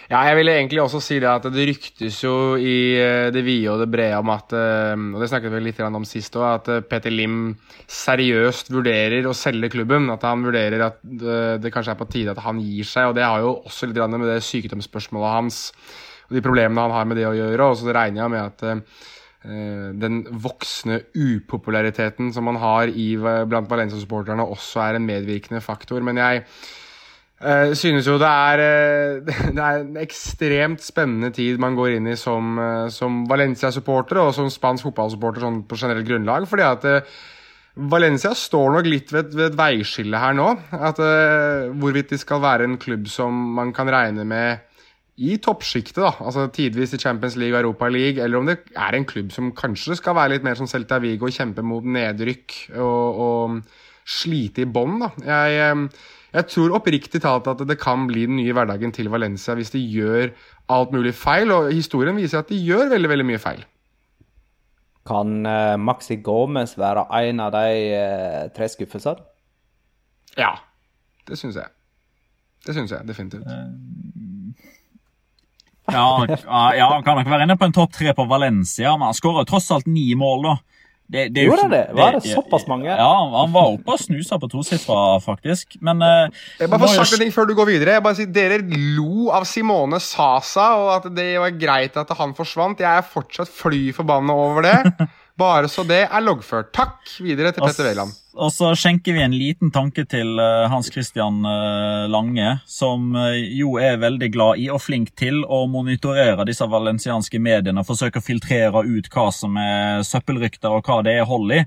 Ja, 0.07 0.21
jeg 0.29 0.37
ville 0.37 0.53
egentlig 0.55 0.79
også 0.79 1.01
si 1.03 1.17
det 1.19 1.27
at 1.27 1.43
det 1.51 1.65
ryktes 1.67 2.21
jo 2.23 2.55
i 2.55 2.95
eh, 2.95 3.27
det 3.35 3.41
vide 3.43 3.73
og 3.73 3.81
det 3.81 3.89
brede 3.91 4.21
om 4.21 4.29
at 4.31 4.53
eh, 4.55 4.93
Og 4.95 5.19
det 5.19 5.27
snakket 5.27 5.51
vi 5.51 5.59
litt 5.65 5.81
om 5.83 6.07
sist 6.07 6.37
òg, 6.39 6.45
at 6.47 6.69
eh, 6.71 6.85
Peter 6.87 7.11
Lim 7.11 7.57
seriøst 7.91 8.71
vurderer 8.71 9.27
å 9.27 9.35
selge 9.35 9.73
klubben. 9.75 10.07
At 10.13 10.23
han 10.23 10.47
vurderer 10.47 10.85
at 10.87 11.03
det 11.03 11.73
kanskje 11.75 11.97
er 11.97 11.99
på 11.99 12.07
tide 12.13 12.31
at 12.31 12.45
han 12.45 12.63
gir 12.63 12.87
seg. 12.87 13.11
Og 13.11 13.19
det 13.19 13.27
har 13.27 13.43
jo 13.43 13.57
også 13.67 13.91
litt 13.91 13.99
med 14.15 14.29
det 14.31 14.39
sykdomsspørsmålet 14.47 15.35
hans 15.35 15.61
og 16.27 16.35
de 16.35 16.43
problemene 16.43 16.83
han 16.87 16.95
har 16.95 17.07
med 17.07 17.19
det 17.19 17.27
å 17.29 17.35
gjøre. 17.35 17.69
Og 17.71 17.79
så 17.79 17.93
regner 17.95 18.23
jeg 18.23 18.33
med 18.33 18.43
at 18.43 18.67
den 19.47 20.23
voksne 20.43 20.97
upopulariteten 21.15 22.33
som 22.35 22.47
man 22.49 22.57
har 22.59 22.89
i, 22.91 23.13
blant 23.17 23.69
Valencia-supporterne, 23.69 24.43
også 24.43 24.81
er 24.83 24.97
en 24.97 25.07
medvirkende 25.07 25.61
faktor. 25.63 26.03
Men 26.03 26.19
jeg 26.19 26.41
uh, 27.45 27.71
synes 27.77 28.09
jo 28.09 28.17
det 28.19 28.27
er, 28.27 28.63
det 29.55 29.63
er 29.63 29.85
en 29.85 30.01
ekstremt 30.01 30.83
spennende 30.83 31.31
tid 31.35 31.61
man 31.63 31.79
går 31.79 31.95
inn 31.95 32.11
i 32.11 32.17
som, 32.19 32.59
som 32.91 33.23
Valencia-supporter 33.29 34.19
og 34.25 34.35
som 34.35 34.51
spansk 34.51 34.89
fotballsupporter 34.89 35.47
sånn 35.47 35.63
på 35.69 35.79
generelt 35.79 36.09
grunnlag. 36.09 36.49
fordi 36.49 36.67
at 36.67 37.09
Valencia 37.77 38.33
står 38.33 38.71
nok 38.73 38.87
litt 38.89 39.11
ved, 39.13 39.35
ved 39.37 39.51
et 39.51 39.59
veiskille 39.59 40.17
her 40.17 40.33
nå. 40.33 40.49
At, 40.73 40.97
hvorvidt 41.77 42.09
de 42.09 42.17
skal 42.17 42.41
være 42.41 42.65
en 42.65 42.79
klubb 42.81 43.05
som 43.07 43.37
man 43.53 43.69
kan 43.71 43.87
regne 43.93 44.25
med 44.25 44.66
i 45.17 45.37
toppsjiktet, 45.41 45.97
da, 45.97 46.11
altså 46.21 46.45
tidvis 46.53 46.93
i 46.93 46.99
Champions 47.01 47.35
League 47.41 47.57
og 47.57 47.63
Europa 47.63 47.87
League, 47.89 48.21
eller 48.21 48.37
om 48.37 48.49
det 48.49 48.59
er 48.77 48.93
en 48.93 49.05
klubb 49.09 49.31
som 49.33 49.49
kanskje 49.57 49.97
skal 49.97 50.13
være 50.17 50.35
litt 50.35 50.45
mer 50.45 50.59
som 50.59 50.69
Celta 50.69 50.99
Vigo 51.01 51.25
og 51.25 51.33
kjempe 51.33 51.63
mot 51.65 51.85
nedrykk 51.85 52.57
og, 52.77 53.21
og 53.25 53.55
slite 54.07 54.61
i 54.61 54.69
bånn. 54.69 55.01
Jeg, 55.25 55.87
jeg 56.35 56.49
tror 56.51 56.75
oppriktig 56.77 57.23
talt 57.23 57.49
at 57.49 57.63
det 57.65 57.79
kan 57.81 58.05
bli 58.09 58.27
den 58.29 58.37
nye 58.37 58.53
hverdagen 58.53 58.93
til 58.93 59.09
Valencia 59.09 59.55
hvis 59.57 59.73
de 59.73 59.81
gjør 59.81 60.29
alt 60.75 60.93
mulig 60.93 61.15
feil, 61.17 61.49
og 61.55 61.71
historien 61.73 62.19
viser 62.19 62.43
at 62.43 62.53
de 62.53 62.59
gjør 62.61 62.91
veldig, 62.93 63.11
veldig 63.15 63.27
mye 63.31 63.41
feil. 63.41 63.65
Kan 65.07 65.39
uh, 65.47 65.79
Maxi 65.81 66.19
Gomez 66.21 66.75
være 66.77 67.07
en 67.23 67.41
av 67.41 67.55
de 67.55 67.73
uh, 67.95 68.43
tre 68.53 68.69
skuffelsene? 68.69 69.23
Ja, 70.37 70.53
det 71.25 71.39
syns 71.39 71.57
jeg. 71.57 71.73
Det 72.67 72.75
syns 72.75 72.91
jeg 72.91 73.07
definitivt. 73.07 73.47
Ja, 75.87 76.07
ja, 76.75 76.87
han 76.91 77.03
kan 77.05 77.15
nok 77.19 77.29
være 77.31 77.45
inne 77.47 77.55
på 77.59 77.67
en 77.67 77.75
topp 77.75 77.93
tre 77.95 78.11
på 78.15 78.25
Valencia, 78.27 78.95
men 78.97 79.07
han 79.09 79.15
skåra 79.15 79.45
tross 79.47 79.69
alt 79.71 79.87
ni 79.87 80.09
mål, 80.19 80.49
da. 80.49 80.57
Det, 81.07 81.29
det 81.31 81.45
Gjorde 81.45 81.61
han 81.61 81.71
det? 81.71 81.83
Var 81.95 82.17
det, 82.17 82.23
det 82.25 82.33
såpass 82.35 82.65
mange? 82.67 82.89
Ja, 82.91 83.11
han 83.31 83.53
var 83.53 83.69
oppe 83.77 83.93
og 83.95 84.01
snusa 84.01 84.35
på 84.41 84.49
tosifra, 84.51 85.21
faktisk. 85.23 85.77
Men 85.79 86.03
uh, 86.03 86.27
Jeg 86.59 86.67
bare 86.67 86.81
får 86.83 86.97
sagt 86.97 87.15
en 87.15 87.23
ting 87.23 87.31
før 87.31 87.47
du 87.47 87.53
går 87.55 87.69
videre. 87.69 87.93
Jeg 87.95 88.03
bare 88.03 88.17
sier, 88.17 88.33
Dere 88.35 88.57
lo 88.59 89.29
av 89.31 89.47
Simone 89.47 90.01
Sasa, 90.03 90.65
og 90.81 90.91
at 90.97 91.07
det 91.15 91.29
var 91.39 91.55
greit 91.55 91.95
at 92.01 92.11
han 92.19 92.35
forsvant. 92.35 92.83
Jeg 92.83 92.91
er 92.91 93.07
fortsatt 93.07 93.47
fly 93.47 93.85
forbanna 93.95 94.35
over 94.35 94.67
det. 94.67 95.07
Bare 95.37 95.69
så 95.69 95.83
det 95.85 95.99
er 96.07 96.23
loggført. 96.25 96.71
Takk 96.73 97.11
videre 97.21 97.51
til 97.53 97.61
Petter 97.61 97.85
Wæland. 97.85 98.13
Og 98.41 98.49
så 98.53 98.71
skjenker 98.77 99.13
vi 99.13 99.21
en 99.21 99.35
liten 99.37 99.69
tanke 99.73 100.01
til 100.09 100.31
uh, 100.41 100.65
Hans 100.69 100.89
Christian 100.93 101.43
uh, 101.45 102.09
Lange, 102.09 102.55
som 102.65 103.11
uh, 103.13 103.33
jo 103.33 103.75
er 103.81 103.99
veldig 104.01 104.31
glad 104.33 104.61
i 104.61 104.67
og 104.73 104.81
flink 104.81 105.11
til 105.17 105.43
å 105.45 105.63
monitorere 105.69 106.45
disse 106.49 106.65
valensianske 106.69 107.41
mediene 107.41 107.83
og 107.83 107.89
forsøke 107.89 108.17
å 108.21 108.25
filtrere 108.25 108.81
ut 108.81 109.09
hva 109.13 109.27
som 109.33 109.57
er 109.61 110.01
søppelrykter 110.09 110.73
og 110.73 110.89
hva 110.89 111.03
det 111.05 111.19
er 111.19 111.29
hold 111.29 111.53
i. 111.53 111.61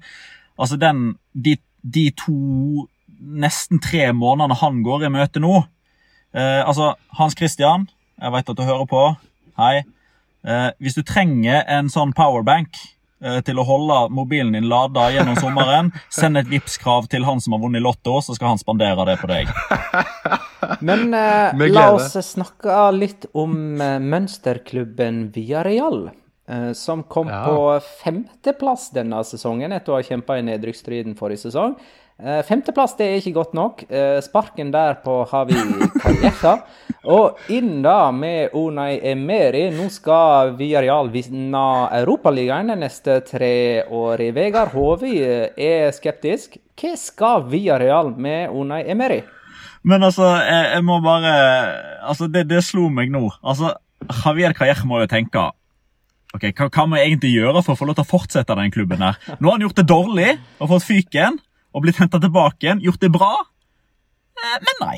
Altså 0.59 0.79
den, 0.79 1.13
de, 1.35 1.55
de 1.83 2.09
to 2.19 2.87
nesten 3.21 3.79
tre 3.83 4.09
månedene 4.11 4.59
han 4.59 4.83
går 4.83 5.07
i 5.07 5.15
møte 5.15 5.43
nå 5.43 5.61
Altså, 6.31 6.93
Hans 7.19 7.35
Christian, 7.35 7.89
jeg 8.15 8.31
vet 8.31 8.51
at 8.53 8.59
du 8.59 8.63
hører 8.63 8.85
på. 8.87 9.01
Hei. 9.59 9.81
hvis 10.79 10.95
du 10.95 11.01
trenger 11.03 11.65
en 11.67 11.89
sånn 11.91 12.13
powerbank 12.15 12.79
til 13.45 13.59
å 13.61 13.65
holde 13.69 13.97
mobilen 14.17 14.55
din 14.57 14.69
lada 14.71 15.11
gjennom 15.13 15.37
sommeren. 15.37 15.91
Send 16.21 16.41
et 16.41 16.49
Vipps-krav 16.49 17.11
til 17.13 17.27
han 17.29 17.43
som 17.43 17.57
har 17.57 17.61
vunnet 17.65 17.85
Lotto, 17.85 18.17
så 18.25 18.37
skal 18.37 18.55
han 18.55 18.63
spandere 18.63 19.05
det 19.11 19.19
på 19.21 19.29
deg. 19.29 19.51
Men 20.89 21.13
eh, 21.17 21.67
la 21.73 21.91
oss 21.97 22.15
snakke 22.31 22.81
litt 22.97 23.29
om 23.37 23.81
eh, 23.81 23.99
mønsterklubben 24.01 25.27
Villarreal. 25.35 26.09
Eh, 26.51 26.73
som 26.73 27.03
kom 27.03 27.29
ja. 27.29 27.45
på 27.47 27.81
femteplass 28.03 28.89
denne 28.95 29.23
sesongen 29.25 29.71
etter 29.77 29.93
å 29.93 30.01
ha 30.01 30.07
kjempa 30.07 30.41
i 30.41 30.47
nedrykksstriden 30.49 31.15
forrige 31.19 31.45
sesong. 31.47 31.77
Eh, 32.21 32.43
femteplass 32.45 32.99
det 32.99 33.07
er 33.09 33.19
ikke 33.21 33.39
godt 33.39 33.55
nok. 33.57 33.83
Eh, 33.89 34.19
sparken 34.25 34.71
der 34.75 34.99
på 35.05 35.23
Havi 35.31 35.57
Calleja. 36.03 36.59
Og 37.09 37.39
inn 37.49 37.81
da 37.85 38.11
med 38.13 38.53
Unai 38.57 39.01
Emeri. 39.13 39.71
Nå 39.73 39.89
skal 39.93 40.53
Villarreal 40.59 41.09
vinne 41.13 41.65
Europaligaen 41.97 42.69
de 42.69 42.77
neste 42.83 43.21
tre 43.25 43.55
årene. 43.89 44.35
Vegard 44.37 44.75
Håvi 44.77 45.15
er 45.25 45.95
skeptisk. 45.97 46.59
Hva 46.77 46.93
skal 47.01 47.47
Villarreal 47.49 48.13
med 48.21 48.53
Unai 48.53 48.83
Emeri? 48.93 49.23
Men 49.83 50.05
altså, 50.05 50.27
jeg, 50.45 50.65
jeg 50.75 50.85
må 50.85 50.99
bare 51.01 51.31
Altså, 52.05 52.27
det, 52.29 52.51
det, 52.51 52.61
slo 52.65 52.91
meg 52.93 53.09
nå. 53.13 53.31
Altså, 53.41 53.73
Javier 54.11 54.53
Calleja 54.57 54.85
må 54.85 55.01
jo 55.01 55.09
tenke 55.09 55.51
Ok, 56.37 56.51
hva 56.55 56.69
hva 56.69 56.85
må 56.87 56.99
jeg 56.99 57.11
egentlig 57.11 57.33
gjøre 57.33 57.63
for 57.65 57.75
å 57.75 57.79
få 57.81 57.89
lov 57.89 57.97
til 57.99 58.05
å 58.05 58.11
fortsette 58.13 58.55
den 58.55 58.71
klubben 58.71 59.01
her? 59.03 59.17
Nå 59.41 59.49
har 59.49 59.57
han 59.57 59.65
gjort 59.65 59.81
det 59.81 59.89
dårlig 59.89 60.35
og 60.61 60.69
fått 60.71 60.85
fyken 60.87 61.41
og 61.73 61.85
blitt 61.85 62.01
henta 62.03 62.21
tilbake 62.23 62.67
igjen. 62.67 62.83
Gjort 62.85 63.01
det 63.01 63.13
bra, 63.15 63.33
eh, 64.41 64.59
men 64.67 64.81
nei. 64.83 64.97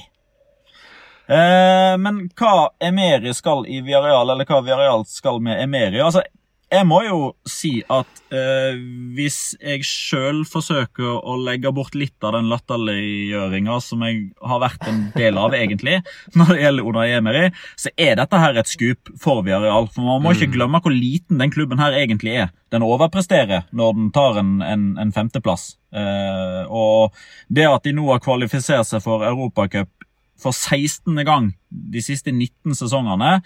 Eh, 1.33 1.97
men 2.03 2.23
hva 2.37 2.71
Emeri 2.83 3.35
skal 3.35 3.67
i 3.71 3.81
Viareal, 3.85 4.31
eller 4.31 4.49
hva 4.49 4.63
Viareal 4.67 5.05
skal 5.07 5.41
med 5.41 5.63
Emeri 5.63 6.01
altså, 6.03 6.25
jeg 6.73 6.87
må 6.89 7.03
jo 7.05 7.17
si 7.49 7.71
at 7.93 8.21
eh, 8.33 8.79
hvis 9.17 9.55
jeg 9.61 9.85
sjøl 9.85 10.43
forsøker 10.49 11.21
å 11.21 11.35
legge 11.45 11.73
bort 11.75 11.97
litt 11.99 12.17
av 12.25 12.33
den 12.39 12.49
latterliggjøringa 12.49 13.77
som 13.85 14.05
jeg 14.07 14.31
har 14.41 14.63
vært 14.63 14.87
en 14.89 15.03
del 15.13 15.41
av, 15.41 15.53
egentlig, 15.57 15.99
når 16.39 16.55
det 16.55 16.63
gjelder 16.63 16.89
Unai 16.89 17.07
Emery, 17.19 17.45
så 17.77 17.93
er 18.01 18.17
dette 18.21 18.41
her 18.41 18.61
et 18.61 18.73
skup 18.73 19.13
for 19.21 19.45
Viareal. 19.47 19.91
For 19.93 20.07
man 20.07 20.25
må 20.25 20.33
ikke 20.33 20.53
glemme 20.55 20.81
hvor 20.83 20.95
liten 20.97 21.43
den 21.43 21.53
klubben 21.53 21.83
her 21.83 21.97
egentlig 21.99 22.39
er. 22.47 22.53
Den 22.73 22.87
overpresterer 22.87 23.67
når 23.77 23.99
den 23.99 24.13
tar 24.17 24.41
en, 24.41 24.55
en, 24.65 24.87
en 25.03 25.13
femteplass. 25.13 25.75
Eh, 25.93 26.63
og 26.73 27.13
det 27.53 27.69
at 27.69 27.85
de 27.85 27.93
nå 27.97 28.07
har 28.09 28.25
kvalifisert 28.25 28.89
seg 28.89 29.05
for 29.05 29.27
Europacup 29.29 29.93
for 30.41 30.57
16. 30.57 31.21
gang 31.29 31.53
de 31.69 32.01
siste 32.03 32.33
19 32.33 32.81
sesongene 32.81 33.37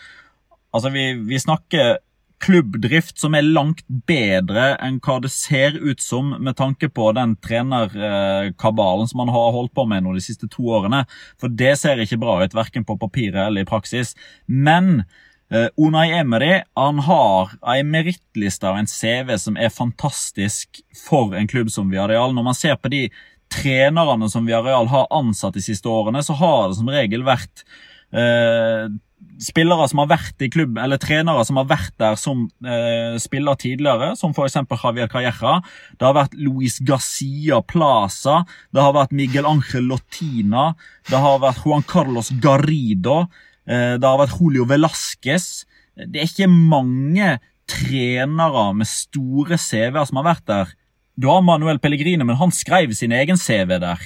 Altså, 0.77 0.91
vi, 0.93 1.14
vi 1.24 1.39
snakker 1.41 1.95
klubbdrift 2.43 3.18
som 3.18 3.34
er 3.37 3.47
langt 3.47 3.84
bedre 4.09 4.74
enn 4.84 4.99
hva 5.05 5.18
det 5.24 5.30
ser 5.32 5.76
ut 5.78 6.03
som 6.03 6.34
med 6.37 6.57
tanke 6.59 6.91
på 6.93 7.09
den 7.16 7.34
trenerkabalen 7.43 9.09
som 9.09 9.22
han 9.24 9.32
har 9.34 9.55
holdt 9.57 9.74
på 9.76 9.87
med 9.89 10.05
nå 10.05 10.14
de 10.16 10.24
siste 10.24 10.49
to 10.53 10.68
årene. 10.76 11.05
For 11.41 11.53
det 11.53 11.76
ser 11.80 12.03
ikke 12.03 12.20
bra 12.20 12.39
ut, 12.45 12.57
verken 12.57 12.84
på 12.87 12.99
papiret 13.01 13.41
eller 13.47 13.64
i 13.64 13.68
praksis. 13.68 14.14
Men 14.47 15.07
uh, 15.53 15.68
Unai 15.80 16.11
Emery 16.18 16.61
han 16.76 17.01
har 17.07 17.57
en 17.76 17.95
merittliste 17.95 18.68
og 18.68 18.82
en 18.82 18.91
CV 18.91 19.32
som 19.41 19.57
er 19.57 19.72
fantastisk 19.72 20.82
for 21.07 21.34
en 21.39 21.49
klubb 21.51 21.72
som 21.72 21.91
Viareal. 21.93 22.37
Når 22.37 22.51
man 22.51 22.59
ser 22.59 22.76
på 22.76 22.93
de 22.93 23.07
trenerne 23.53 24.28
som 24.28 24.47
Viareal 24.47 24.91
har 24.93 25.09
ansatt 25.14 25.57
de 25.57 25.64
siste 25.64 25.89
årene, 25.89 26.22
så 26.22 26.37
har 26.37 26.68
det 26.68 26.80
som 26.80 26.93
regel 26.93 27.24
vært 27.26 27.64
uh, 28.12 28.93
spillere 29.43 29.87
som 29.91 30.01
har 30.03 30.11
vært 30.11 30.45
i 30.45 30.49
klubb, 30.53 30.79
eller 30.81 31.01
trenere 31.01 31.45
som 31.47 31.59
har 31.61 31.69
vært 31.69 31.95
der 32.01 32.17
som 32.21 32.47
eh, 32.64 33.17
spiller 33.21 33.59
tidligere, 33.61 34.14
som 34.19 34.33
f.eks. 34.33 34.57
Javier 34.57 35.11
Calleja. 35.12 35.59
Det 35.97 36.07
har 36.07 36.17
vært 36.17 36.37
Luis 36.41 36.79
Garcia 36.85 37.61
Plaza, 37.69 38.43
det 38.73 38.85
har 38.85 38.97
vært 38.97 39.14
Miguel 39.17 39.49
Ángel 39.49 39.91
Lotina, 39.91 40.71
det 41.11 41.21
har 41.21 41.43
vært 41.45 41.64
Juan 41.64 41.85
Carlos 41.89 42.33
Garrido, 42.43 43.27
eh, 43.69 43.97
det 44.01 44.09
har 44.09 44.21
vært 44.23 44.37
Julio 44.41 44.69
Velasquez. 44.69 45.67
Det 45.97 46.21
er 46.21 46.29
ikke 46.29 46.51
mange 46.53 47.37
trenere 47.71 48.69
med 48.77 48.89
store 48.89 49.59
CV-er 49.61 50.05
som 50.09 50.21
har 50.21 50.31
vært 50.33 50.49
der. 50.49 50.77
Du 51.17 51.31
har 51.33 51.45
Manuel 51.45 51.81
Pellegrino, 51.81 52.27
men 52.29 52.37
han 52.37 52.53
skrev 52.53 52.93
sin 52.97 53.14
egen 53.17 53.41
CV 53.41 53.79
der. 53.81 54.03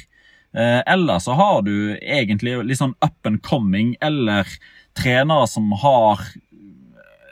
Eh, 0.55 0.83
eller 0.87 1.19
så 1.19 1.33
har 1.39 1.63
du 1.63 1.99
egentlig 1.99 2.57
litt 2.67 2.81
sånn 2.81 2.97
up 3.05 3.27
and 3.27 3.43
coming, 3.47 3.95
eller 4.01 4.49
trenere 4.99 5.47
som 5.47 5.71
har 5.83 6.21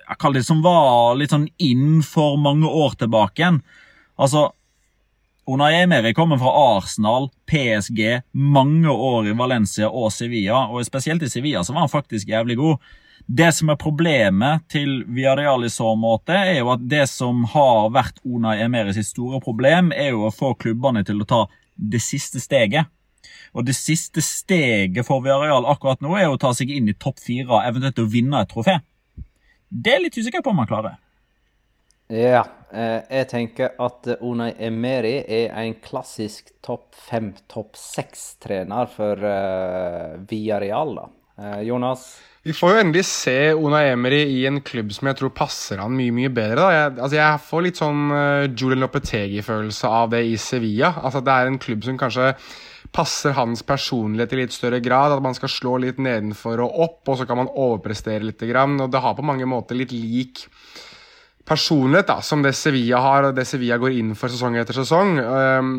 Jeg 0.09 0.17
kaller 0.23 0.41
det 0.41 0.49
som 0.49 0.63
var 0.65 1.19
litt 1.21 1.35
sånn 1.35 1.51
inn 1.61 1.99
for 2.01 2.39
mange 2.41 2.65
år 2.65 2.95
tilbake 2.97 3.43
igjen. 3.43 3.59
Altså, 4.17 4.47
Unai 5.45 5.83
Emery 5.83 6.15
kommer 6.17 6.39
fra 6.41 6.53
Arsenal, 6.79 7.29
PSG, 7.45 8.23
mange 8.33 8.89
år 8.89 9.29
i 9.29 9.35
Valencia 9.37 9.91
og 9.91 10.09
Sevilla. 10.13 10.63
Og 10.73 10.87
spesielt 10.89 11.23
i 11.25 11.29
Sevilla 11.29 11.61
så 11.61 11.77
var 11.77 11.85
han 11.85 11.93
faktisk 11.93 12.29
jævlig 12.33 12.57
god. 12.57 12.89
Det 13.29 13.51
som 13.53 13.69
er 13.69 13.77
problemet 13.77 14.65
til 14.73 15.03
Viareal 15.13 15.65
i 15.65 15.73
så 15.73 15.93
måte, 15.97 16.33
er 16.33 16.63
jo 16.63 16.73
at 16.73 16.89
det 16.89 17.05
som 17.13 17.45
har 17.53 17.93
vært 17.93 18.21
Unai 18.25 18.63
Emery 18.65 18.97
store 19.05 19.43
problem, 19.45 19.93
er 19.93 20.15
jo 20.15 20.25
å 20.25 20.33
få 20.33 20.55
klubbene 20.57 21.05
til 21.05 21.21
å 21.21 21.29
ta 21.29 21.43
det 21.77 22.01
siste 22.01 22.41
steget. 22.41 22.89
Og 23.59 23.67
det 23.67 23.75
siste 23.75 24.23
steget 24.23 25.03
for 25.07 25.25
Villarreal 25.25 25.67
akkurat 25.67 26.03
nå 26.05 26.15
er 26.15 26.31
å 26.31 26.39
ta 26.39 26.53
seg 26.55 26.71
inn 26.71 26.87
i 26.91 26.95
topp 26.95 27.19
fire, 27.25 27.65
eventuelt 27.67 27.99
å 28.05 28.07
vinne 28.13 28.45
et 28.45 28.53
trofé. 28.53 28.79
Det 29.69 29.97
er 29.97 30.05
litt 30.05 30.17
usikker 30.17 30.45
på 30.47 30.55
om 30.55 30.63
han 30.63 30.71
klarer. 30.71 30.95
Ja, 32.09 32.45
eh, 32.73 33.03
jeg 33.19 33.27
tenker 33.29 33.75
at 33.85 34.07
Unai 34.23 34.53
Emery 34.65 35.19
er 35.27 35.51
en 35.61 35.75
klassisk 35.85 36.55
topp 36.65 36.95
fem, 36.95 37.35
topp 37.51 37.75
seks-trener 37.77 38.89
for 38.95 39.27
uh, 39.27 40.15
Villarreal, 40.31 40.95
da. 41.03 41.09
Jonas? 41.63 42.17
Vi 42.43 42.51
får 42.57 42.73
jo 42.73 42.79
endelig 42.81 43.05
se 43.07 43.37
Unai 43.55 43.93
Emery 43.93 44.25
i 44.39 44.41
en 44.49 44.57
klubb 44.67 44.91
som 44.91 45.07
jeg 45.07 45.19
tror 45.21 45.31
passer 45.37 45.79
han 45.79 45.93
mye 45.95 46.15
mye 46.15 46.31
bedre. 46.35 46.57
da. 46.63 46.71
Jeg, 46.75 46.95
altså 46.97 47.19
jeg 47.19 47.45
får 47.51 47.63
litt 47.67 47.79
sånn 47.79 48.01
Julian 48.49 48.83
Lopetegi-følelse 48.83 49.93
av 50.01 50.11
det 50.17 50.25
i 50.27 50.35
Sevilla. 50.41 50.97
Altså 50.99 51.23
Det 51.23 51.37
er 51.37 51.53
en 51.53 51.61
klubb 51.63 51.87
som 51.87 52.01
kanskje 52.01 52.33
passer 52.95 53.37
hans 53.37 53.63
personlighet 53.67 54.35
i 54.35 54.43
litt 54.43 54.55
større 54.57 54.81
grad. 54.85 55.15
At 55.15 55.25
man 55.25 55.37
skal 55.37 55.53
slå 55.53 55.77
litt 55.83 56.01
nedenfor 56.03 56.65
og 56.65 56.83
opp, 56.89 57.01
og 57.07 57.21
så 57.21 57.29
kan 57.29 57.41
man 57.43 57.53
overprestere 57.53 58.25
litt. 58.25 58.43
Og 58.43 58.89
det 58.91 59.03
har 59.05 59.19
på 59.19 59.27
mange 59.27 59.49
måter 59.49 59.79
litt 59.79 59.95
lik 59.95 60.47
personlighet 61.49 62.11
da, 62.11 62.19
som 62.25 62.43
det 62.45 62.53
Sevilla 62.57 63.01
har, 63.01 63.29
og 63.29 63.37
det 63.37 63.47
Sevilla 63.49 63.79
går 63.81 63.97
inn 63.97 64.13
for 64.19 64.33
sesong 64.33 64.59
etter 64.61 64.77
sesong. 64.77 65.17
Um, 65.17 65.71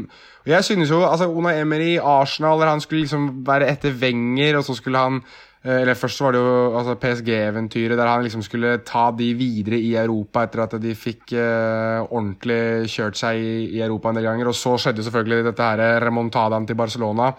og 0.46 0.50
jeg 0.50 0.66
synes 0.66 0.90
jo, 0.90 1.04
altså 1.06 1.30
Ona 1.30 1.54
Emery 1.60 1.98
Arsenal, 2.02 2.64
han 2.66 2.82
skulle 2.82 3.04
liksom 3.04 3.30
være 3.48 3.70
etter 3.70 3.94
Wenger, 4.02 4.58
og 4.60 4.66
så 4.66 4.78
skulle 4.78 5.04
han 5.04 5.22
eller 5.60 5.98
Først 6.00 6.22
var 6.24 6.32
det 6.32 6.40
jo 6.40 6.52
altså 6.80 6.94
PSG-eventyret, 6.96 7.98
der 8.00 8.08
han 8.08 8.24
liksom 8.24 8.44
skulle 8.46 8.78
ta 8.88 9.10
de 9.12 9.34
videre 9.36 9.76
i 9.76 9.96
Europa 10.00 10.46
etter 10.46 10.62
at 10.64 10.78
de 10.80 10.94
fikk 10.96 11.34
uh, 11.36 12.06
ordentlig 12.06 12.88
kjørt 12.94 13.20
seg 13.20 13.42
i, 13.42 13.56
i, 13.76 13.82
Europa 13.84 14.14
en 14.14 14.22
del 14.22 14.30
ganger. 14.30 14.48
Og 14.48 14.56
så 14.56 14.78
skjedde 14.80 15.04
jo 15.04 15.10
selvfølgelig 15.10 15.50
dette 15.50 15.68
her 15.68 16.00
remontadaen 16.06 16.68
til 16.70 16.80
Barcelona. 16.80 17.34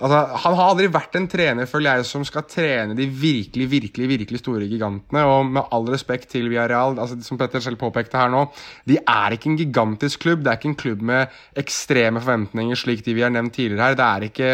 Altså, 0.00 0.20
Han 0.44 0.54
har 0.56 0.70
aldri 0.70 0.86
vært 0.92 1.16
en 1.18 1.26
trener 1.28 1.68
føler 1.68 1.98
jeg, 1.98 2.06
som 2.08 2.22
skal 2.24 2.46
trene 2.48 2.94
de 2.96 3.08
virkelig 3.10 3.66
virkelig, 3.68 4.06
virkelig 4.14 4.40
store 4.40 4.68
gigantene. 4.70 5.24
Og 5.28 5.50
med 5.50 5.74
all 5.74 5.90
respekt 5.92 6.30
til 6.32 6.48
Villarreal, 6.48 6.96
altså, 7.02 7.18
som 7.26 7.40
Petter 7.40 7.60
selv 7.64 7.80
påpekte 7.82 8.20
her 8.20 8.30
nå, 8.32 8.46
de 8.88 9.00
er 9.02 9.36
ikke 9.36 9.50
en 9.50 9.58
gigantisk 9.58 10.22
klubb. 10.24 10.44
Det 10.44 10.52
er 10.52 10.60
ikke 10.60 10.70
en 10.72 10.82
klubb 10.86 11.02
med 11.12 11.42
ekstreme 11.58 12.22
forventninger, 12.22 12.78
slik 12.78 13.04
de 13.04 13.16
vi 13.18 13.26
har 13.26 13.34
nevnt 13.34 13.58
tidligere 13.58 13.90
her. 13.90 13.98
Det 13.98 14.06
er 14.06 14.28
ikke 14.30 14.52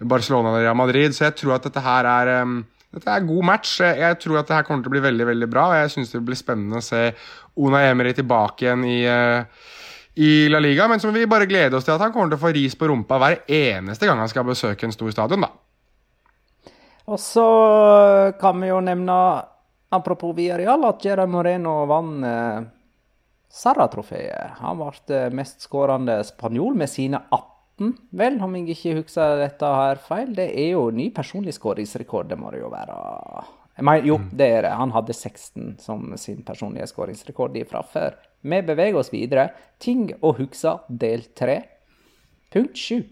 Barcelona 0.00 0.52
og 0.52 0.60
Real 0.60 0.76
Madrid. 0.76 1.14
Så 1.16 1.26
jeg 1.28 1.36
tror 1.40 1.56
at 1.56 1.68
dette 1.68 1.82
her 1.82 2.08
er 2.10 2.32
um, 2.42 2.58
dette 2.96 3.12
er 3.12 3.26
god 3.28 3.44
match. 3.44 3.78
Jeg 3.80 4.18
tror 4.22 4.40
at 4.40 4.48
det 4.48 4.56
her 4.56 4.66
kommer 4.66 4.84
til 4.84 4.92
å 4.92 4.96
bli 4.96 5.04
veldig 5.04 5.26
veldig 5.28 5.48
bra. 5.52 5.68
og 5.70 5.80
Jeg 5.80 5.92
syns 5.94 6.14
det 6.14 6.22
blir 6.24 6.38
spennende 6.38 6.80
å 6.80 6.84
se 6.84 7.10
Una 7.60 7.82
Emery 7.88 8.14
tilbake 8.16 8.66
igjen 8.66 8.84
i, 8.88 8.98
uh, 9.04 9.72
i 10.16 10.30
La 10.52 10.60
Liga. 10.62 10.88
Men 10.88 11.02
så 11.02 11.10
må 11.10 11.16
vi 11.16 11.28
bare 11.30 11.48
glede 11.48 11.76
oss 11.78 11.88
til 11.88 11.96
at 11.96 12.04
han 12.04 12.14
kommer 12.14 12.32
til 12.32 12.40
å 12.40 12.44
få 12.46 12.54
ris 12.56 12.76
på 12.78 12.88
rumpa 12.90 13.20
hver 13.20 13.42
eneste 13.48 14.08
gang 14.08 14.22
han 14.22 14.32
skal 14.32 14.48
besøke 14.48 14.88
en 14.88 14.96
stor 14.96 15.12
stadion, 15.12 15.44
da. 15.44 15.52
Og 17.06 17.20
så 17.22 17.48
kan 18.40 18.58
vi 18.58 18.72
jo 18.72 18.80
nevne, 18.82 19.16
apropos 19.94 20.32
Villarreal, 20.34 20.88
at 20.88 21.04
Gerard 21.04 21.30
Moreno 21.30 21.84
vant 21.86 22.24
eh, 22.26 22.64
Sarra-trofeet. 23.46 24.56
Han 24.58 24.80
ble 24.80 25.14
eh, 25.14 25.28
mestskårende 25.30 26.16
spanjol 26.26 26.74
med 26.80 26.90
sine 26.90 27.20
18 27.28 27.44
18, 27.46 27.55
vel, 28.16 28.38
om 28.42 28.56
jeg 28.56 28.72
ikke 28.72 28.96
husker 29.02 29.40
dette 29.42 29.70
her 29.78 30.00
feil. 30.00 30.32
Det 30.36 30.48
er 30.48 30.72
jo 30.74 30.88
ny 30.94 31.10
personlig 31.14 31.56
skåringsrekord, 31.56 32.28
det 32.30 32.38
må 32.40 32.50
det 32.54 32.62
jo 32.62 32.72
være. 32.72 32.96
Mener, 33.84 34.06
jo, 34.08 34.16
mm. 34.22 34.30
det 34.32 34.46
er 34.48 34.62
det. 34.64 34.76
Han 34.78 34.94
hadde 34.94 35.12
16 35.12 35.74
som 35.84 36.14
sin 36.16 36.40
personlige 36.46 36.88
skåringsrekord 36.88 37.58
fra 37.68 37.82
før. 37.84 38.16
Vi 38.40 38.62
beveger 38.64 38.96
oss 38.96 39.12
videre. 39.12 39.50
Ting 39.82 40.08
å 40.24 40.32
huske, 40.38 40.78
del 40.88 41.26
3. 41.36 41.58
Punkt 42.54 42.80
7. 42.80 43.04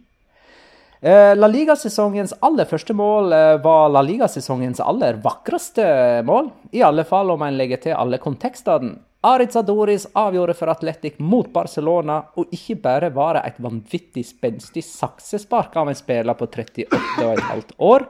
Eh, 1.05 1.35
La 1.37 1.49
Liga-sesongens 1.51 2.33
aller 2.41 2.65
første 2.65 2.95
mål 2.97 3.35
eh, 3.37 3.57
var 3.61 3.91
La 3.93 4.01
Liga-sesongens 4.01 4.81
aller 4.81 5.19
vakreste 5.21 5.85
mål. 6.25 6.49
I 6.73 6.81
alle 6.87 7.05
fall 7.05 7.35
om 7.35 7.45
en 7.45 7.59
legger 7.59 7.83
til 7.83 7.99
alle 7.99 8.23
kontekstene. 8.23 8.97
Aritz 9.25 9.57
Adoris 9.57 10.07
avgjorde 10.12 10.55
for 10.55 10.68
Atletic 10.68 11.14
mot 11.18 11.47
Barcelona, 11.53 12.18
og 12.37 12.51
ikke 12.53 12.75
bare 12.77 13.09
var 13.14 13.39
det 13.39 13.45
et 13.49 13.62
vanvittig 13.64 14.20
spenstig 14.29 14.83
saksespark 14.85 15.79
av 15.81 15.89
en 15.89 15.97
spiller 15.97 16.37
på 16.37 16.45
38,5 16.53 17.72
år. 17.89 18.05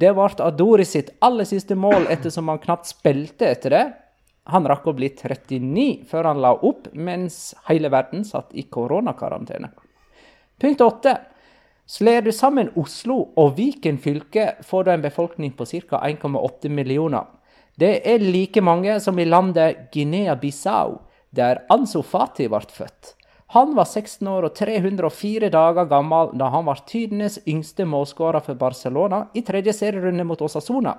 Det 0.00 0.10
ble 0.16 0.26
Adoris 0.48 0.96
sitt 0.96 1.14
aller 1.22 1.46
siste 1.46 1.78
mål 1.78 2.08
ettersom 2.10 2.50
han 2.50 2.58
knapt 2.64 2.90
spilte 2.90 3.52
etter 3.52 3.76
det. 3.76 3.84
Han 4.50 4.66
rakk 4.66 4.90
å 4.90 4.96
bli 4.98 5.12
39 5.14 5.86
før 6.10 6.32
han 6.32 6.42
la 6.42 6.50
opp, 6.56 6.90
mens 6.90 7.54
hele 7.70 7.94
verden 7.94 8.26
satt 8.26 8.50
i 8.58 8.66
koronakarantene. 8.66 9.70
Punkt 10.58 10.82
8. 10.82 11.16
Slår 11.86 12.26
du 12.26 12.34
sammen 12.34 12.74
Oslo 12.74 13.28
og 13.38 13.54
Viken 13.62 14.02
fylke, 14.02 14.56
får 14.66 14.84
du 14.84 14.96
en 14.96 15.06
befolkning 15.06 15.54
på 15.54 15.70
ca. 15.70 16.02
1,8 16.02 16.68
millioner. 16.68 17.37
Det 17.78 18.00
er 18.10 18.18
like 18.18 18.60
mange 18.64 18.96
som 19.00 19.18
i 19.18 19.26
landet 19.28 19.92
Guinea-Bissau, 19.94 20.98
der 21.30 21.60
Ansu 21.70 22.00
Fati 22.02 22.48
ble 22.50 22.64
født. 22.74 23.14
Han 23.54 23.76
var 23.76 23.86
16 23.86 24.28
år 24.28 24.48
og 24.48 24.56
304 24.58 25.48
dager 25.54 25.86
gammel 25.88 26.34
da 26.36 26.50
han 26.52 26.66
var 26.66 26.82
tidenes 26.88 27.38
yngste 27.48 27.86
målskårer 27.88 28.42
for 28.44 28.58
Barcelona 28.60 29.22
i 29.32 29.44
tredje 29.46 29.72
serierunde 29.72 30.26
mot 30.26 30.42
Osasona. 30.42 30.96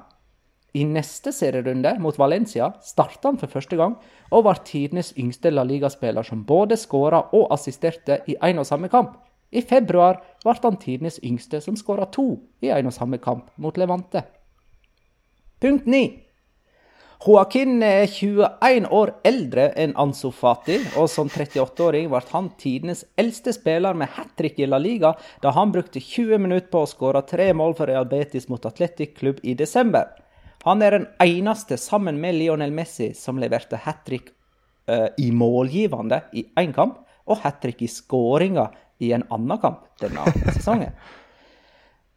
I 0.74 0.86
neste 0.86 1.34
serierunde, 1.34 1.96
mot 2.00 2.18
Valencia, 2.18 2.72
starta 2.82 3.28
han 3.28 3.40
for 3.42 3.50
første 3.50 3.78
gang 3.78 3.98
og 4.32 4.46
var 4.46 4.62
tidenes 4.66 5.12
yngste 5.18 5.52
La 5.52 5.66
Liga-spiller 5.66 6.26
som 6.26 6.46
både 6.46 6.78
skåra 6.78 7.26
og 7.34 7.52
assisterte 7.54 8.22
i 8.30 8.38
én 8.38 8.62
og 8.62 8.70
samme 8.70 8.90
kamp. 8.90 9.18
I 9.52 9.62
februar 9.66 10.22
ble 10.46 10.56
han 10.64 10.80
tidenes 10.80 11.20
yngste 11.26 11.62
som 11.62 11.78
skåra 11.78 12.08
to 12.14 12.38
i 12.62 12.72
én 12.72 12.88
og 12.88 12.96
samme 12.96 13.18
kamp 13.18 13.50
mot 13.58 13.78
Levante. 13.78 14.24
Punkt 15.60 15.86
9. 15.86 16.29
Joaquin 17.20 17.82
er 17.84 18.06
21 18.08 18.86
år 18.96 19.10
eldre 19.28 19.66
enn 19.76 19.92
Ansu 20.00 20.30
Fati, 20.32 20.78
og 20.96 21.10
som 21.12 21.28
38-åring 21.28 22.08
ble 22.08 22.22
han 22.32 22.48
tidenes 22.62 23.02
eldste 23.20 23.52
spiller 23.52 23.98
med 24.00 24.08
hat 24.16 24.32
trick 24.40 24.62
i 24.64 24.70
La 24.70 24.80
Liga 24.80 25.12
da 25.44 25.52
han 25.58 25.74
brukte 25.76 26.00
20 26.00 26.40
minutter 26.40 26.72
på 26.72 26.86
å 26.86 26.88
skåre 26.88 27.26
tre 27.28 27.50
mål 27.52 27.76
for 27.76 27.92
Real 27.92 28.08
Betis 28.08 28.48
mot 28.48 28.64
Atletic 28.64 29.18
Klubb 29.20 29.44
i 29.44 29.58
desember. 29.60 30.08
Han 30.64 30.80
er 30.80 30.96
den 30.96 31.10
eneste, 31.26 31.76
sammen 31.76 32.22
med 32.24 32.40
Lionel 32.40 32.72
Messi, 32.72 33.12
som 33.12 33.40
leverte 33.40 33.82
hat 33.84 34.06
trick 34.08 34.32
uh, 34.88 35.12
i 35.20 35.28
målgivende 35.36 36.22
i 36.32 36.46
én 36.56 36.72
kamp, 36.76 37.04
og 37.28 37.44
hat 37.44 37.60
trick 37.60 37.84
i 37.84 37.92
skåringa 37.92 38.70
i 39.04 39.12
en 39.16 39.28
annen 39.28 39.60
kamp 39.60 39.90
denne 40.00 40.24
sesongen. 40.56 40.96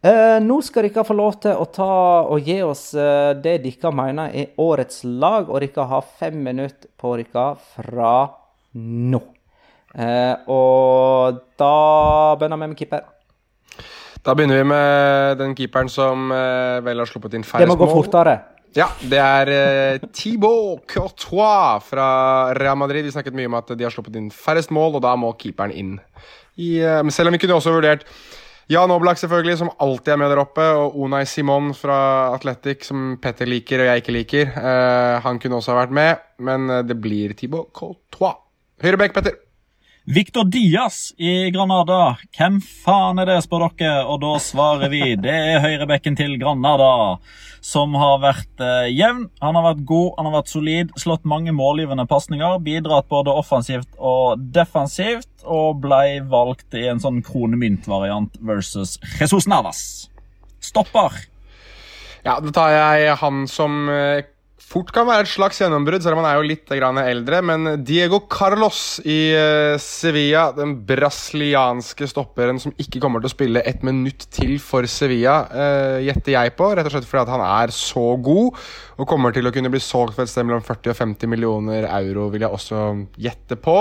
Uh, 0.03 0.35
nå 0.43 0.57
skal 0.59 0.83
dere 0.83 1.05
få 1.07 1.15
lov 1.15 1.37
til 1.45 1.55
å 1.55 1.63
ta 1.71 1.93
og 2.27 2.43
gi 2.43 2.57
oss 2.59 2.89
uh, 2.91 3.31
det 3.39 3.53
dere 3.63 3.91
mener 3.95 4.33
er 4.35 4.49
årets 4.59 5.05
lag, 5.07 5.47
og 5.47 5.63
dere 5.63 5.85
har 5.87 6.09
fem 6.19 6.41
minutter 6.43 6.89
på 6.99 7.13
dere 7.21 7.45
fra 7.77 8.09
nå. 8.75 9.21
Uh, 9.95 10.35
og 10.51 11.39
da 11.55 11.77
begynner 12.35 12.59
vi 12.59 12.69
med 12.73 12.81
keeper. 12.81 13.07
Da 14.27 14.35
begynner 14.35 14.59
vi 14.59 14.67
med 14.73 15.39
den 15.39 15.55
keeperen 15.55 15.87
som 15.91 16.27
vel 16.31 16.99
har 16.99 17.07
sluppet 17.07 17.39
inn 17.39 17.47
færrest 17.47 17.63
mål. 17.63 17.71
Det 17.71 17.71
må 17.71 17.79
gå 17.79 17.89
fortere. 17.95 18.35
Ja, 18.75 18.89
det 19.07 19.23
er 19.23 19.55
uh, 19.55 20.11
Thibaut 20.11 20.83
Courtois 20.83 21.87
fra 21.87 22.11
Real 22.59 22.75
Madrid. 22.83 23.07
Vi 23.07 23.15
snakket 23.15 23.39
mye 23.39 23.47
om 23.47 23.59
at 23.63 23.71
de 23.71 23.87
har 23.87 23.95
sluppet 23.95 24.19
inn 24.19 24.31
færrest 24.35 24.75
mål, 24.75 24.99
og 24.99 25.07
da 25.07 25.15
må 25.15 25.31
keeperen 25.39 25.71
inn. 25.71 25.97
I, 26.59 26.83
selv 27.09 27.31
om 27.31 27.33
vi 27.33 27.39
kunne 27.41 27.55
også 27.55 27.71
vurdert 27.79 28.03
Jan 28.71 28.91
Oblak, 28.95 29.19
selvfølgelig, 29.19 29.57
som 29.59 29.71
alltid 29.83 30.13
er 30.13 30.19
med 30.21 30.31
der 30.31 30.41
oppe. 30.43 30.63
Og 30.79 30.95
Unai 31.03 31.25
Simon 31.27 31.73
fra 31.75 31.97
Athletic, 32.33 32.87
som 32.87 33.17
Petter 33.21 33.49
liker 33.49 33.83
og 33.83 33.89
jeg 33.89 34.03
ikke 34.03 34.15
liker. 34.15 34.53
Uh, 34.55 35.19
han 35.25 35.39
kunne 35.41 35.59
også 35.59 35.73
ha 35.73 35.81
vært 35.83 35.95
med, 35.95 36.23
men 36.43 36.69
eh, 36.71 36.85
det 36.87 36.99
blir 37.03 37.35
Thibaut 37.37 37.73
Courtois. 37.75 38.39
Høyre 38.83 38.99
bekk, 38.99 39.17
Petter. 39.17 39.42
Victor 40.05 40.43
Diaz 40.43 41.13
i 41.17 41.49
Granada. 41.51 42.17
Hvem 42.35 42.57
faen 42.59 43.21
er 43.23 43.29
det, 43.29 43.37
spør 43.45 43.69
dere? 43.79 44.01
Og 44.03 44.17
da 44.19 44.33
svarer 44.43 44.91
vi 44.91 45.13
det 45.15 45.31
er 45.31 45.61
høyrebekken 45.63 46.17
til 46.19 46.33
Granada, 46.41 47.21
som 47.63 47.95
har 47.95 48.17
vært 48.19 48.63
eh, 48.63 48.89
jevn. 48.91 49.29
Han 49.39 49.55
har 49.55 49.69
vært 49.69 49.85
god, 49.87 50.09
han 50.17 50.27
har 50.27 50.35
vært 50.41 50.51
solid, 50.51 50.91
slått 50.99 51.23
mange 51.23 51.55
målgivende 51.55 52.03
pasninger, 52.09 52.59
bidratt 52.65 53.07
både 53.07 53.31
offensivt 53.31 53.95
og 53.95 54.43
defensivt, 54.51 55.31
og 55.47 55.79
ble 55.85 56.19
valgt 56.27 56.75
i 56.75 56.83
en 56.91 56.99
sånn 56.99 57.23
kronemyntvariant 57.23 58.35
versus 58.43 58.97
Jesus 59.21 59.47
Navas. 59.47 60.09
Stopper. 60.59 61.15
Ja, 62.27 62.41
da 62.43 62.51
tar 62.51 62.75
jeg 62.75 63.15
han 63.23 63.47
som 63.47 63.87
eh, 63.87 64.27
fort 64.73 64.89
kan 64.93 65.05
være 65.07 65.27
et 65.27 65.31
slags 65.31 65.59
gjennombrudd, 65.61 66.01
selv 66.03 66.17
om 66.17 66.23
han 66.23 66.31
er 66.31 66.39
jo 66.39 66.47
litt 66.49 66.71
eldre. 66.73 67.41
Men 67.45 67.83
Diego 67.85 68.23
Carlos 68.31 68.99
i 69.05 69.33
uh, 69.37 69.75
Sevilla, 69.81 70.47
den 70.55 70.75
brasilianske 70.87 72.07
stopperen 72.09 72.59
som 72.61 72.73
ikke 72.81 73.01
kommer 73.03 73.21
til 73.21 73.29
å 73.29 73.35
spille 73.35 73.63
ett 73.69 73.85
minutt 73.85 74.27
til 74.33 74.57
for 74.63 74.87
Sevilla, 74.89 75.37
uh, 75.53 75.99
gjetter 76.03 76.35
jeg 76.35 76.55
på. 76.57 76.71
Rett 76.73 76.89
og 76.89 76.95
slett 76.95 77.09
fordi 77.09 77.35
han 77.35 77.45
er 77.45 77.75
så 77.75 78.05
god 78.17 78.59
og 78.97 79.09
kommer 79.09 79.33
til 79.33 79.49
å 79.49 79.53
kunne 79.53 79.71
bli 79.73 79.81
solgt 79.81 80.17
for 80.17 80.25
et 80.25 80.33
sted 80.33 80.45
mellom 80.45 80.65
40 80.65 80.93
og 80.93 80.99
50 80.99 81.31
millioner 81.31 81.87
euro, 81.89 82.27
vil 82.33 82.45
jeg 82.45 82.57
også 82.57 82.83
gjette 83.21 83.59
på. 83.61 83.77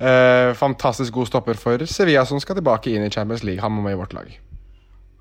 Uh, 0.00 0.52
fantastisk 0.56 1.16
god 1.16 1.28
stopper 1.28 1.60
for 1.60 1.88
Sevilla, 1.88 2.24
som 2.28 2.40
skal 2.40 2.60
tilbake 2.60 2.92
inn 2.92 3.04
i 3.08 3.12
Champions 3.12 3.44
League. 3.44 3.60
Han 3.64 3.76
må 3.76 3.84
med 3.84 3.98
i 3.98 4.00
vårt 4.00 4.16
lag. 4.16 4.49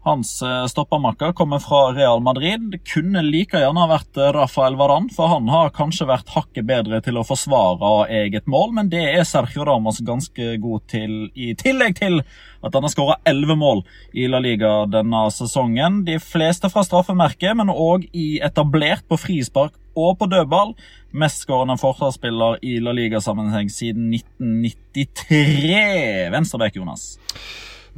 Hans 0.02 0.42
eh, 0.42 0.66
stoppermakker 0.72 1.34
kommer 1.36 1.60
fra 1.60 1.90
Real 1.92 2.22
Madrid. 2.24 2.70
Det 2.72 2.80
kunne 2.88 3.20
like 3.26 3.60
gjerne 3.60 3.88
vært 3.92 4.18
eh, 4.18 4.32
Rafael 4.32 4.78
Varan, 4.80 5.10
for 5.12 5.28
han 5.28 5.50
har 5.52 5.74
kanskje 5.76 6.08
vært 6.08 6.32
hakket 6.32 6.68
bedre 6.70 7.02
til 7.04 7.20
å 7.20 7.26
forsvare 7.28 8.08
eget 8.22 8.48
mål, 8.48 8.72
men 8.78 8.92
det 8.94 9.04
er 9.10 9.28
Sergio 9.28 9.66
Ramos 9.68 10.00
ganske 10.08 10.54
god 10.64 10.86
til, 10.92 11.18
i 11.36 11.52
tillegg 11.60 12.00
til 12.00 12.22
at 12.64 12.76
han 12.76 12.88
har 12.88 12.94
skåra 12.94 13.18
elleve 13.28 13.58
mål 13.60 13.84
i 14.16 14.28
La 14.32 14.40
Liga 14.44 14.86
denne 14.92 15.26
sesongen. 15.36 16.06
De 16.08 16.16
fleste 16.24 16.72
fra 16.72 16.84
straffemerket, 16.88 17.58
men 17.60 17.72
òg 17.72 18.08
i 18.16 18.40
etablert 18.44 19.04
på 19.08 19.20
frispark 19.20 19.76
og 20.00 20.16
på 20.20 20.30
dødball. 20.32 20.76
Mestskårende 21.12 21.76
forsvarsspiller 21.82 22.62
i 22.64 22.78
La 22.84 22.96
Liga-sammenheng 22.96 23.72
siden 23.74 24.14
1993. 24.16 26.30
Venstrebekk, 26.36 26.80
Jonas. 26.80 27.18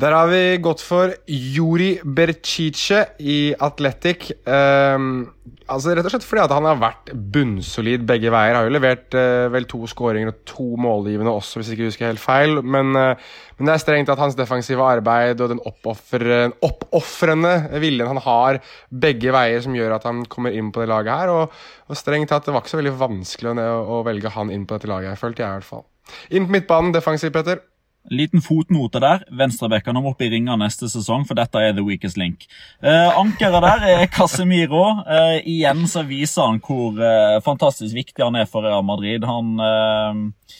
Der 0.01 0.15
har 0.17 0.31
vi 0.31 0.57
gått 0.57 0.81
for 0.81 1.11
Juri 1.29 1.91
Bercice 2.01 3.03
i 3.21 3.53
Athletic. 3.53 4.31
Um, 4.49 5.27
altså 5.69 5.93
Rett 5.93 6.07
og 6.09 6.15
slett 6.15 6.25
fordi 6.25 6.47
han 6.49 6.65
har 6.65 6.79
vært 6.81 7.11
bunnsolid 7.35 8.07
begge 8.09 8.31
veier. 8.33 8.57
Har 8.57 8.65
jo 8.65 8.73
levert 8.73 9.13
uh, 9.13 9.45
vel 9.53 9.67
to 9.69 9.83
skåringer 9.91 10.31
og 10.31 10.39
to 10.49 10.65
målgivende 10.81 11.29
også, 11.29 11.59
hvis 11.59 11.69
jeg 11.69 11.77
ikke 11.77 11.91
husker 11.91 12.09
helt 12.09 12.23
feil. 12.23 12.63
Men, 12.65 12.97
uh, 12.97 13.13
men 13.59 13.69
det 13.69 13.75
er 13.75 13.83
strengt 13.83 14.09
at 14.09 14.23
hans 14.23 14.39
defensive 14.39 14.81
arbeid 14.81 15.37
og 15.45 15.53
den 15.53 15.61
oppofrende 15.69 17.53
viljen 17.83 18.09
han 18.09 18.23
har 18.25 18.63
begge 18.89 19.37
veier, 19.37 19.61
som 19.61 19.77
gjør 19.77 19.99
at 19.99 20.09
han 20.09 20.25
kommer 20.25 20.57
inn 20.57 20.73
på 20.73 20.81
det 20.81 20.89
laget 20.89 21.13
her. 21.13 21.35
Og, 21.35 21.61
og 21.93 21.99
strengt 21.99 22.33
tatt, 22.33 22.49
det 22.49 22.57
var 22.57 22.65
ikke 22.65 22.73
så 22.73 22.81
veldig 22.81 22.97
vanskelig 23.05 23.53
å, 23.53 23.69
å 23.99 24.05
velge 24.09 24.33
han 24.33 24.49
inn 24.49 24.65
på 24.65 24.79
dette 24.79 24.89
laget, 24.89 25.21
følte 25.21 25.45
jeg 25.45 25.51
i 25.51 25.61
hvert 25.61 25.73
fall. 25.75 25.85
Inn 26.33 26.49
på 26.49 26.57
midtbanen, 26.57 26.89
defensiv, 26.97 27.29
Petter. 27.37 27.61
Liten 28.09 28.41
fotnote 28.41 28.99
der. 28.99 29.21
Venstrebekkene 29.29 30.01
må 30.01 30.15
opp 30.15 30.23
i 30.25 30.29
ringer 30.31 30.57
neste 30.57 30.89
sesong, 30.89 31.23
for 31.29 31.37
dette 31.37 31.61
er 31.61 31.75
the 31.77 31.83
weakest 31.85 32.17
link. 32.17 32.47
Eh, 32.81 33.19
ankeret 33.19 33.61
der 33.61 33.85
er 33.91 34.07
Casemiro. 34.09 35.03
Eh, 35.05 35.37
igjen 35.45 35.85
så 35.87 36.01
viser 36.07 36.49
han 36.49 36.59
hvor 36.65 36.97
eh, 36.97 37.37
fantastisk 37.45 37.95
viktig 37.95 38.25
han 38.25 38.39
er 38.41 38.49
for 38.49 38.65
Real 38.65 38.83
Madrid. 38.83 39.27
Han 39.29 39.53
eh, 39.61 40.57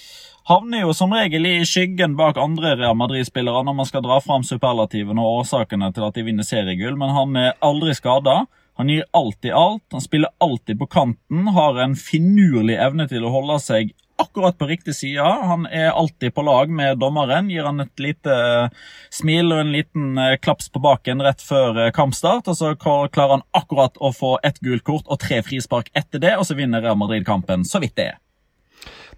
havner 0.52 0.86
jo 0.86 0.94
som 0.94 1.18
regel 1.18 1.50
i 1.50 1.56
skyggen 1.66 2.14
bak 2.20 2.38
andre 2.42 2.76
Real 2.78 2.98
Madrid-spillere 3.00 3.66
når 3.66 3.78
man 3.82 3.89
skal 3.89 4.06
dra 4.06 4.22
fram 4.22 4.46
superlativene 4.46 5.26
og 5.26 5.42
årsakene 5.42 5.89
til 5.96 6.08
at 6.08 6.18
de 6.18 6.28
vinner 6.30 6.48
seriegull, 6.48 7.00
men 7.00 7.16
han 7.18 7.42
er 7.42 7.56
aldri 7.66 7.98
skada. 7.98 8.44
Han 8.80 8.89
gir 8.89 9.04
alltid 9.18 9.52
alt, 9.54 9.84
han 9.92 10.02
spiller 10.02 10.32
alltid 10.42 10.80
på 10.80 10.88
kanten, 10.94 11.48
har 11.58 11.82
en 11.84 11.98
finurlig 11.98 12.78
evne 12.80 13.10
til 13.10 13.26
å 13.26 13.34
holde 13.34 13.60
seg 13.62 13.92
akkurat 14.22 14.57
på 14.57 14.67
riktig 14.69 14.95
side. 14.95 15.24
Han 15.24 15.65
er 15.65 15.91
alltid 15.91 16.34
på 16.34 16.43
lag 16.45 16.69
med 16.69 16.99
dommeren. 17.01 17.49
Gir 17.49 17.67
han 17.67 17.82
et 17.84 18.01
lite 18.01 18.32
eh, 18.32 18.82
smil 19.13 19.51
og 19.51 19.63
en 19.63 19.74
liten 19.74 20.17
eh, 20.22 20.38
klaps 20.41 20.69
på 20.72 20.82
baken 20.84 21.24
rett 21.26 21.41
før 21.43 21.88
eh, 21.88 21.91
kampstart. 21.95 22.47
og 22.47 22.57
Så 22.57 22.74
klarer 22.80 23.38
han 23.38 23.45
akkurat 23.57 23.97
å 23.99 24.13
få 24.15 24.38
ett 24.47 24.61
gult 24.63 24.86
kort 24.88 25.09
og 25.09 25.22
tre 25.24 25.41
frispark 25.45 25.91
etter 25.97 26.22
det, 26.24 26.36
og 26.38 26.47
så 26.47 26.57
vinner 26.57 26.84
Real 26.84 26.99
Madrid 26.99 27.26
kampen, 27.28 27.65
så 27.67 27.82
vidt 27.84 27.97
det 27.99 28.11
er. 28.13 28.19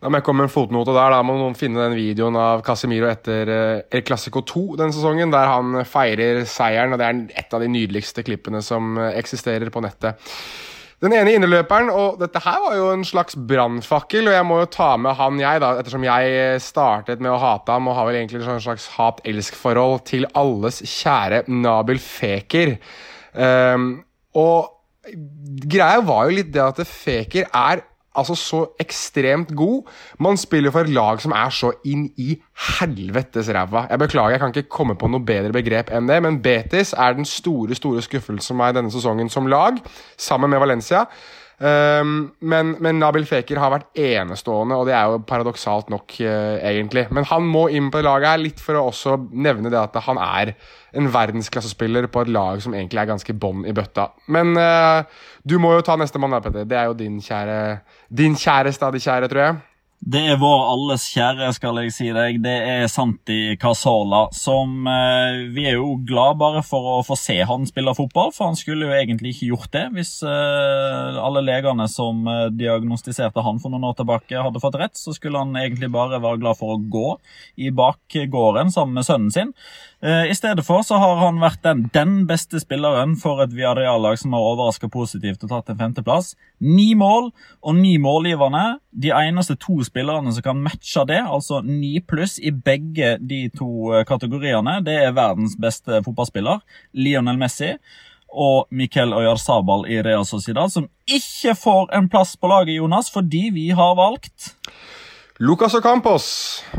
Da 0.01 0.09
må 0.11 0.19
jeg 0.19 0.25
komme 0.27 0.43
med 0.43 0.49
en 0.49 0.55
fotnote 0.55 0.91
der. 0.91 1.13
Da 1.15 1.21
må 1.23 1.37
noen 1.39 1.55
finne 1.55 1.85
den 1.85 1.95
videoen 1.95 2.35
av 2.35 2.63
Casemiro 2.65 3.07
etter 3.07 3.47
El 3.87 4.03
Clásico 4.03 4.41
2 4.43 4.65
den 4.81 4.91
sesongen, 4.91 5.31
der 5.31 5.47
han 5.47 5.85
feirer 5.87 6.43
seieren. 6.49 6.91
og 6.91 6.99
Det 6.99 7.07
er 7.07 7.23
et 7.45 7.55
av 7.55 7.63
de 7.63 7.71
nydeligste 7.71 8.25
klippene 8.27 8.59
som 8.65 8.97
eksisterer 9.13 9.71
på 9.71 9.83
nettet. 9.85 10.19
Den 11.03 11.11
ene 11.17 11.33
inneløperen, 11.35 11.89
og 11.91 12.21
dette 12.21 12.39
her 12.45 12.61
var 12.63 12.77
jo 12.77 12.85
en 12.93 13.01
slags 13.03 13.35
brannfakkel, 13.35 14.29
og 14.29 14.37
jeg 14.37 14.47
må 14.47 14.61
jo 14.61 14.69
ta 14.71 14.93
med 14.95 15.17
han, 15.19 15.41
jeg, 15.41 15.59
da, 15.59 15.73
ettersom 15.81 16.05
jeg 16.07 16.61
startet 16.63 17.23
med 17.23 17.33
å 17.33 17.41
hate 17.41 17.75
ham 17.75 17.89
og 17.91 17.97
har 17.97 18.07
vel 18.07 18.21
egentlig 18.21 18.39
et 18.39 18.63
slags 18.63 18.85
hat-elsk-forhold 18.95 20.05
til 20.07 20.29
alles 20.39 20.79
kjære 20.87 21.43
Nabil 21.51 21.99
Feker. 21.99 22.77
Um, 23.35 23.89
og 24.39 24.71
greia 25.67 25.99
var 26.07 26.29
jo 26.29 26.37
litt 26.39 26.53
det 26.55 26.63
at 26.63 26.79
Feker 26.87 27.51
er 27.51 27.83
altså 28.15 28.35
så 28.37 28.61
ekstremt 28.81 29.53
god. 29.57 29.89
Man 30.19 30.37
spiller 30.37 30.73
for 30.73 30.85
et 30.85 30.93
lag 30.93 31.21
som 31.23 31.35
er 31.35 31.53
så 31.53 31.73
inn 31.89 32.07
i 32.17 32.35
helvetes 32.77 33.49
ræva. 33.53 33.87
Jeg 33.89 34.01
beklager, 34.05 34.35
jeg 34.35 34.43
kan 34.43 34.55
ikke 34.55 34.69
komme 34.69 34.97
på 34.99 35.09
noe 35.11 35.25
bedre 35.25 35.53
begrep 35.55 35.91
enn 35.93 36.09
det, 36.09 36.19
men 36.25 36.41
Betis 36.43 36.93
er 36.93 37.17
den 37.17 37.27
store 37.27 37.77
store 37.77 38.03
skuffelsen 38.05 38.59
meg 38.59 38.75
denne 38.77 38.93
sesongen 38.93 39.31
som 39.33 39.49
lag, 39.49 39.79
sammen 40.17 40.53
med 40.53 40.61
Valencia. 40.63 41.07
Um, 41.59 42.33
men, 42.41 42.73
men, 42.81 42.97
Nabil 42.99 43.27
Feker 43.29 43.59
har 43.61 43.71
vært 43.71 43.99
enestående, 43.99 44.75
og 44.75 44.87
det 44.89 44.95
er 44.97 45.11
jo 45.11 45.19
paradoksalt 45.29 45.91
nok, 45.93 46.15
uh, 46.25 46.57
egentlig. 46.65 47.05
Men 47.13 47.27
han 47.29 47.45
må 47.47 47.67
inn 47.71 47.91
på 47.93 48.01
laget 48.03 48.31
her, 48.31 48.41
litt 48.41 48.63
for 48.63 48.79
å 48.79 48.87
også 48.89 49.19
nevne 49.31 49.71
det 49.71 49.79
at 49.79 49.99
han 50.07 50.19
er 50.21 50.55
en 50.97 51.09
verdensklassespiller 51.13 52.09
på 52.13 52.25
et 52.25 52.33
lag 52.33 52.61
som 52.63 52.75
egentlig 52.75 53.03
er 53.03 53.11
ganske 53.13 53.37
bånn 53.37 53.67
i 53.69 53.75
bøtta. 53.75 54.09
Men 54.33 54.57
uh, 54.57 55.05
du 55.45 55.59
må 55.61 55.75
jo 55.77 55.85
ta 55.85 55.97
neste 55.99 56.21
mann, 56.21 56.35
Petter. 56.43 56.65
Det 56.69 56.79
er 56.79 56.89
jo 56.89 56.97
din 56.97 57.21
kjære 57.23 57.59
Din 58.13 58.35
kjære 58.39 58.73
stadig 58.75 59.01
kjære, 59.05 59.29
tror 59.31 59.45
jeg. 59.45 59.61
Det 60.03 60.19
er 60.19 60.35
vår 60.35 60.61
alles 60.67 61.05
kjære, 61.13 61.47
skal 61.55 61.77
jeg 61.79 61.91
si 61.95 62.09
deg. 62.11 62.41
Det 62.43 62.53
er 62.67 62.89
Santi 62.91 63.55
Casola. 63.59 64.25
Som 64.35 64.83
eh, 64.89 65.45
Vi 65.55 65.63
er 65.69 65.77
jo 65.77 65.93
glad 66.03 66.41
bare 66.41 66.63
for 66.67 66.97
å 66.97 67.03
få 67.07 67.15
se 67.15 67.37
han 67.47 67.63
spille 67.69 67.93
fotball, 67.95 68.33
for 68.35 68.49
han 68.49 68.59
skulle 68.59 68.89
jo 68.89 68.97
egentlig 68.97 69.31
ikke 69.31 69.51
gjort 69.53 69.69
det 69.71 69.85
hvis 69.95 70.11
eh, 70.27 71.21
alle 71.23 71.45
legene 71.47 71.87
som 71.87 72.27
eh, 72.27 72.49
diagnostiserte 72.51 73.45
han 73.45 73.63
for 73.63 73.71
noen 73.71 73.87
år 73.93 73.95
tilbake, 74.01 74.43
hadde 74.43 74.63
fått 74.63 74.75
rett. 74.81 74.99
Så 74.99 75.15
skulle 75.15 75.39
han 75.39 75.55
egentlig 75.55 75.87
bare 75.93 76.19
være 76.19 76.41
glad 76.43 76.59
for 76.59 76.75
å 76.75 76.81
gå 76.83 77.15
i 77.63 77.71
bakgården 77.71 78.75
sammen 78.75 78.99
med 78.99 79.07
sønnen 79.07 79.31
sin. 79.31 79.55
Eh, 80.03 80.31
I 80.31 80.35
stedet 80.35 80.65
for 80.67 80.83
så 80.83 80.97
har 80.99 81.15
han 81.21 81.37
vært 81.39 81.61
den, 81.63 81.85
den 81.95 82.15
beste 82.27 82.59
spilleren 82.59 83.13
for 83.15 83.39
et 83.39 83.53
Viareal-lag 83.55 84.17
som 84.19 84.33
har 84.35 84.43
overraska 84.49 84.89
positivt 84.91 85.45
og 85.45 85.53
tatt 85.53 85.71
en 85.71 85.79
femteplass. 85.79 86.33
Ni 86.59 86.89
mål 86.99 87.29
og 87.63 87.77
ni 87.77 87.93
målgiverne. 88.03 88.81
De 88.91 89.13
eneste 89.15 89.55
to 89.63 89.77
spillerne 89.87 90.33
som 90.35 90.43
kan 90.43 90.59
matche 90.65 91.05
det, 91.07 91.21
altså 91.23 91.61
ni 91.63 92.01
pluss 92.03 92.35
i 92.43 92.51
begge 92.51 93.15
de 93.23 93.45
to 93.55 93.93
eh, 93.93 94.03
kategoriene, 94.09 94.81
det 94.83 94.97
er 95.05 95.15
verdens 95.15 95.55
beste 95.55 96.03
fotballspiller, 96.03 96.59
Lionel 96.99 97.39
Messi 97.39 97.77
og 98.33 98.67
Miquel 98.73 99.13
Oyarzabal 99.15 99.85
i 99.93 100.01
Real 100.03 100.25
Sociedad, 100.27 100.71
som 100.73 100.89
ikke 101.07 101.53
får 101.55 101.93
en 101.95 102.09
plass 102.11 102.35
på 102.35 102.49
laget, 102.51 102.75
Jonas, 102.81 103.11
fordi 103.13 103.51
vi 103.53 103.69
har 103.77 103.95
valgt 103.95 104.51
Lucas 105.43 105.73
Ocampos. 105.75 106.25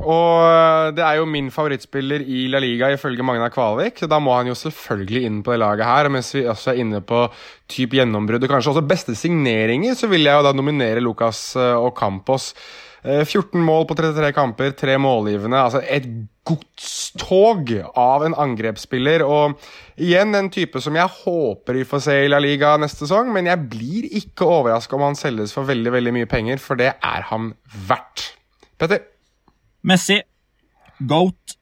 Og 0.00 0.40
eh, 0.40 0.92
det 0.96 1.02
er 1.04 1.18
jo 1.18 1.26
min 1.28 1.50
favorittspiller 1.52 2.22
i 2.24 2.46
La 2.48 2.60
Liga 2.62 2.88
ifølge 2.94 3.24
Magna 3.26 3.50
Kvalvik. 3.52 3.98
Så 4.00 4.08
da 4.08 4.20
må 4.22 4.32
han 4.38 4.48
jo 4.48 4.56
selvfølgelig 4.56 5.24
inn 5.28 5.42
på 5.44 5.52
det 5.52 5.60
laget 5.60 5.84
her. 5.84 6.08
Mens 6.12 6.32
vi 6.32 6.46
også 6.48 6.72
er 6.72 6.80
inne 6.80 7.02
på 7.04 7.26
type 7.70 7.98
gjennombrudd 7.98 8.46
og 8.46 8.54
kanskje 8.54 8.72
også 8.72 8.86
beste 8.88 9.16
signeringer, 9.18 9.96
så 9.98 10.08
vil 10.08 10.24
jeg 10.24 10.38
jo 10.38 10.46
da 10.46 10.54
nominere 10.56 11.02
Lucas 11.04 11.50
eh, 11.60 11.74
Ocampos. 11.76 12.52
14 13.04 13.36
eh, 13.36 13.64
mål 13.66 13.84
på 13.90 13.98
33 13.98 14.30
kamper, 14.32 14.70
tre 14.78 14.94
målgivende. 15.02 15.60
Altså 15.60 15.82
et 15.84 16.06
godstog 16.48 17.74
av 18.00 18.24
en 18.24 18.36
angrepsspiller. 18.46 19.26
Og 19.28 19.58
igjen 20.00 20.32
en 20.38 20.48
type 20.52 20.80
som 20.80 20.96
jeg 20.96 21.12
håper 21.18 21.82
vi 21.82 21.84
får 21.90 22.06
se 22.06 22.16
i 22.22 22.32
La 22.32 22.40
Liga 22.40 22.78
neste 22.80 23.04
sesong, 23.04 23.28
men 23.34 23.50
jeg 23.50 23.68
blir 23.74 24.08
ikke 24.22 24.48
overraska 24.48 24.96
om 24.96 25.04
han 25.10 25.20
selges 25.20 25.52
for 25.52 25.68
veldig, 25.68 25.92
veldig 25.98 26.16
mye 26.16 26.30
penger, 26.32 26.64
for 26.64 26.80
det 26.80 26.94
er 26.96 27.28
han 27.28 27.52
verdt. 27.90 28.30
Petter? 28.78 29.04
Messi. 29.86 30.20
Goat. 30.98 31.58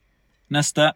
Neste. 0.53 0.91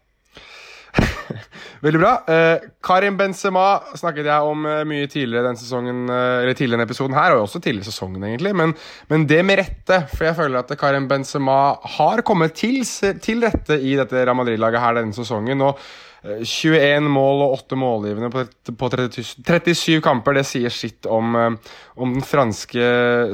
Veldig 1.86 2.00
bra. 2.02 2.12
Eh, 2.32 2.66
Karim 2.84 3.18
Benzema 3.20 3.66
snakket 3.98 4.30
jeg 4.30 4.50
om 4.50 4.66
eh, 4.66 4.84
mye 4.88 5.10
tidligere 5.12 5.52
den 5.52 5.60
sesongen, 5.60 6.06
eh, 6.10 6.42
eller 6.42 6.58
tidligere 6.58 6.78
denne 6.78 6.88
episoden 6.90 7.18
her, 7.18 7.36
og 7.36 7.46
også 7.46 7.62
tidligere 7.62 7.90
sesongen, 7.92 8.24
egentlig. 8.26 8.54
Men, 8.58 8.74
men, 9.12 9.28
det 9.30 9.44
med 9.46 9.62
rette, 9.62 10.02
for 10.14 10.30
jeg 10.30 10.38
føler 10.40 10.62
at 10.62 10.74
Karim 10.80 11.08
Benzema 11.10 11.60
har 11.98 12.24
kommet 12.28 12.58
til, 12.58 12.82
til 13.22 13.46
rette 13.46 13.78
i 13.78 13.96
dette 14.00 14.24
Real 14.24 14.38
Madrid-laget 14.40 14.84
her 14.84 15.00
denne 15.02 15.18
sesongen. 15.18 15.62
og 15.68 15.82
21 16.28 16.78
eh, 16.78 17.10
mål 17.12 17.44
og 17.46 17.54
8 17.62 17.78
målgivende 17.80 18.30
på 18.78 18.90
37 18.92 20.00
kamper. 20.04 20.38
Det 20.38 20.46
sier 20.48 20.74
sitt 20.74 21.08
om, 21.10 21.36
eh, 21.36 21.76
om 21.96 22.16
den 22.16 22.26
franske 22.26 22.88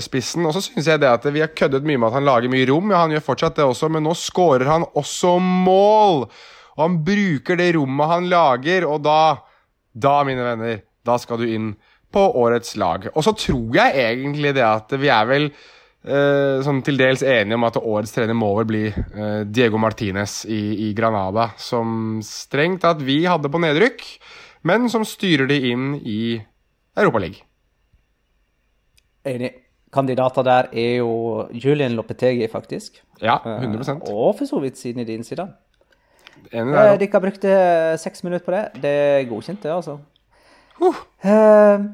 spissen. 0.04 0.46
Og 0.46 0.56
så 0.56 0.64
syns 0.66 0.90
jeg 0.92 1.02
det 1.02 1.10
at 1.10 1.26
vi 1.34 1.44
har 1.44 1.54
køddet 1.56 1.86
mye 1.88 1.98
med 1.98 2.12
at 2.12 2.20
han 2.20 2.28
lager 2.28 2.54
mye 2.54 2.68
rom. 2.70 2.92
Ja, 2.94 3.04
han 3.06 3.16
gjør 3.16 3.28
fortsatt 3.30 3.58
det 3.60 3.68
også, 3.68 3.90
men 3.94 4.06
nå 4.06 4.16
skårer 4.18 4.70
han 4.70 4.88
også 4.94 5.38
mål! 5.42 6.28
Og 6.74 6.82
han 6.82 7.02
bruker 7.06 7.60
det 7.60 7.74
rommet 7.76 8.10
han 8.10 8.30
lager, 8.32 8.88
og 8.90 9.04
da, 9.06 9.38
da, 9.94 10.16
mine 10.26 10.46
venner, 10.46 10.80
da 11.06 11.20
skal 11.22 11.42
du 11.42 11.46
inn 11.46 11.74
på 12.14 12.24
årets 12.42 12.76
lag. 12.82 13.06
Og 13.14 13.26
så 13.26 13.34
tror 13.38 13.78
jeg 13.78 13.94
egentlig 14.08 14.56
det 14.58 14.66
at 14.66 14.94
vi 14.98 15.10
er 15.14 15.30
vel 15.30 15.48
eh, 16.04 16.62
sånn 16.66 16.82
til 16.86 17.00
dels 17.00 17.24
enige 17.24 17.58
om 17.58 17.66
at 17.68 17.80
årets 17.80 18.14
trener 18.16 18.38
må 18.38 18.52
vel 18.60 18.70
bli 18.70 18.84
eh, 18.92 19.42
Diego 19.48 19.80
Martinez 19.82 20.44
i, 20.46 20.90
i, 20.90 20.94
Granada, 20.98 21.52
som 21.58 22.20
strengt 22.26 22.84
tatt 22.84 23.02
vi 23.04 23.24
hadde 23.26 23.52
på 23.52 23.62
nedrykk, 23.64 24.06
men 24.70 24.88
som 24.92 25.08
styrer 25.08 25.50
de 25.50 25.60
inn 25.72 25.92
i 26.00 26.22
Europaligaen. 27.00 27.42
Enig. 29.24 29.54
Kandidater 29.94 30.42
der 30.42 30.72
er 30.74 30.96
jo 31.04 31.46
Julian 31.54 31.94
Lopetegi, 31.94 32.48
faktisk. 32.50 32.98
Ja, 33.22 33.38
100 33.46 33.92
eh, 33.92 34.00
Og 34.10 34.36
for 34.40 34.50
så 34.50 34.60
vidt 34.60 34.78
siden 34.78 35.04
i 35.04 35.06
din 35.06 35.24
side. 35.24 35.46
Enig 36.52 36.74
der, 36.74 36.94
eh, 36.94 37.00
Dere 37.00 37.22
brukte 37.22 37.98
seks 38.02 38.24
minutter 38.24 38.46
på 38.46 38.52
det. 38.52 38.82
Det 38.82 38.90
er 38.90 39.30
godkjent, 39.30 39.64
det, 39.64 39.72
altså. 39.72 40.00
Uh. 40.82 41.94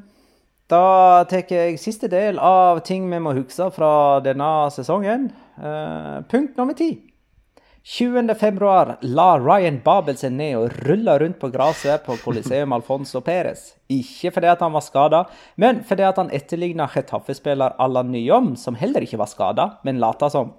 Eh, 0.70 0.76
da 0.76 1.24
tar 1.28 1.50
jeg 1.50 1.78
siste 1.78 2.08
del 2.08 2.38
av 2.38 2.80
ting 2.86 3.10
vi 3.10 3.18
må 3.18 3.34
huske 3.34 3.70
fra 3.74 4.20
denne 4.20 4.70
sesongen. 4.70 5.30
Uh, 5.58 6.22
punkt 6.30 6.56
nummer 6.56 6.74
ti. 6.74 7.06
20.2 7.82 9.08
la 9.08 9.38
Ryan 9.40 9.80
Babel 9.82 10.16
seg 10.16 10.32
ned 10.32 10.56
og 10.58 10.74
rulla 10.84 11.18
rundt 11.18 11.40
på 11.40 11.48
gresset 11.50 12.04
på 12.04 12.18
Coliseum 12.22 12.72
Alfonso 12.72 13.20
Perez. 13.20 13.74
Ikke 13.88 14.30
fordi 14.30 14.52
han 14.60 14.72
var 14.72 14.84
skada, 14.84 15.24
men 15.56 15.82
fordi 15.82 16.04
han 16.04 16.30
etterligna 16.30 16.86
Chetaffe-spiller 16.88 17.74
Allan 17.80 18.12
Nyom, 18.12 18.54
som 18.56 18.76
heller 18.76 19.02
ikke 19.02 19.18
var 19.18 19.32
skada, 19.32 19.68
men 19.82 19.98
lata 19.98 20.28
som. 20.30 20.52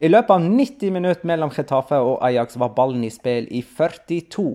I 0.00 0.08
løpet 0.08 0.32
av 0.32 0.40
90 0.42 0.96
minutter 0.96 1.28
mellom 1.28 1.52
Chetaffe 1.52 2.00
og 2.00 2.24
Ajax 2.24 2.56
var 2.58 2.72
ballen 2.74 3.04
i 3.04 3.12
spill 3.12 3.46
i 3.52 3.62
42. 3.62 4.48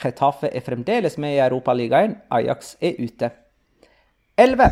Chetaffe 0.00 0.48
er 0.48 0.64
fremdeles 0.64 1.18
med 1.20 1.36
i 1.36 1.44
Europaligaen, 1.44 2.16
Ajax 2.32 2.74
er 2.80 2.96
ute. 2.98 3.30
Elleve. 4.38 4.70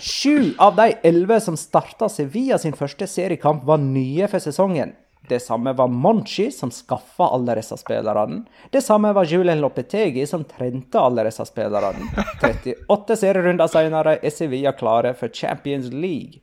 Sju 0.00 0.54
av 0.58 0.76
de 0.76 0.92
elleve 1.02 1.40
som 1.40 1.56
starta 1.56 2.08
Sevilla 2.08 2.58
sin 2.58 2.76
første 2.78 3.06
seriekamp, 3.10 3.64
var 3.66 3.80
nye 3.82 4.28
for 4.30 4.38
sesongen. 4.44 4.92
Det 5.28 5.40
samme 5.42 5.72
var 5.76 5.88
Monchi, 5.88 6.50
som 6.52 6.70
skaffa 6.70 7.26
alle 7.34 7.56
disse 7.58 7.76
spillerne. 7.76 8.44
Det 8.70 8.80
samme 8.84 9.10
var 9.12 9.26
Julen 9.26 9.60
Lopetegi, 9.60 10.26
som 10.26 10.44
trente 10.44 11.00
alle 11.00 11.26
disse 11.26 11.44
spillerne. 11.48 12.06
38 12.38 13.16
serierunder 13.18 13.68
senere 13.68 14.16
er 14.22 14.32
Sevilla 14.32 14.72
klare 14.72 15.12
for 15.18 15.34
Champions 15.34 15.90
League. 15.92 16.40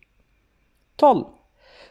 12. 0.99 1.23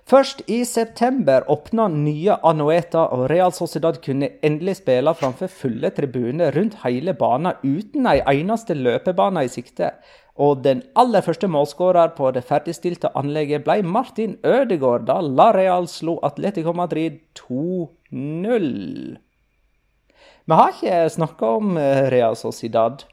Først 0.05 0.43
i 0.53 0.59
september 0.69 1.47
åpna 1.51 1.87
nye 1.89 2.37
Anueta, 2.45 3.07
og 3.17 3.31
Real 3.31 3.55
Sociedad 3.57 4.03
kunne 4.05 4.35
endelig 4.45 4.77
spille 4.83 5.15
framfor 5.17 5.49
fulle 5.49 5.91
tribuner 5.97 6.53
rundt 6.53 6.77
hele 6.83 7.15
banen 7.17 7.57
uten 7.65 8.11
ei 8.13 8.21
eneste 8.35 8.77
løpebane 8.77 9.47
i 9.47 9.49
sikte. 9.49 9.95
Og 10.35 10.65
den 10.65 10.83
aller 10.99 11.23
første 11.23 11.47
målskårer 11.47 12.11
på 12.17 12.33
det 12.35 12.43
ferdigstilte 12.49 13.13
anlegget 13.15 13.63
ble 13.67 13.83
Martin 13.87 14.35
Ødegaard 14.43 15.07
da 15.07 15.21
La 15.23 15.53
Real 15.55 15.87
slo 15.91 16.17
Atletico 16.27 16.75
Madrid 16.75 17.21
2-0. 17.39 19.19
Vi 20.45 20.59
har 20.59 20.73
ikke 20.75 21.03
snakka 21.15 21.53
om 21.61 21.79
eh, 21.79 22.09
Real 22.13 22.35
Sociedad. 22.37 23.05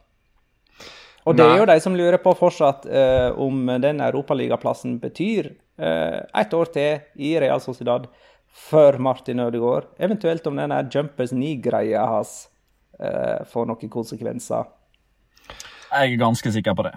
Og 1.30 1.38
det 1.38 1.46
er 1.46 1.60
jo 1.62 1.68
de 1.70 1.78
som 1.84 1.94
lurer 1.96 2.18
på 2.18 2.34
fortsatt 2.34 2.88
eh, 2.90 3.30
om 3.38 3.70
den 3.84 4.02
europaligaplassen 4.02 4.98
betyr 5.04 5.52
eh, 5.78 6.18
ett 6.42 6.54
år 6.58 6.74
til 6.74 7.22
i 7.22 7.36
Real 7.40 7.62
Sociedad 7.62 8.10
før 8.52 8.98
Martin 8.98 9.40
Ødegaard. 9.40 9.92
Eventuelt 10.02 10.48
om 10.50 10.58
denne 10.58 10.82
Jumpers 10.90 11.36
knee-greia 11.36 12.08
hans 12.10 12.34
eh, 13.00 13.46
får 13.54 13.70
noen 13.70 13.94
konsekvenser. 13.94 14.66
Jeg 15.92 16.16
er 16.16 16.20
ganske 16.20 16.52
sikker 16.58 16.76
på 16.76 16.90
det. 16.90 16.96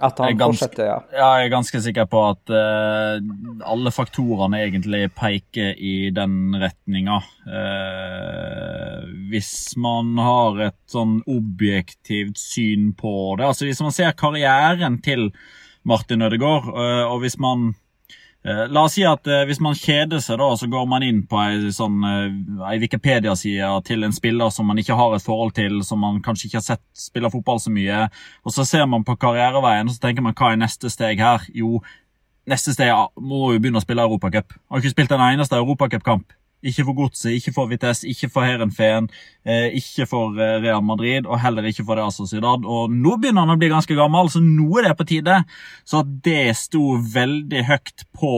At 0.00 0.20
han 0.22 0.38
ganske, 0.38 0.64
fortsetter, 0.64 0.86
ja. 0.88 0.98
ja. 1.12 1.28
Jeg 1.36 1.48
er 1.48 1.52
ganske 1.52 1.80
sikker 1.84 2.06
på 2.08 2.22
at 2.30 2.52
uh, 2.52 3.20
alle 3.68 3.92
faktorene 3.92 4.62
egentlig 4.64 5.02
peker 5.12 5.74
i 5.76 6.08
den 6.16 6.56
retninga. 6.56 7.18
Uh, 7.44 9.04
hvis 9.28 9.52
man 9.80 10.14
har 10.20 10.62
et 10.70 10.78
sånn 10.88 11.18
objektivt 11.28 12.40
syn 12.40 12.94
på 12.96 13.12
det. 13.36 13.50
Altså 13.50 13.68
Hvis 13.68 13.82
man 13.84 13.94
ser 13.94 14.16
karrieren 14.16 14.98
til 15.04 15.28
Martin 15.84 16.24
Ødegaard, 16.24 16.72
uh, 16.72 17.04
og 17.12 17.20
hvis 17.26 17.36
man 17.40 17.74
la 18.44 18.84
oss 18.86 18.94
si 18.96 19.02
at 19.04 19.26
eh, 19.28 19.42
Hvis 19.48 19.60
man 19.60 19.76
kjeder 19.76 20.22
seg, 20.24 20.38
da, 20.40 20.48
så 20.56 20.68
går 20.72 20.86
man 20.88 21.04
inn 21.04 21.22
på 21.28 21.36
ei 21.42 21.72
sånn, 21.76 21.98
ei 22.64 22.78
Wikipedia-side 22.80 23.68
til 23.84 24.06
en 24.06 24.16
spiller 24.16 24.52
som 24.54 24.70
man 24.70 24.80
ikke 24.80 24.96
har 24.96 25.16
et 25.16 25.24
forhold 25.24 25.52
til, 25.58 25.82
som 25.84 26.00
man 26.00 26.22
kanskje 26.24 26.48
ikke 26.48 26.60
har 26.60 26.68
sett 26.70 26.84
spille 26.96 27.30
fotball 27.32 27.60
så 27.60 27.72
mye. 27.74 28.06
og 28.44 28.56
Så 28.56 28.64
ser 28.64 28.88
man 28.88 29.04
på 29.04 29.18
karriereveien 29.20 29.88
og 29.88 29.96
så 29.96 30.06
tenker 30.06 30.24
man 30.24 30.36
hva 30.38 30.54
er 30.54 30.62
neste 30.62 30.88
steg 30.92 31.20
her? 31.20 31.44
Jo, 31.52 31.82
neste 32.48 32.72
steg 32.72 32.94
må 33.20 33.52
jo 33.52 33.60
begynne 33.60 33.82
å 33.82 33.84
spille 33.84 34.08
Europacup. 34.08 34.56
Har 34.70 34.80
ikke 34.80 34.96
spilt 34.96 35.12
en 35.12 35.26
eneste 35.28 35.60
europacupkamp 35.60 36.32
ikke 36.66 36.84
for 36.84 36.96
Godset, 36.98 37.36
ikke 37.36 37.54
for 37.56 37.70
Vitesse, 37.70 38.08
ikke 38.10 38.28
for 38.32 38.46
Heerenveen, 38.46 39.08
eh, 39.44 39.70
ikke 39.78 40.06
for 40.10 40.36
eh, 40.36 40.58
Real 40.64 40.82
Madrid 40.84 41.28
og 41.28 41.40
heller 41.40 41.66
ikke 41.70 41.86
for 41.86 42.00
Real 42.00 42.12
Sociedad. 42.12 42.66
Og 42.66 42.92
nå 42.92 43.16
begynner 43.20 43.46
han 43.46 43.56
å 43.56 43.60
bli 43.60 43.70
ganske 43.72 43.96
gammel, 43.96 44.28
så 44.32 44.42
nå 44.44 44.68
er 44.80 44.90
det 44.90 44.98
på 44.98 45.08
tide. 45.08 45.40
Så 45.88 46.04
det 46.04 46.52
sto 46.60 46.98
veldig 47.14 47.64
høyt 47.70 48.06
på 48.16 48.34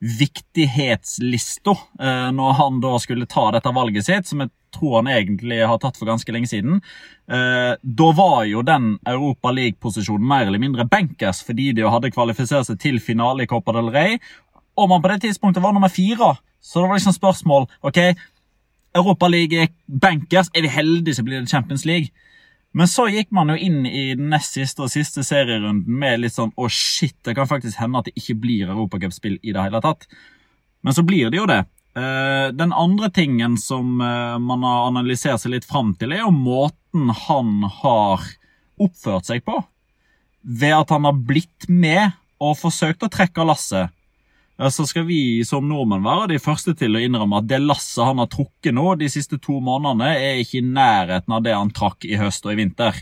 viktighetslista 0.00 1.70
eh, 2.00 2.30
når 2.32 2.56
han 2.56 2.80
da 2.80 2.94
skulle 3.02 3.28
ta 3.28 3.50
dette 3.52 3.72
valget 3.76 4.06
sitt, 4.06 4.28
som 4.30 4.40
jeg 4.40 4.52
tror 4.72 5.00
han 5.00 5.10
egentlig 5.12 5.60
har 5.66 5.80
tatt 5.82 5.98
for 6.00 6.08
ganske 6.08 6.32
lenge 6.32 6.48
siden. 6.48 6.80
Eh, 7.28 7.72
da 7.76 8.12
var 8.16 8.46
jo 8.48 8.64
den 8.64 8.94
Europa 9.04 9.52
League-posisjonen 9.52 10.26
mer 10.26 10.46
eller 10.46 10.62
mindre 10.62 10.88
bankers 10.88 11.42
fordi 11.44 11.72
de 11.76 11.84
hadde 11.84 12.12
kvalifisert 12.14 12.70
seg 12.70 12.80
til 12.80 13.00
finale 13.02 13.44
i 13.44 13.50
Copa 13.50 13.76
del 13.76 13.92
Rey, 13.92 14.16
og 14.80 14.88
man 14.88 15.02
på 15.04 15.10
det 15.12 15.20
tidspunktet 15.26 15.62
var 15.62 15.76
nummer 15.76 15.92
fire. 15.92 16.32
Så 16.60 16.80
det 16.80 16.88
var 16.88 17.00
liksom 17.00 17.16
spørsmål 17.16 17.66
ok, 17.86 17.98
Europaligaen 18.96 19.68
er 19.68 19.98
bankers. 20.02 20.50
Er 20.54 20.66
vi 20.66 20.72
heldige, 20.72 21.14
så 21.18 21.24
blir 21.26 21.40
det 21.40 21.50
Champions 21.50 21.84
League. 21.86 22.10
Men 22.72 22.86
så 22.90 23.08
gikk 23.10 23.32
man 23.34 23.50
jo 23.50 23.56
inn 23.58 23.82
i 23.86 24.12
den 24.14 24.28
nest 24.30 24.54
siste 24.54 24.84
og 24.84 24.92
siste 24.92 25.24
serierunden 25.26 25.90
med 25.90 26.20
litt 26.22 26.36
sånn 26.36 26.52
Å, 26.54 26.68
shit, 26.70 27.16
det 27.26 27.34
kan 27.38 27.48
faktisk 27.50 27.80
hende 27.80 27.98
at 27.98 28.06
det 28.06 28.14
ikke 28.18 28.38
blir 28.44 28.70
europacupspill 28.70 29.40
i 29.42 29.54
det 29.54 29.64
hele 29.64 29.82
tatt. 29.82 30.06
Men 30.86 30.94
så 30.96 31.04
blir 31.06 31.32
det 31.32 31.40
jo 31.40 31.48
det. 31.50 31.64
Eh, 31.98 32.52
den 32.54 32.72
andre 32.72 33.10
tingen 33.10 33.56
som 33.58 33.98
eh, 34.00 34.36
man 34.38 34.62
har 34.66 34.86
analysert 34.92 35.42
seg 35.42 35.56
litt 35.56 35.66
fram 35.66 35.96
til, 35.98 36.14
er 36.14 36.22
jo 36.22 36.30
måten 36.34 37.10
han 37.26 37.66
har 37.80 38.22
oppført 38.80 39.26
seg 39.26 39.42
på. 39.46 39.58
Ved 40.40 40.76
at 40.76 40.94
han 40.94 41.08
har 41.08 41.18
blitt 41.18 41.66
med 41.68 42.14
og 42.40 42.56
forsøkt 42.62 43.02
å 43.04 43.10
trekke 43.12 43.44
lasset. 43.44 43.90
Så 44.68 44.84
skal 44.84 45.06
vi 45.08 45.40
som 45.48 45.64
nordmenn 45.64 46.04
være 46.04 46.34
de 46.34 46.40
første 46.42 46.74
til 46.76 46.92
å 46.92 47.00
innrømme 47.00 47.38
at 47.40 47.46
det 47.48 47.62
lasset 47.64 48.04
han 48.04 48.20
har 48.20 48.28
trukket 48.28 48.74
nå 48.76 48.92
de 49.00 49.08
siste 49.08 49.38
to 49.40 49.56
månedene, 49.64 50.10
er 50.12 50.42
ikke 50.42 50.58
i 50.60 50.66
nærheten 50.66 51.32
av 51.32 51.46
det 51.46 51.54
han 51.56 51.72
trakk 51.72 52.04
i 52.04 52.18
høst 52.20 52.44
og 52.44 52.52
i 52.52 52.58
vinter. 52.60 52.98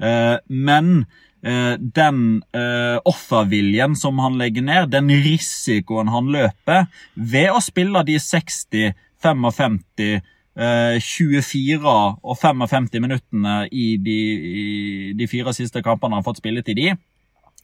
Eh, 0.00 0.38
Men 0.48 1.04
eh, 1.44 1.76
den 1.76 2.42
eh, 2.56 2.96
offerviljen 3.04 3.98
som 4.00 4.22
han 4.24 4.38
legger 4.40 4.64
ned, 4.64 4.94
den 4.96 5.12
risikoen 5.26 6.08
han 6.08 6.32
løper 6.32 6.86
ved 7.14 7.52
å 7.52 7.60
spille 7.60 8.04
de 8.08 8.16
60, 8.16 8.96
55, 9.20 9.80
eh, 10.56 10.96
24 11.04 11.96
og 12.24 12.38
55 12.40 12.94
minuttene 13.04 13.64
i 13.68 13.96
de, 14.00 14.20
i 14.32 15.12
de 15.18 15.28
fire 15.28 15.52
siste 15.52 15.84
kampene 15.84 16.16
han 16.16 16.22
har 16.22 16.30
fått 16.32 16.40
spilletid 16.40 16.80
i, 16.80 16.94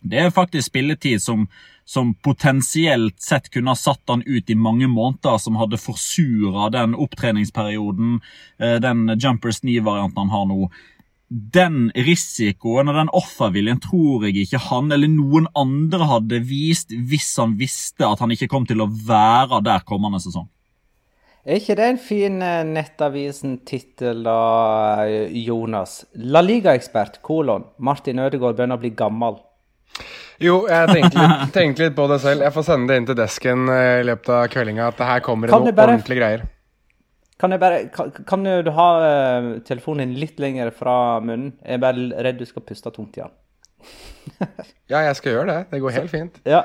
det 0.00 0.16
er 0.16 0.30
faktisk 0.32 0.70
spilletid 0.70 1.20
som, 1.20 1.44
som 1.90 2.12
potensielt 2.14 3.18
sett 3.22 3.48
kunne 3.50 3.72
ha 3.72 3.78
satt 3.78 4.02
han 4.06 4.22
ut 4.26 4.50
i 4.50 4.54
mange 4.54 4.86
måneder, 4.86 5.40
som 5.42 5.56
hadde 5.58 5.80
forsura 5.80 6.68
den 6.70 6.94
opptreningsperioden, 6.94 8.20
eh, 8.62 8.76
den 8.78 9.08
Jumpers 9.18 9.58
9-varianten 9.66 10.20
han 10.22 10.30
har 10.30 10.46
nå. 10.46 10.68
Den 11.30 11.90
risikoen 11.94 12.92
og 12.92 12.94
den 12.94 13.10
offerviljen 13.10 13.82
tror 13.82 14.28
jeg 14.28 14.44
ikke 14.44 14.62
han 14.68 14.94
eller 14.94 15.10
noen 15.10 15.50
andre 15.58 16.06
hadde 16.12 16.40
vist 16.46 16.94
hvis 16.94 17.32
han 17.42 17.58
visste 17.58 18.06
at 18.06 18.22
han 18.22 18.30
ikke 18.34 18.50
kom 18.54 18.70
til 18.70 18.86
å 18.86 18.90
være 18.90 19.58
der 19.66 19.82
kommende 19.82 20.22
sesong. 20.22 20.46
Er 21.42 21.58
ikke 21.58 21.74
det 21.74 21.90
en 21.90 22.02
fin 22.06 22.38
eh, 22.44 22.62
Nettavisen-tittel, 22.70 24.26
eh, 24.30 25.38
Jonas? 25.42 26.04
La 26.14 26.46
liga-ekspert, 26.46 27.18
kolon. 27.26 27.66
Martin 27.82 28.22
Ødegaard 28.22 28.60
begynner 28.60 28.78
å 28.78 28.86
bli 28.86 28.94
gammel. 28.94 29.42
Jo, 30.40 30.54
jeg 30.70 30.88
tenkte 30.94 31.20
litt, 31.20 31.50
tenkte 31.58 31.84
litt 31.84 31.96
på 31.98 32.06
det 32.10 32.20
selv. 32.22 32.46
Jeg 32.46 32.54
får 32.54 32.64
sende 32.70 32.88
det 32.92 32.96
inn 33.00 33.06
til 33.10 33.18
desken 33.18 33.68
eh, 33.68 33.98
i 34.00 34.06
løpet 34.08 34.30
av 34.38 34.46
kveldinga 34.52 34.86
at 34.88 34.96
det 35.00 35.08
her 35.10 35.20
kommer 35.26 35.46
det 35.50 35.54
Kan 35.56 35.66
noe 35.66 35.72
du 35.74 35.76
bare- 35.76 35.94
ordentlige 35.98 36.20
greier. 36.22 36.46
Kan, 37.40 37.54
jeg 37.56 37.60
bare, 37.62 37.76
kan, 37.88 38.10
kan 38.28 38.42
du 38.44 38.70
ha 38.76 38.88
eh, 39.04 39.46
telefonen 39.64 40.10
din 40.10 40.18
litt 40.20 40.40
lenger 40.42 40.72
fra 40.76 40.94
munnen? 41.24 41.54
Jeg 41.64 41.78
er 41.78 41.84
bare 41.84 42.24
redd 42.26 42.40
du 42.40 42.44
skal 42.48 42.64
puste 42.68 42.92
tungt 42.92 43.16
igjen. 43.16 43.32
Ja, 44.90 45.00
jeg 45.06 45.16
skal 45.16 45.32
gjøre 45.36 45.46
det. 45.48 45.58
Det 45.70 45.80
går 45.80 45.94
helt 45.96 46.12
fint. 46.12 46.40
Ja. 46.48 46.64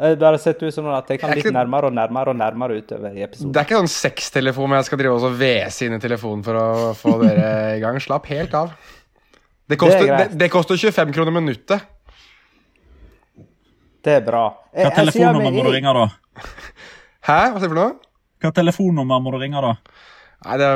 Det 0.00 0.16
bare 0.18 0.38
sett 0.40 0.62
ut 0.64 0.72
som 0.72 0.86
at 0.88 1.10
jeg 1.12 1.20
kan 1.20 1.28
Jeg 1.34 1.36
litt 1.42 1.46
ikke- 1.50 1.54
nærmere 1.58 1.90
og 1.90 1.94
nærmere 1.94 2.32
og 2.32 2.38
nærmere 2.40 2.78
utover 2.80 3.12
i 3.14 3.22
episoden. 3.22 3.52
Det 3.52 3.60
er 3.60 3.66
ikke 3.68 3.80
sånn 3.82 3.92
sextelefon 3.92 4.70
hvor 4.70 4.78
jeg 4.80 4.88
skal 4.88 4.98
drive 5.02 5.18
og 5.28 5.36
hvese 5.38 5.86
inn 5.86 5.94
i 5.98 6.00
telefonen 6.02 6.42
for 6.46 6.56
å 6.56 6.94
få 6.96 7.18
dere 7.22 7.76
i 7.76 7.80
gang. 7.82 7.98
Slapp 8.00 8.26
helt 8.32 8.54
av. 8.56 8.72
Det 9.70 9.76
koster, 9.78 10.06
Det 10.08 10.16
det, 10.32 10.38
det 10.40 10.48
koster 10.50 10.74
25 10.80 11.12
kroner 11.14 11.36
minuttet. 11.36 11.84
Det 14.04 14.12
er 14.18 14.22
bra. 14.24 14.44
Jeg- 14.74 14.86
Hva 14.86 14.94
telefonnummer 15.02 15.50
må 15.52 15.64
du 15.66 15.70
ringe, 15.74 15.92
da? 15.96 16.06
Hæ? 17.28 17.40
Hva 17.52 17.58
sier 17.60 17.68
du 17.68 17.74
for 17.74 17.80
noe? 17.80 17.92
Hva 18.40 18.50
telefonnummer 18.56 19.20
må 19.20 19.34
du 19.34 19.38
ringe, 19.42 19.60
da? 19.60 19.74
Nei, 20.46 20.56
det, 20.56 20.70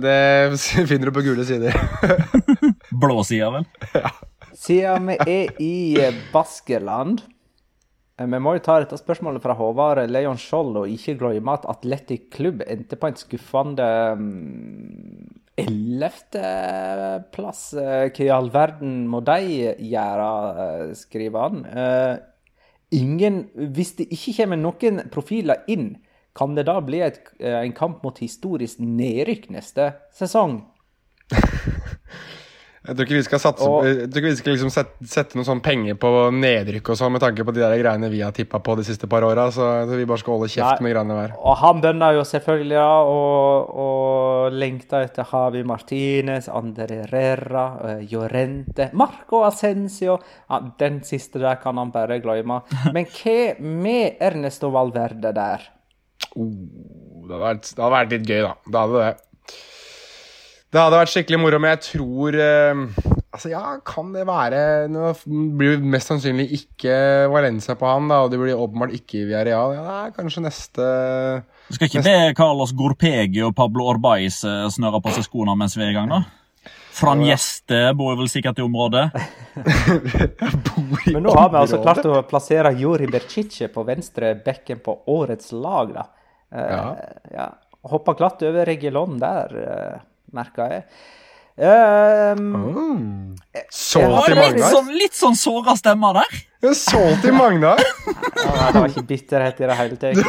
det 0.00 0.86
finner 0.88 1.10
du 1.10 1.12
på 1.18 1.24
gule 1.26 1.44
sider. 1.44 1.76
Blå 3.02 3.18
sider, 3.28 3.50
vel? 3.58 3.66
Siden 4.56 5.10
vi 5.10 5.18
er 5.26 5.52
i 5.60 5.74
eh, 6.00 6.16
Baskeland 6.32 7.20
eh, 8.18 8.26
Vi 8.28 8.38
må 8.42 8.54
jo 8.56 8.62
ta 8.64 8.78
dette 8.82 8.96
spørsmålet 9.00 9.40
fra 9.44 9.54
Håvard 9.56 10.00
Leon 10.10 10.36
Skjold 10.40 10.80
og 10.82 10.90
ikke 10.92 11.14
glemme 11.20 11.54
at 11.56 11.68
Atletic 11.70 12.26
Klubb 12.34 12.64
endte 12.66 12.96
på 13.00 13.08
en 13.12 13.16
skuffende 13.20 13.86
ellevteplass. 15.60 17.62
Hva 17.76 18.24
i 18.24 18.28
all 18.32 18.48
verden 18.54 19.04
må 19.10 19.20
de 19.26 19.36
gjøre, 19.92 20.28
eh, 20.64 20.92
skriver 20.96 21.46
han. 21.46 21.62
Ingen, 22.90 23.44
hvis 23.54 23.94
det 24.00 24.08
ikke 24.10 24.34
kommer 24.40 24.58
noen 24.58 25.04
profiler 25.12 25.62
inn, 25.70 25.92
kan 26.34 26.54
det 26.56 26.66
da 26.66 26.78
bli 26.82 27.02
et, 27.02 27.20
eh, 27.38 27.60
en 27.62 27.74
kamp 27.74 28.02
mot 28.06 28.18
historisk 28.18 28.80
nedrykk 28.82 29.50
neste 29.54 29.92
sesong? 30.14 30.64
Jeg 32.90 32.96
tror 32.98 33.06
ikke 33.06 33.18
vi 33.20 33.22
skal, 33.22 33.38
satse, 33.38 33.66
Og- 33.70 33.84
jeg 33.86 34.08
tror 34.10 34.18
ikke 34.18 34.30
vi 34.32 34.38
skal 34.40 34.52
liksom 34.56 34.70
sette, 34.74 35.06
sette 35.06 35.36
noe 35.38 35.46
sånn 35.46 35.60
penger 35.62 35.94
på 35.94 36.08
nedrykk 36.34 36.88
og 36.90 36.96
sånn 36.98 37.12
med 37.14 37.22
tanke 37.22 37.44
på 37.46 37.54
de 37.54 37.60
der 37.62 37.78
greiene 37.78 38.10
vi 38.10 38.18
har 38.20 38.32
tippa 38.34 38.58
på 38.58 38.74
de 38.80 38.82
siste 38.82 39.06
par 39.06 39.22
åra. 39.22 39.44
Så 39.54 39.86
vi 39.86 40.04
bare 40.04 40.18
skal 40.18 40.34
holde 40.34 40.48
kjeft 40.50 40.80
Nei. 40.80 40.88
med 40.88 40.94
greiene 40.96 41.18
der. 41.20 41.36
Og 41.38 41.56
han 41.60 41.80
bønner 41.84 42.16
jo 42.18 42.24
selvfølgelig 42.26 42.74
ja, 42.80 42.88
og, 43.06 43.70
og 43.84 44.52
lengta 44.58 45.04
etter 45.06 45.22
Javi 45.30 45.62
Martinez, 45.62 46.48
Ander 46.48 46.88
Herrera, 46.88 47.64
uh, 47.78 48.02
Llorente, 48.10 48.90
Marco 48.92 49.44
Ascencio. 49.46 50.18
Ja, 50.50 50.60
den 50.82 51.00
siste 51.06 51.38
der 51.38 51.62
kan 51.62 51.78
han 51.78 51.92
bare 51.94 52.18
glemme. 52.18 52.62
Men 52.92 53.06
hva 53.06 53.38
med 53.60 54.18
Ernesto 54.20 54.72
Valverde 54.74 55.30
der? 55.32 55.70
Oh, 56.34 56.50
det, 56.50 57.30
hadde 57.30 57.44
vært, 57.46 57.70
det 57.70 57.84
hadde 57.84 57.94
vært 58.00 58.16
litt 58.18 58.26
gøy, 58.26 58.40
da. 58.42 58.54
Det 58.66 58.80
hadde 58.82 59.04
det. 59.06 59.16
Det 60.70 60.78
hadde 60.78 61.00
vært 61.00 61.10
skikkelig 61.10 61.40
moro, 61.42 61.58
men 61.62 61.72
jeg 61.74 61.82
tror 61.88 62.36
eh, 62.38 62.82
Altså, 63.30 63.46
ja, 63.52 63.62
kan 63.86 64.08
det 64.14 64.24
være 64.26 64.60
Nå 64.90 65.12
blir 65.58 65.76
det 65.78 65.90
mest 65.92 66.10
sannsynlig 66.10 66.48
ikke 66.56 66.94
Valencia 67.30 67.76
på 67.78 67.86
han, 67.86 68.08
da, 68.10 68.24
og 68.24 68.32
det 68.32 68.40
blir 68.40 68.58
åpenbart 68.58 68.94
ikke 68.96 69.22
Villarreal. 69.28 69.76
Ja, 69.76 69.84
det 69.86 69.94
er 70.00 70.16
kanskje 70.16 70.42
neste 70.46 70.88
Du 71.68 71.76
skal 71.76 71.90
ikke 71.90 72.04
be 72.06 72.16
Carlos 72.38 72.74
Gorpegi 72.74 73.44
og 73.46 73.54
Pablo 73.58 73.86
Orbais 73.92 74.42
eh, 74.46 74.66
snøre 74.74 75.02
på 75.02 75.14
seg 75.14 75.26
skoene 75.28 75.54
mens 75.58 75.78
vi 75.78 75.86
er 75.86 75.94
i 75.94 75.96
gang, 75.98 76.10
da? 76.10 76.24
Fran 77.00 77.22
Gjeste 77.24 77.78
bor 77.96 78.16
vel 78.18 78.28
sikkert 78.28 78.58
i 78.60 78.64
området. 78.66 79.06
Men 81.14 81.22
nå 81.24 81.32
har 81.32 81.48
vi 81.52 81.60
altså 81.62 81.78
klart 81.80 82.04
å 82.04 82.18
plassere 82.28 82.74
Juri 82.76 83.06
Bercice 83.08 83.70
på 83.72 83.84
venstre 83.88 84.34
bekken 84.44 84.82
på 84.84 84.96
årets 85.14 85.54
lag, 85.54 85.94
da. 85.94 86.06
Uh, 86.50 86.60
Ja. 86.60 86.84
ja. 87.32 87.48
Hoppa 87.88 88.12
glatt 88.12 88.42
over 88.44 88.66
Regulon 88.68 89.16
der, 89.22 89.54
uh, 89.56 90.09
merka 90.36 90.68
jeg. 90.70 90.84
Um, 91.60 93.36
Solgt 93.68 94.30
til 94.30 94.38
Litt 94.38 94.54
Magnar. 94.54 94.70
sånn, 94.72 94.90
litt 94.96 95.16
sånn 95.18 95.36
såra 95.36 95.74
stemmer 95.76 96.20
der. 96.22 96.38
Ja, 96.64 96.72
Solgt 96.78 97.24
til 97.26 97.36
Magnar! 97.36 97.82
ja, 98.46 98.70
det 98.70 98.80
var 98.80 98.88
ikke 98.88 99.06
bitterhet 99.10 99.60
i 99.60 99.68
det 99.68 99.78
hele 99.80 99.98
tatt. 100.00 100.20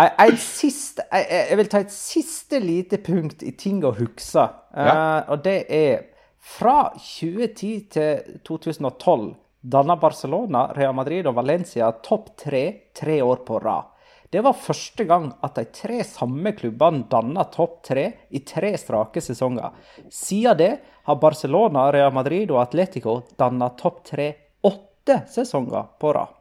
Jeg, 0.00 1.24
jeg 1.24 1.56
vil 1.60 1.70
ta 1.72 1.80
et 1.82 1.92
siste 1.94 2.60
lite 2.62 3.00
punkt 3.04 3.42
i 3.46 3.54
ting 3.56 3.80
å 3.84 3.94
huske. 3.96 4.44
ja. 4.76 4.92
uh, 4.94 5.32
og 5.32 5.44
det 5.44 5.58
er 5.68 6.04
fra 6.40 6.90
2010 6.96 7.88
til 7.92 8.40
2012 8.46 9.34
danna 9.60 9.96
Barcelona, 9.96 10.72
Real 10.76 10.94
Madrid 10.96 11.26
og 11.28 11.34
Valencia 11.36 11.90
topp 11.92 12.32
tre 12.38 12.64
tre 12.96 13.20
år 13.22 13.42
på 13.46 13.58
rad. 13.60 13.90
Det 14.30 14.44
var 14.46 14.54
første 14.54 15.04
gang 15.10 15.32
at 15.42 15.56
de 15.58 15.64
tre 15.74 16.04
samme 16.06 16.52
klubbene 16.54 17.02
danna 17.10 17.48
topp 17.50 17.80
tre 17.88 18.04
i 18.30 18.44
tre 18.46 18.76
strake 18.78 19.22
sesonger. 19.24 19.74
Siden 20.06 20.58
det 20.60 20.70
har 21.08 21.18
Barcelona, 21.18 21.88
Real 21.90 22.14
Madrid 22.14 22.52
og 22.54 22.62
Atletico 22.62 23.16
danna 23.38 23.72
topp 23.74 24.04
tre 24.12 24.28
åtte 24.62 25.24
sesonger 25.34 25.90
på 25.98 26.14
rad. 26.14 26.36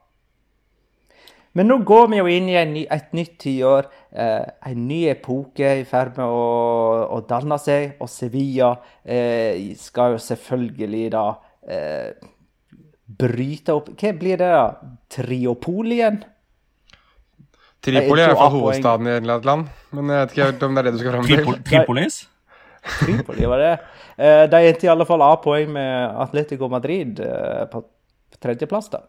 Men 1.57 1.65
nå 1.71 1.79
går 1.81 2.11
vi 2.11 2.19
jo 2.19 2.27
inn 2.29 2.49
i 2.51 2.61
ny, 2.69 2.85
et 2.93 3.13
nytt 3.17 3.39
tiår. 3.41 3.87
Eh, 4.13 4.45
en 4.69 4.83
ny 4.85 5.01
epoke 5.09 5.71
i 5.81 5.85
ferd 5.89 6.13
med 6.19 6.29
å, 6.29 6.43
å 7.09 7.23
danne 7.25 7.57
seg. 7.57 7.95
Og 7.97 8.11
Sevilla 8.11 8.75
eh, 9.01 9.73
skal 9.81 10.13
jo 10.13 10.21
selvfølgelig 10.29 11.07
da 11.17 11.23
eh, 11.65 12.27
bryte 13.09 13.73
opp 13.73 13.89
Hva 13.97 14.13
blir 14.13 14.37
det, 14.37 14.51
da? 14.53 14.93
Triopolien? 15.09 16.21
Tripoli 17.85 18.23
er 18.25 18.35
fall 18.35 18.51
hovedstaden 18.57 19.07
i 19.07 19.13
et 19.13 19.21
eller 19.21 19.37
annet 19.37 19.47
land. 19.47 19.69
Men 19.95 20.11
jeg 20.11 20.23
vet 20.23 20.33
ikke 20.35 20.49
helt 20.49 20.65
om 20.67 20.75
det 20.75 20.81
er 20.81 20.89
det 20.89 20.93
du 20.95 20.99
skal 21.01 21.15
fram 21.15 21.29
til. 21.29 21.53
Tripolis. 21.69 22.19
Tripoli, 23.03 23.45
var 23.51 23.63
det? 23.63 23.71
Eh, 24.17 24.43
de 24.51 24.65
endte 24.71 24.87
i 24.87 24.91
alle 24.91 25.07
fall 25.07 25.23
A-poeng 25.23 25.71
med 25.75 26.19
Atletico 26.25 26.67
Madrid 26.71 27.21
eh, 27.23 27.63
på 27.71 27.83
tredjeplass, 28.43 28.91
da. 28.91 29.05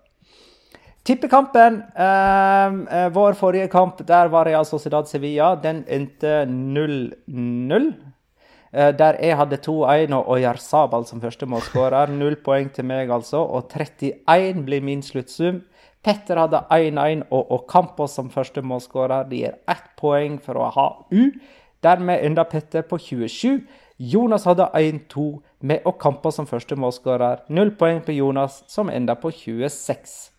Tippekampen. 1.06 1.82
Eh, 1.96 2.66
eh, 2.98 3.08
vår 3.14 3.38
forrige 3.38 3.70
kamp, 3.72 4.06
der 4.06 4.28
var 4.28 4.46
Real 4.46 4.66
Sociedad 4.66 5.08
Sevilla. 5.08 5.54
Den 5.56 5.84
endte 5.88 6.44
0-0. 6.46 7.92
Eh, 8.72 8.92
der 8.94 9.16
jeg 9.18 9.36
hadde 9.36 9.56
2-1 9.56 10.14
og 10.14 10.28
Oyarzabal 10.36 11.06
som 11.06 11.20
første 11.20 11.46
målskårer. 11.46 12.12
Null 12.14 12.36
poeng 12.44 12.70
til 12.72 12.84
meg, 12.84 13.10
altså. 13.10 13.42
Og 13.42 13.70
31 13.72 14.64
blir 14.64 14.84
min 14.84 15.02
sluttsum. 15.02 15.64
Petter 16.02 16.38
hadde 16.40 16.62
1-1 16.72 17.26
og 17.30 17.50
Ocampos 17.58 18.14
som 18.16 18.30
første 18.32 18.62
målskårer. 18.64 19.26
Det 19.28 19.42
gir 19.42 19.56
ett 19.68 19.90
poeng 20.00 20.38
for 20.40 20.56
å 20.56 20.70
ha 20.72 20.86
U. 21.12 21.30
Dermed 21.84 22.24
enda 22.24 22.44
Petter 22.48 22.84
på 22.88 22.98
27. 22.98 23.60
Jonas 24.00 24.46
hadde 24.48 24.70
1-2 24.76 25.26
med 25.60 25.84
Ocampos 25.84 26.38
som 26.40 26.48
første 26.48 26.76
målskårer. 26.76 27.44
Null 27.52 27.74
poeng 27.76 28.00
på 28.04 28.16
Jonas, 28.16 28.62
som 28.68 28.88
enda 28.88 29.14
på 29.20 29.32
26. 29.32 30.30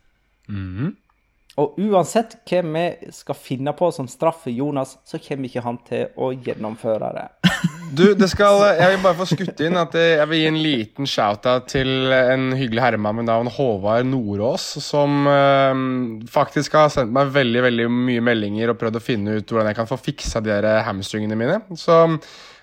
Og 1.59 1.75
uansett 1.83 2.37
hva 2.47 2.61
vi 2.63 3.11
skal 3.11 3.35
finne 3.35 3.73
på 3.75 3.89
som 3.91 4.07
straff 4.07 4.45
for 4.45 4.55
Jonas, 4.55 4.95
så 5.03 5.19
kommer 5.19 5.49
ikke 5.49 5.63
han 5.65 5.79
til 5.87 6.13
å 6.15 6.31
gjennomføre 6.35 7.13
det. 7.17 7.27
Du, 7.91 8.05
det 8.15 8.29
skal, 8.31 8.61
Jeg 8.79 8.93
vil 8.93 9.01
bare 9.03 9.17
få 9.19 9.25
skutt 9.27 9.59
inn 9.65 9.75
at 9.75 9.93
jeg 9.99 10.23
vil 10.31 10.39
gi 10.39 10.45
en 10.47 10.59
liten 10.63 11.09
shout-out 11.09 11.65
til 11.69 12.13
en 12.15 12.53
hyggelig 12.55 12.79
herremann 12.85 13.17
med 13.19 13.27
navn 13.27 13.49
Håvard 13.51 14.07
Nordås, 14.07 14.63
som 14.79 15.27
øh, 15.27 15.81
faktisk 16.31 16.77
har 16.79 16.87
sendt 16.93 17.11
meg 17.13 17.33
veldig 17.35 17.65
veldig 17.67 17.89
mye 17.91 18.23
meldinger 18.23 18.71
og 18.71 18.79
prøvd 18.79 19.01
å 19.01 19.03
finne 19.03 19.35
ut 19.35 19.51
hvordan 19.51 19.67
jeg 19.69 19.79
kan 19.81 19.91
få 19.91 19.99
fiksa 19.99 20.39
de 20.39 20.53
der 20.53 20.85
hamstringene 20.87 21.35
mine. 21.37 21.59
Så 21.75 21.99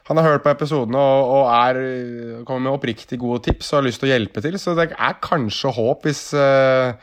han 0.08 0.22
har 0.22 0.30
hørt 0.30 0.46
på 0.46 0.54
episodene 0.56 0.96
og, 0.96 1.34
og 1.36 1.52
er, 1.52 1.82
kommer 2.48 2.64
med 2.64 2.80
oppriktig 2.80 3.20
gode 3.20 3.44
tips 3.50 3.68
og 3.74 3.82
har 3.82 3.88
lyst 3.90 4.00
til 4.00 4.08
å 4.08 4.14
hjelpe 4.14 4.42
til, 4.48 4.56
så 4.56 4.72
det 4.80 4.88
er 4.96 5.22
kanskje 5.28 5.76
håp 5.76 6.08
hvis 6.08 6.24
øh, 6.40 6.96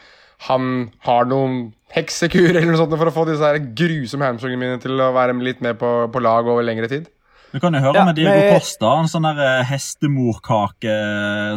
han 0.49 0.71
har 1.05 1.29
noen 1.29 1.67
heksekur 1.93 2.49
eller 2.49 2.65
noe 2.71 2.77
sånt 2.79 2.95
for 2.97 3.07
å 3.11 3.13
få 3.13 3.25
disse 3.29 3.45
her 3.45 3.59
grusomme 3.77 4.25
hamstringene 4.25 4.59
mine 4.63 4.79
til 4.83 4.97
å 4.99 5.11
være 5.15 5.35
litt 5.43 5.61
med 5.61 5.77
på, 5.79 5.91
på 6.11 6.23
lag 6.23 6.47
over 6.47 6.63
lengre 6.65 6.89
tid. 6.91 7.05
Du 7.55 7.59
kan 7.63 7.71
jo 7.73 7.79
høre 7.79 7.95
Ja, 7.95 8.03
med 8.09 8.15
Diego 8.17 8.33
men- 8.35 8.53
Costa. 8.57 8.89
En 8.99 9.07
sånn 9.07 9.23
der 9.29 9.37
eh, 9.61 9.63
hestemorkake 9.69 10.95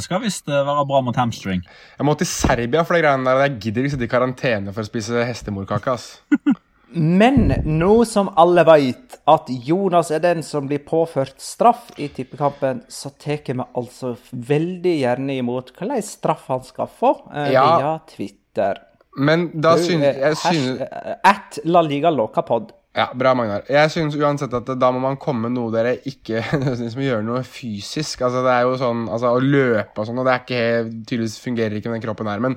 skal 0.05 0.21
visst 0.23 0.47
eh, 0.49 0.63
være 0.69 0.85
bra 0.87 1.01
mot 1.03 1.17
hamstring. 1.19 1.65
Jeg 1.99 2.07
må 2.07 2.15
til 2.21 2.29
Serbia 2.31 2.85
for 2.87 2.95
de 2.95 3.03
greiene 3.03 3.27
der. 3.27 3.41
Jeg 3.49 3.59
gidder 3.65 3.83
ikke 3.89 3.95
sitte 3.97 4.07
i 4.07 4.13
karantene 4.13 4.75
for 4.77 4.85
å 4.85 4.89
spise 4.89 5.25
hestemorkake. 5.27 5.95
ass. 5.97 6.21
Men 6.95 7.51
nå 7.67 7.91
som 8.09 8.31
alle 8.41 8.63
veit 8.65 9.19
at 9.29 9.51
Jonas 9.67 10.09
er 10.15 10.23
den 10.25 10.41
som 10.47 10.69
blir 10.71 10.81
påført 10.87 11.35
straff 11.43 11.91
i 12.01 12.07
tippekampen, 12.09 12.85
så 12.89 13.11
tar 13.21 13.43
vi 13.45 13.59
altså 13.77 14.15
veldig 14.33 14.95
gjerne 15.03 15.37
imot 15.43 15.75
hvilken 15.77 16.07
straff 16.07 16.47
han 16.49 16.63
skal 16.65 16.89
få 16.89 17.11
eh, 17.35 17.51
Ja. 17.53 17.67
via 17.77 17.97
Twitter. 18.15 18.85
Men 19.17 19.49
da 19.55 19.77
synes 19.81 20.05
eh, 20.11 20.21
jeg 20.21 20.37
synes, 20.43 20.83
eh, 20.85 21.15
At 21.27 21.59
La 21.65 21.81
Liga 21.83 22.11
Locapod. 22.11 22.75
Ja, 22.99 23.07
bra, 23.15 23.31
Magnar. 23.37 23.63
Jeg 23.71 23.93
synes 23.93 24.17
uansett 24.19 24.55
at 24.57 24.71
da 24.81 24.89
må 24.91 25.01
man 25.03 25.19
komme 25.21 25.47
med 25.47 25.55
noe 25.55 25.71
dere 25.71 25.95
ikke 26.09 26.41
nødvendigvis 26.59 26.97
må 26.99 27.05
gjøre 27.05 27.27
noe 27.27 27.43
fysisk. 27.47 28.25
Altså, 28.27 28.43
det 28.47 28.55
er 28.55 28.65
jo 28.67 28.79
sånn, 28.81 29.05
altså, 29.13 29.35
Å 29.37 29.43
løpe 29.45 30.03
og 30.03 30.09
sånn, 30.09 30.19
og 30.19 30.27
det 30.27 30.35
er 30.35 30.45
ikke, 30.45 30.63
tydeligvis 31.05 31.37
fungerer 31.45 31.79
ikke 31.79 31.93
med 31.93 32.01
den 32.01 32.07
kroppen 32.09 32.31
her. 32.31 32.43
Men 32.43 32.57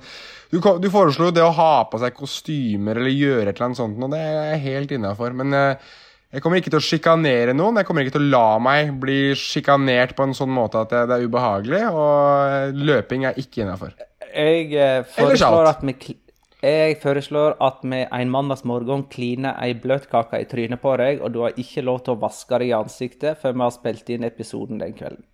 du, 0.49 0.57
du 0.57 0.87
foreslo 0.93 1.29
det 1.35 1.43
å 1.45 1.51
ha 1.57 1.73
på 1.91 1.99
seg 2.01 2.15
kostymer 2.17 3.01
eller 3.01 3.13
gjøre 3.13 3.51
et 3.51 3.53
eller 3.53 3.69
annet 3.69 3.81
sånt, 3.83 3.99
og 4.01 4.15
det 4.15 4.23
er 4.23 4.39
jeg 4.53 4.63
helt 4.65 4.95
innafor. 4.97 5.35
Men 5.37 5.57
eh, 5.57 5.91
jeg 6.31 6.45
kommer 6.45 6.61
ikke 6.61 6.71
til 6.73 6.79
å 6.79 6.87
sjikanere 6.87 7.53
noen. 7.57 7.81
Jeg 7.81 7.89
kommer 7.89 8.07
ikke 8.07 8.15
til 8.15 8.25
å 8.25 8.31
la 8.31 8.47
meg 8.63 8.95
bli 9.03 9.19
sjikanert 9.37 10.15
på 10.17 10.25
en 10.25 10.37
sånn 10.37 10.53
måte 10.55 10.81
at 10.81 10.95
det, 10.95 11.19
er 11.19 11.27
ubehagelig. 11.27 11.83
Og 11.91 12.81
løping 12.87 13.27
er 13.27 13.37
ikke 13.41 13.65
innafor. 13.65 13.93
Jeg 14.31 15.03
foreslår 15.11 15.73
at 15.73 15.83
vi 15.83 16.15
jeg 16.61 16.99
foreslår 17.01 17.55
at 17.63 17.79
vi 17.81 18.03
en 18.05 18.29
mandagsmorgen 18.33 19.07
kliner 19.09 19.55
ei 19.61 19.73
bløtkake 19.73 20.43
i 20.43 20.45
trynet 20.49 20.81
på 20.83 20.93
deg, 21.01 21.21
og 21.25 21.33
du 21.33 21.41
har 21.41 21.57
ikke 21.57 21.81
lov 21.81 22.03
til 22.05 22.13
å 22.13 22.21
vaske 22.21 22.59
deg 22.61 22.69
i 22.69 22.77
ansiktet 22.77 23.41
før 23.41 23.55
vi 23.57 23.65
har 23.65 23.73
spilt 23.73 24.11
inn 24.13 24.27
episoden 24.27 24.81
den 24.81 24.93
kvelden. 24.93 25.25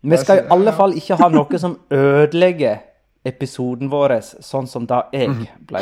Vi 0.00 0.18
skal 0.18 0.42
i 0.44 0.46
alle 0.54 0.72
fall 0.74 0.94
ikke 0.98 1.16
ha 1.18 1.28
noe 1.30 1.58
som 1.58 1.74
ødelegger 1.90 2.84
episoden 3.28 3.90
vår, 3.90 4.14
sånn 4.22 4.68
som 4.70 4.86
da 4.88 5.02
jeg 5.12 5.30
ble 5.68 5.80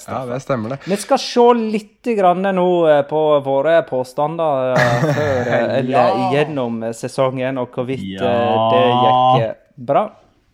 straffa. 0.00 0.22
Ja, 0.22 0.22
det 0.32 0.38
stemmer, 0.42 0.72
det. 0.74 0.78
Vi 0.88 0.96
skal 0.98 1.20
se 1.22 1.44
litt 1.58 2.08
grann 2.16 2.48
nå 2.56 2.68
eh, 2.90 3.02
på 3.08 3.20
våre 3.44 3.76
påstander 3.88 4.72
eh, 4.72 5.04
før, 5.04 5.50
eller 5.78 5.92
ja. 5.92 6.30
gjennom 6.32 6.80
eh, 6.88 6.96
sesongen, 6.96 7.60
og 7.60 7.76
hvorvidt 7.76 8.06
eh, 8.16 8.24
Ja. 8.24 8.56
det 8.72 8.86
gikk 8.88 9.44
eh, 9.44 9.54
bra. 9.92 10.06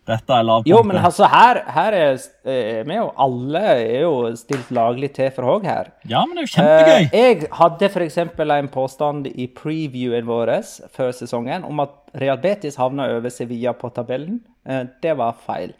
Dette 0.05 0.35
er 0.37 0.45
lavpunktet. 0.45 0.69
Jo, 0.69 0.81
men 0.85 0.99
altså, 1.01 1.25
her, 1.31 1.59
her 1.73 1.95
er 1.97 2.17
eh, 2.45 2.81
vi 2.85 2.97
jo 2.97 3.07
alle 3.25 3.61
er 3.71 4.01
jo 4.03 4.11
stilt 4.37 4.69
laglig 4.75 5.09
til 5.15 5.31
for 5.33 5.55
òg 5.55 5.65
her. 5.65 5.89
Ja, 6.05 6.21
men 6.27 6.37
det 6.37 6.43
er 6.43 6.45
jo 6.45 6.51
kjempegøy. 6.53 7.07
Eh, 7.07 7.23
jeg 7.23 7.53
hadde 7.57 7.89
f.eks. 7.89 8.19
en 8.19 8.69
påstand 8.73 9.29
i 9.33 9.47
previewen 9.49 10.27
vår 10.29 10.51
før 10.93 11.09
sesongen 11.15 11.65
om 11.65 11.81
at 11.81 11.95
Real 12.21 12.37
Betis 12.41 12.77
havna 12.77 13.07
over 13.15 13.33
Sevilla 13.33 13.73
på 13.73 13.89
tabellen. 13.95 14.43
Eh, 14.65 14.83
det 15.01 15.15
var 15.17 15.39
feil. 15.45 15.73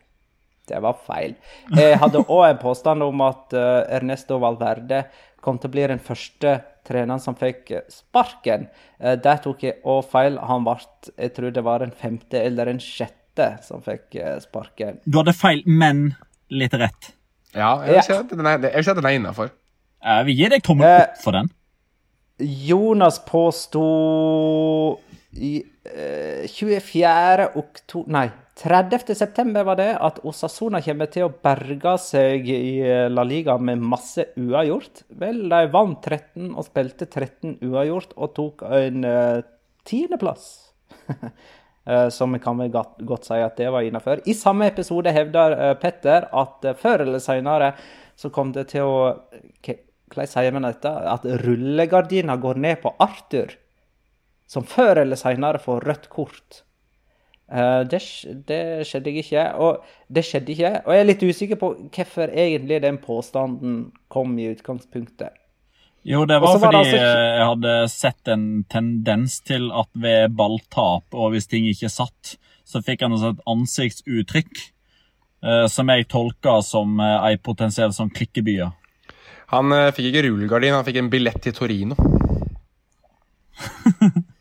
Det 0.66 0.80
var 0.82 0.98
feil. 1.06 1.36
Jeg 1.78 2.00
hadde 2.02 2.24
òg 2.26 2.48
en 2.48 2.64
påstand 2.64 3.06
om 3.06 3.22
at 3.28 3.54
eh, 3.54 3.84
Ernesto 4.00 4.40
Valverde 4.42 5.04
kom 5.46 5.60
til 5.62 5.70
å 5.70 5.76
bli 5.76 5.86
den 5.92 6.02
første 6.02 6.56
treneren 6.88 7.22
som 7.22 7.38
fikk 7.38 7.70
eh, 7.78 7.86
sparken. 7.94 8.66
Der 8.98 9.38
tok 9.44 9.62
jeg 9.68 9.78
òg 9.86 10.02
feil. 10.10 10.42
Han 10.42 10.66
ble, 10.66 10.80
jeg 11.14 11.36
tror 11.38 11.54
det 11.54 11.66
var 11.68 11.86
den 11.86 11.94
femte 11.94 12.42
eller 12.42 12.74
den 12.74 12.82
sjette 12.82 13.25
som 13.64 13.82
fikk 13.86 14.16
eh, 14.22 14.38
sparken. 14.44 15.00
Du 15.06 15.18
hadde 15.20 15.34
feil, 15.36 15.62
men 15.66 16.16
litt 16.50 16.74
rett. 16.74 17.12
Ja, 17.56 17.78
jeg 17.86 17.96
har 17.96 17.96
Ja. 17.96 18.02
si 18.02 18.36
den 18.36 18.46
er, 18.46 18.60
at 18.60 18.86
den 18.96 19.06
er 19.06 19.16
innafor. 19.20 19.52
Vi 20.26 20.34
gir 20.38 20.50
deg 20.54 20.62
tommel 20.64 20.86
Eh, 20.86 21.02
opp 21.08 21.22
for 21.24 21.32
den. 21.34 21.50
Jonas 22.40 23.20
påsto 23.26 25.00
i 25.40 25.64
eh, 25.86 26.46
24. 26.48 27.48
oktober 27.56 28.12
Nei, 28.12 28.28
30. 28.60 29.16
september 29.16 29.64
var 29.68 29.76
det 29.80 29.90
at 30.00 30.20
Osasona 30.24 30.80
kommer 30.84 31.10
til 31.12 31.26
å 31.28 31.32
berge 31.44 31.96
seg 32.00 32.48
i 32.48 32.80
La 33.12 33.24
Liga 33.28 33.58
med 33.58 33.82
masse 33.84 34.30
uavgjort. 34.40 35.04
Vel, 35.20 35.42
de 35.52 35.64
vant 35.74 35.98
13 36.04 36.54
og 36.56 36.64
spilte 36.68 37.08
13 37.08 37.58
uavgjort 37.68 38.14
og 38.16 38.34
tok 38.38 38.64
en 38.70 39.04
eh, 39.10 39.42
tiendeplass. 39.88 40.48
Eh, 41.86 42.10
Som 42.10 42.34
vi 42.34 42.40
kan 42.40 42.58
vel 42.58 42.72
godt, 42.72 43.26
si 43.26 43.38
at 43.42 43.58
det 43.58 43.70
var 43.70 43.86
innafor. 43.86 44.24
I 44.26 44.34
samme 44.34 44.68
episode 44.68 45.12
hevder 45.14 45.58
eh, 45.58 45.74
Petter 45.78 46.30
at 46.34 46.66
eh, 46.66 46.78
før 46.78 47.06
eller 47.06 47.22
seinere 47.22 47.74
så 48.18 48.32
kom 48.34 48.54
det 48.56 48.70
til 48.74 48.88
å 48.90 48.98
Hvordan 50.06 50.30
sier 50.30 50.54
man 50.54 50.68
dette? 50.68 50.90
At 51.10 51.24
rullegardina 51.42 52.36
går 52.38 52.60
ned 52.62 52.78
på 52.84 52.92
Arthur. 53.02 53.56
Som 54.48 54.64
før 54.70 55.02
eller 55.02 55.18
seinere 55.18 55.60
får 55.60 55.82
rødt 55.90 56.06
kort. 56.14 56.60
Det, 57.90 58.00
det 58.46 58.60
skjedde 58.86 59.16
ikke. 59.24 59.48
Og 59.66 59.82
det 60.08 60.24
skjedde 60.28 60.54
ikke. 60.54 60.72
Og 60.86 60.94
jeg 60.94 61.02
er 61.02 61.10
litt 61.10 61.26
usikker 61.26 61.60
på 61.60 61.72
hvorfor 61.90 62.30
egentlig 62.30 62.78
den 62.86 63.02
påstanden 63.02 63.80
kom 64.14 64.38
i 64.38 64.52
utgangspunktet. 64.54 65.34
Jo, 66.06 66.22
det 66.30 66.38
var 66.38 66.53
var 66.53 66.60
fordi 66.62 66.78
det 66.78 66.82
altså 66.86 66.97
eh, 67.01 67.36
jeg 67.39 67.45
hadde 67.49 67.74
sett 67.89 68.30
en 68.30 68.45
tendens 68.70 69.39
til 69.41 69.72
at 69.74 69.89
ved 69.97 70.36
balltap, 70.38 71.06
og 71.18 71.32
hvis 71.34 71.49
ting 71.49 71.66
ikke 71.72 71.89
satt, 71.89 72.36
så 72.66 72.82
fikk 72.86 73.01
han 73.06 73.16
altså 73.16 73.34
et 73.34 73.41
ansiktsuttrykk 73.49 74.62
eh, 74.62 75.66
som 75.72 75.89
jeg 75.89 76.06
tolka 76.14 76.60
som 76.66 76.99
eh, 77.01 77.32
ei 77.32 77.39
potensiell 77.41 77.93
sånn 77.95 78.14
klikkebye. 78.14 78.70
Han 79.56 79.74
eh, 79.74 79.89
fikk 79.97 80.12
ikke 80.12 80.28
rullegardin, 80.28 80.78
han 80.78 80.86
fikk 80.86 81.01
en 81.01 81.12
billett 81.14 81.41
til 81.41 81.58
Torino. 81.58 81.97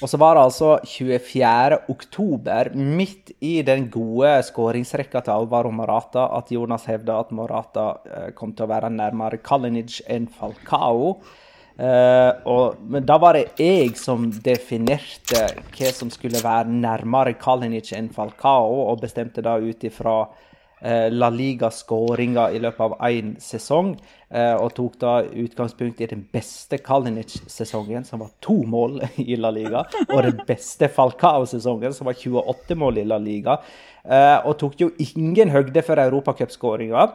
Og 0.00 0.08
så 0.08 0.20
var 0.20 0.36
det 0.36 0.46
altså 0.46 0.70
24. 0.86 1.78
oktober, 1.92 2.70
midt 2.74 3.34
i 3.44 3.58
den 3.66 3.88
gode 3.92 4.32
skåringsrekka 4.46 5.24
til 5.26 5.34
Alvaro 5.34 5.72
Morata, 5.74 6.28
at 6.38 6.52
Jonas 6.54 6.86
hevda 6.88 7.18
at 7.24 7.34
Morata 7.36 7.86
eh, 8.06 8.30
kom 8.36 8.54
til 8.54 8.68
å 8.68 8.72
være 8.72 8.92
nærmere 8.94 9.42
Kalinic 9.44 10.00
enn 10.08 10.30
Falcao. 10.30 11.16
Uh, 11.80 12.34
og, 12.44 12.80
men 12.92 13.06
da 13.08 13.14
var 13.16 13.38
det 13.38 13.54
jeg 13.56 13.94
som 13.96 14.26
definerte 14.44 15.46
hva 15.72 15.92
som 15.96 16.10
skulle 16.12 16.42
være 16.44 16.68
nærmere 16.68 17.32
Kalinic 17.40 17.94
enn 17.96 18.10
Falcao, 18.12 18.82
og 18.90 19.00
bestemte 19.00 19.40
da 19.40 19.54
ut 19.56 19.86
ifra 19.88 20.18
La 20.82 21.28
Liga-skåringer 21.28 22.54
i 22.56 22.60
løpet 22.62 22.80
av 22.80 22.94
én 23.10 23.34
sesong, 23.42 23.94
eh, 24.30 24.54
og 24.54 24.72
tok 24.76 24.98
da 25.02 25.14
utgangspunkt 25.24 26.00
i 26.00 26.08
den 26.08 26.22
beste 26.32 26.78
Kalinic-sesongen, 26.80 28.06
som 28.08 28.22
var 28.24 28.30
to 28.40 28.62
mål 28.64 29.00
i 29.20 29.36
La 29.36 29.52
Liga, 29.54 29.84
og 30.08 30.22
den 30.24 30.40
beste 30.48 30.88
Falcao-sesongen, 30.88 31.92
som 31.96 32.08
var 32.08 32.16
28 32.16 32.78
mål 32.80 33.02
i 33.02 33.08
La 33.08 33.18
Liga, 33.20 33.58
eh, 34.04 34.38
og 34.44 34.56
tok 34.62 34.80
jo 34.80 34.92
ingen 35.10 35.52
høgde 35.52 35.84
for 35.84 36.00
europacupskåringa. 36.00 37.10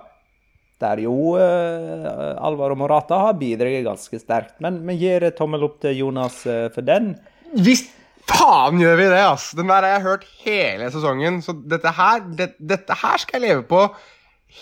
Der 0.84 1.00
jo 1.00 1.38
Alvar 1.40 2.36
Alvaro 2.44 2.76
Morata 2.76 3.22
har 3.22 3.38
bidratt 3.40 3.86
ganske 3.86 4.20
sterkt. 4.20 4.58
Men 4.60 4.82
vi 4.84 4.98
gir 5.00 5.24
tommel 5.32 5.64
opp 5.64 5.80
til 5.80 5.96
Jonas 6.02 6.42
eh, 6.52 6.68
for 6.76 6.84
den. 6.84 7.14
Visst 7.56 7.95
faen 8.30 8.82
gjør 8.82 9.00
vi 9.00 9.08
det, 9.12 9.22
ass! 9.22 9.52
Den 9.58 9.72
der 9.72 9.86
har 9.86 9.96
jeg 9.96 10.06
hørt 10.06 10.28
hele 10.44 10.90
sesongen, 10.94 11.42
så 11.46 11.56
dette 11.56 11.94
her, 11.98 12.26
det, 12.38 12.54
dette 12.60 12.98
her 13.02 13.22
skal 13.22 13.42
jeg 13.42 13.50
leve 13.50 13.66
på 13.70 13.88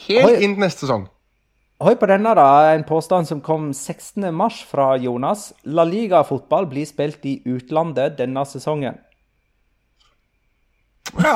helt 0.07 0.39
inn 0.39 0.55
til 0.57 0.65
neste 0.65 0.85
sesong. 0.85 1.07
Hør 1.83 1.97
på 1.99 2.07
denne, 2.07 2.31
da. 2.37 2.49
En 2.71 2.85
påstand 2.87 3.27
som 3.27 3.41
kom 3.43 3.71
16. 3.73 4.29
mars 4.35 4.61
fra 4.63 4.93
Jonas. 5.01 5.49
La 5.65 5.83
Liga-fotball 5.83 6.69
blir 6.71 6.87
spilt 6.87 7.25
i 7.27 7.41
utlandet 7.49 8.15
denne 8.19 8.45
sesongen. 8.47 9.01
Ja. 11.19 11.35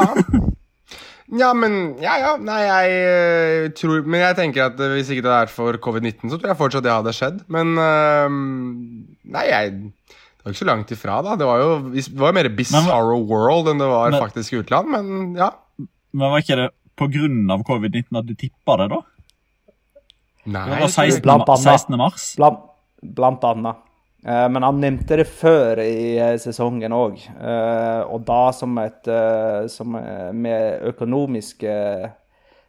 Ja, 1.27 1.51
men 1.53 1.97
Ja, 1.99 2.15
ja. 2.21 2.35
Nei, 2.39 2.61
jeg 2.63 2.91
eh, 3.03 3.65
tror 3.75 4.05
Men 4.07 4.21
jeg 4.23 4.37
tenker 4.37 4.69
at 4.69 4.79
eh, 4.79 4.93
hvis 4.95 5.09
ikke 5.11 5.25
det 5.25 5.33
er 5.35 5.51
for 5.51 5.75
covid-19, 5.83 6.31
så 6.31 6.37
tror 6.37 6.53
jeg 6.53 6.59
fortsatt 6.61 6.85
det 6.85 6.93
hadde 6.93 7.15
skjedd. 7.17 7.41
Men 7.51 7.75
eh, 7.83 8.37
Nei, 9.35 9.43
jeg 9.51 9.73
var 10.47 10.55
ikke 10.55 10.63
så 10.63 10.69
langt 10.69 10.91
ifra, 10.95 11.19
da. 11.25 11.35
Det 11.39 11.47
var 11.47 11.61
jo, 11.61 11.69
det 11.93 12.05
var 12.19 12.35
mer 12.37 12.49
bizarro 12.57 13.19
world 13.27 13.69
enn 13.73 13.81
det 13.83 13.89
var 13.91 14.11
Men- 14.13 14.21
faktisk 14.25 14.59
utland, 14.63 14.89
men 14.93 15.35
ja. 15.37 15.51
Men 16.13 16.31
var 16.33 16.41
ikke 16.41 16.55
det 16.63 16.69
av 17.53 17.61
covid-19 17.67 18.17
at 18.17 18.25
du 18.25 18.33
tippa 18.33 18.77
det, 18.81 18.87
da? 18.89 19.01
Nei, 20.47 20.63
Det 20.69 20.79
var 20.81 20.87
16. 20.87 21.21
Blant 21.21 21.49
annet. 21.49 21.63
16. 21.63 21.97
mars. 21.99 22.35
Blant, 22.39 22.59
blant 23.03 23.43
annet. 23.43 23.75
Eh, 24.25 24.47
men 24.49 24.63
han 24.63 24.79
nevnte 24.81 25.17
det 25.19 25.27
før 25.29 25.77
i 25.83 26.17
eh, 26.17 26.37
sesongen 26.41 26.91
òg, 26.95 27.19
og 28.09 28.23
da 28.25 28.39
som 28.55 28.77
et 28.81 29.07
eh, 29.07 29.67
som, 29.67 29.93
eh, 29.99 30.31
med 30.33 30.81
økonomiske 30.89 31.75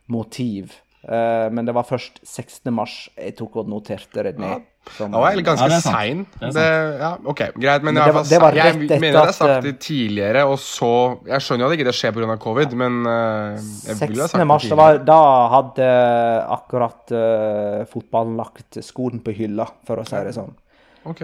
motiv. 0.08 0.74
Eh, 1.06 1.46
men 1.54 1.64
det 1.68 1.72
var 1.76 1.86
først 1.86 2.18
16. 2.26 2.72
mars 2.74 2.94
jeg 3.16 3.36
tok 3.38 3.60
og 3.62 3.68
noterte 3.70 4.24
det 4.26 4.34
ned. 4.38 4.64
Som, 4.96 5.12
var 5.12 5.34
jeg 5.36 5.44
ganske 5.44 5.68
Ja, 5.68 5.78
sein. 5.84 6.22
Det 6.40 6.48
Det, 6.56 6.64
ja, 6.98 7.10
ok, 7.22 7.42
greit, 7.60 7.82
men, 7.84 7.94
Men 7.94 8.04
det 8.06 8.14
var- 8.14 8.24
det 8.24 8.40
var 8.40 8.52
jeg 8.56 8.74
mener 8.88 9.04
jeg 9.12 9.14
har 9.20 9.32
sagt 9.32 9.50
eh, 9.50 9.60
det 9.62 9.78
tidligere, 9.80 10.44
og 10.48 10.56
så 10.58 11.18
Jeg 11.28 11.40
skjønner 11.44 11.66
jo 11.66 11.66
at 11.70 11.78
ikke 11.78 11.84
det 11.84 11.94
skjer 11.94 12.12
pga. 12.16 12.36
covid, 12.40 12.72
men 12.72 13.06
eh, 13.06 13.60
jeg 13.84 14.08
ville 14.08 14.22
ha 14.22 14.28
sagt 14.28 14.40
det 14.40 14.46
mars, 14.46 14.62
det 14.62 14.76
var, 14.76 14.98
da 15.04 15.20
hadde 15.52 15.88
akkurat 16.48 17.12
uh, 17.12 17.84
fotballen 17.84 18.36
lagt 18.36 18.80
skoen 18.82 19.20
på 19.20 19.34
hylla, 19.36 19.68
for 19.86 19.96
å 20.00 20.06
si 20.08 20.16
det 20.16 20.34
sånn. 20.34 20.54
Ok. 21.04 21.20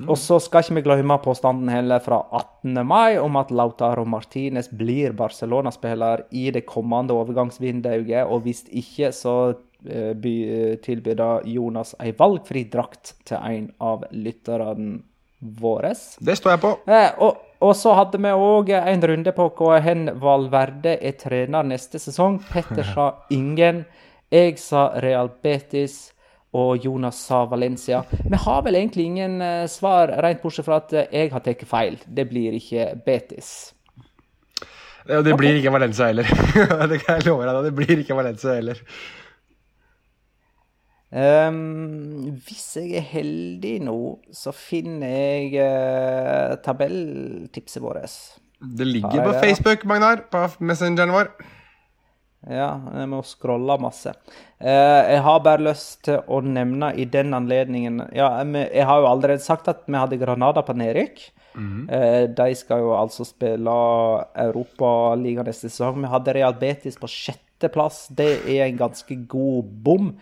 Ehm, 0.00 0.10
Og 0.10 0.18
så 0.18 0.38
skal 0.40 0.62
ikke 0.62 0.74
vi 0.74 0.82
glemme 0.82 1.18
påstanden 1.24 1.68
heller 1.72 2.02
fra 2.04 2.20
18. 2.32 2.86
mai 2.86 3.18
om 3.18 3.36
at 3.36 3.50
Lautaro 3.50 4.04
Martinez 4.04 4.68
blir 4.68 5.12
Barcelona-spiller 5.12 6.26
i 6.30 6.50
det 6.50 6.66
kommende 6.66 7.14
overgangsvinduet, 7.16 8.26
og 8.26 8.42
hvis 8.44 8.66
ikke, 8.68 9.12
så 9.12 9.54
eh, 9.88 10.12
tilbyr 10.82 11.42
Jonas 11.44 11.94
ei 12.00 12.12
valgfri 12.12 12.64
drakt 12.70 13.14
til 13.24 13.38
en 13.38 13.70
av 13.80 14.04
lytterne 14.12 15.00
våre. 15.40 15.92
Det 16.20 16.36
står 16.36 16.56
jeg 16.56 16.60
på. 16.60 16.72
Eh, 16.88 17.10
og, 17.22 17.36
og 17.60 17.72
så 17.76 17.94
hadde 17.96 18.20
vi 18.20 18.32
òg 18.32 18.72
en 18.76 19.02
runde 19.02 19.32
på 19.32 19.48
hvor 19.56 19.80
Valverde 20.20 20.96
er 21.00 21.16
trener 21.20 21.62
neste 21.62 21.98
sesong. 21.98 22.40
Petter 22.52 22.84
sa 22.94 23.12
ingen. 23.30 23.84
Jeg 24.32 24.58
sa 24.58 24.90
Real 25.00 25.30
Betis. 25.42 26.12
Og 26.56 26.84
Jonas 26.84 27.18
sa 27.28 27.42
Valencia. 27.50 28.02
Vi 28.24 28.38
har 28.46 28.62
vel 28.64 28.78
egentlig 28.78 29.08
ingen 29.10 29.40
eh, 29.44 29.66
svar, 29.68 30.12
rent 30.24 30.40
bortsett 30.44 30.66
fra 30.68 30.80
at 30.80 30.94
eh, 30.96 31.10
jeg 31.12 31.32
har 31.34 31.44
tatt 31.44 31.66
feil. 31.68 31.98
Det 32.06 32.24
blir 32.30 32.56
ikke 32.56 32.88
Betis. 33.04 33.50
Ja, 35.06 35.20
det 35.22 35.36
blir 35.38 35.58
ikke 35.58 35.74
Valencia 35.74 36.08
heller. 36.08 36.26
det 36.90 37.02
kan 37.04 37.20
jeg 37.20 37.28
love 37.28 37.46
deg. 37.46 37.60
Det 37.68 37.74
blir 37.76 38.02
ikke 38.02 38.16
Valencia 38.18 38.56
heller. 38.56 38.80
Um, 41.16 42.34
hvis 42.44 42.64
jeg 42.80 42.96
er 42.98 43.04
heldig 43.12 43.76
nå, 43.86 43.98
så 44.34 44.50
finner 44.52 45.12
jeg 45.12 45.52
uh, 45.62 46.56
tabelltipset 46.64 47.84
vårt. 47.84 48.16
Det 48.58 48.88
ligger 48.88 49.22
på 49.22 49.36
Facebook, 49.44 49.86
Magnar. 49.86 50.26
På 50.32 50.48
messengeren 50.58 51.14
vår. 51.14 51.30
Ja, 52.46 52.68
jeg 52.94 53.08
må 53.10 53.22
scrolle 53.26 53.74
masse. 53.82 54.12
Eh, 54.58 55.00
jeg 55.10 55.22
har 55.26 55.40
bare 55.42 55.64
lyst 55.66 56.04
til 56.06 56.20
å 56.30 56.38
nevne 56.46 56.92
i 56.94 57.04
den 57.10 57.34
anledningen 57.34 58.04
Ja, 58.14 58.28
jeg, 58.38 58.84
har 58.86 59.02
jo 59.02 59.08
allerede 59.10 59.42
sagt 59.42 59.66
at 59.72 59.82
vi 59.88 59.98
hadde 59.98 60.18
Granada 60.20 60.62
på 60.62 60.76
nedrykk. 60.78 61.24
Eh, 61.90 62.28
de 62.36 62.54
skal 62.54 62.84
jo 62.84 62.92
altså 62.94 63.26
spille 63.26 63.74
Europaliga 64.46 65.42
neste 65.42 65.72
sesong. 65.72 65.98
Vi 66.04 66.12
hadde 66.12 66.36
Real 66.36 66.54
Betis 66.60 66.98
på 67.00 67.10
sjetteplass. 67.10 68.06
Det 68.14 68.30
er 68.44 68.68
en 68.68 68.78
ganske 68.78 69.18
god 69.26 69.74
bom. 69.88 70.12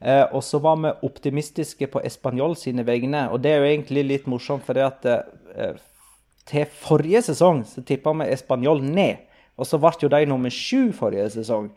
Eh, 0.00 0.24
og 0.32 0.40
så 0.46 0.62
var 0.64 0.80
vi 0.80 0.94
optimistiske 1.04 1.90
på 1.92 2.00
Español 2.00 2.56
sine 2.56 2.86
vegne, 2.86 3.26
og 3.28 3.44
det 3.44 3.52
er 3.52 3.60
jo 3.60 3.72
egentlig 3.74 4.08
litt 4.08 4.30
morsomt, 4.30 4.64
fordi 4.64 4.84
at 4.88 5.04
til 6.48 6.66
forrige 6.80 7.22
sesong 7.28 7.62
så 7.68 7.84
tippa 7.86 8.12
vi 8.18 8.32
Español 8.32 8.80
ned. 8.84 9.20
Og 9.58 9.68
så 9.68 9.78
ble 9.78 9.92
jo 10.02 10.10
de 10.10 10.24
nummer 10.26 10.50
sju 10.50 10.90
forrige 10.96 11.28
sesong. 11.36 11.68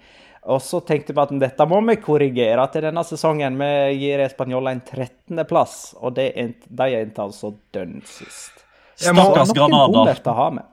Og 0.48 0.62
så 0.64 0.80
tenkte 0.88 1.14
vi 1.14 1.22
at 1.22 1.34
dette 1.42 1.66
må 1.68 1.82
vi 1.90 1.98
korrigere 2.00 2.64
til 2.72 2.86
denne 2.88 3.04
sesongen. 3.06 3.58
Vi 3.60 3.98
gir 4.00 4.24
Español 4.24 4.70
en 4.72 4.82
13.-plass, 4.82 5.96
og 6.00 6.16
de 6.16 6.30
endte 6.40 7.22
altså 7.22 7.54
dønn 7.76 8.00
sist. 8.08 8.64
Stakkars 8.98 9.52
Granada. 9.54 10.06
å 10.16 10.38
ha 10.38 10.50
med. 10.56 10.66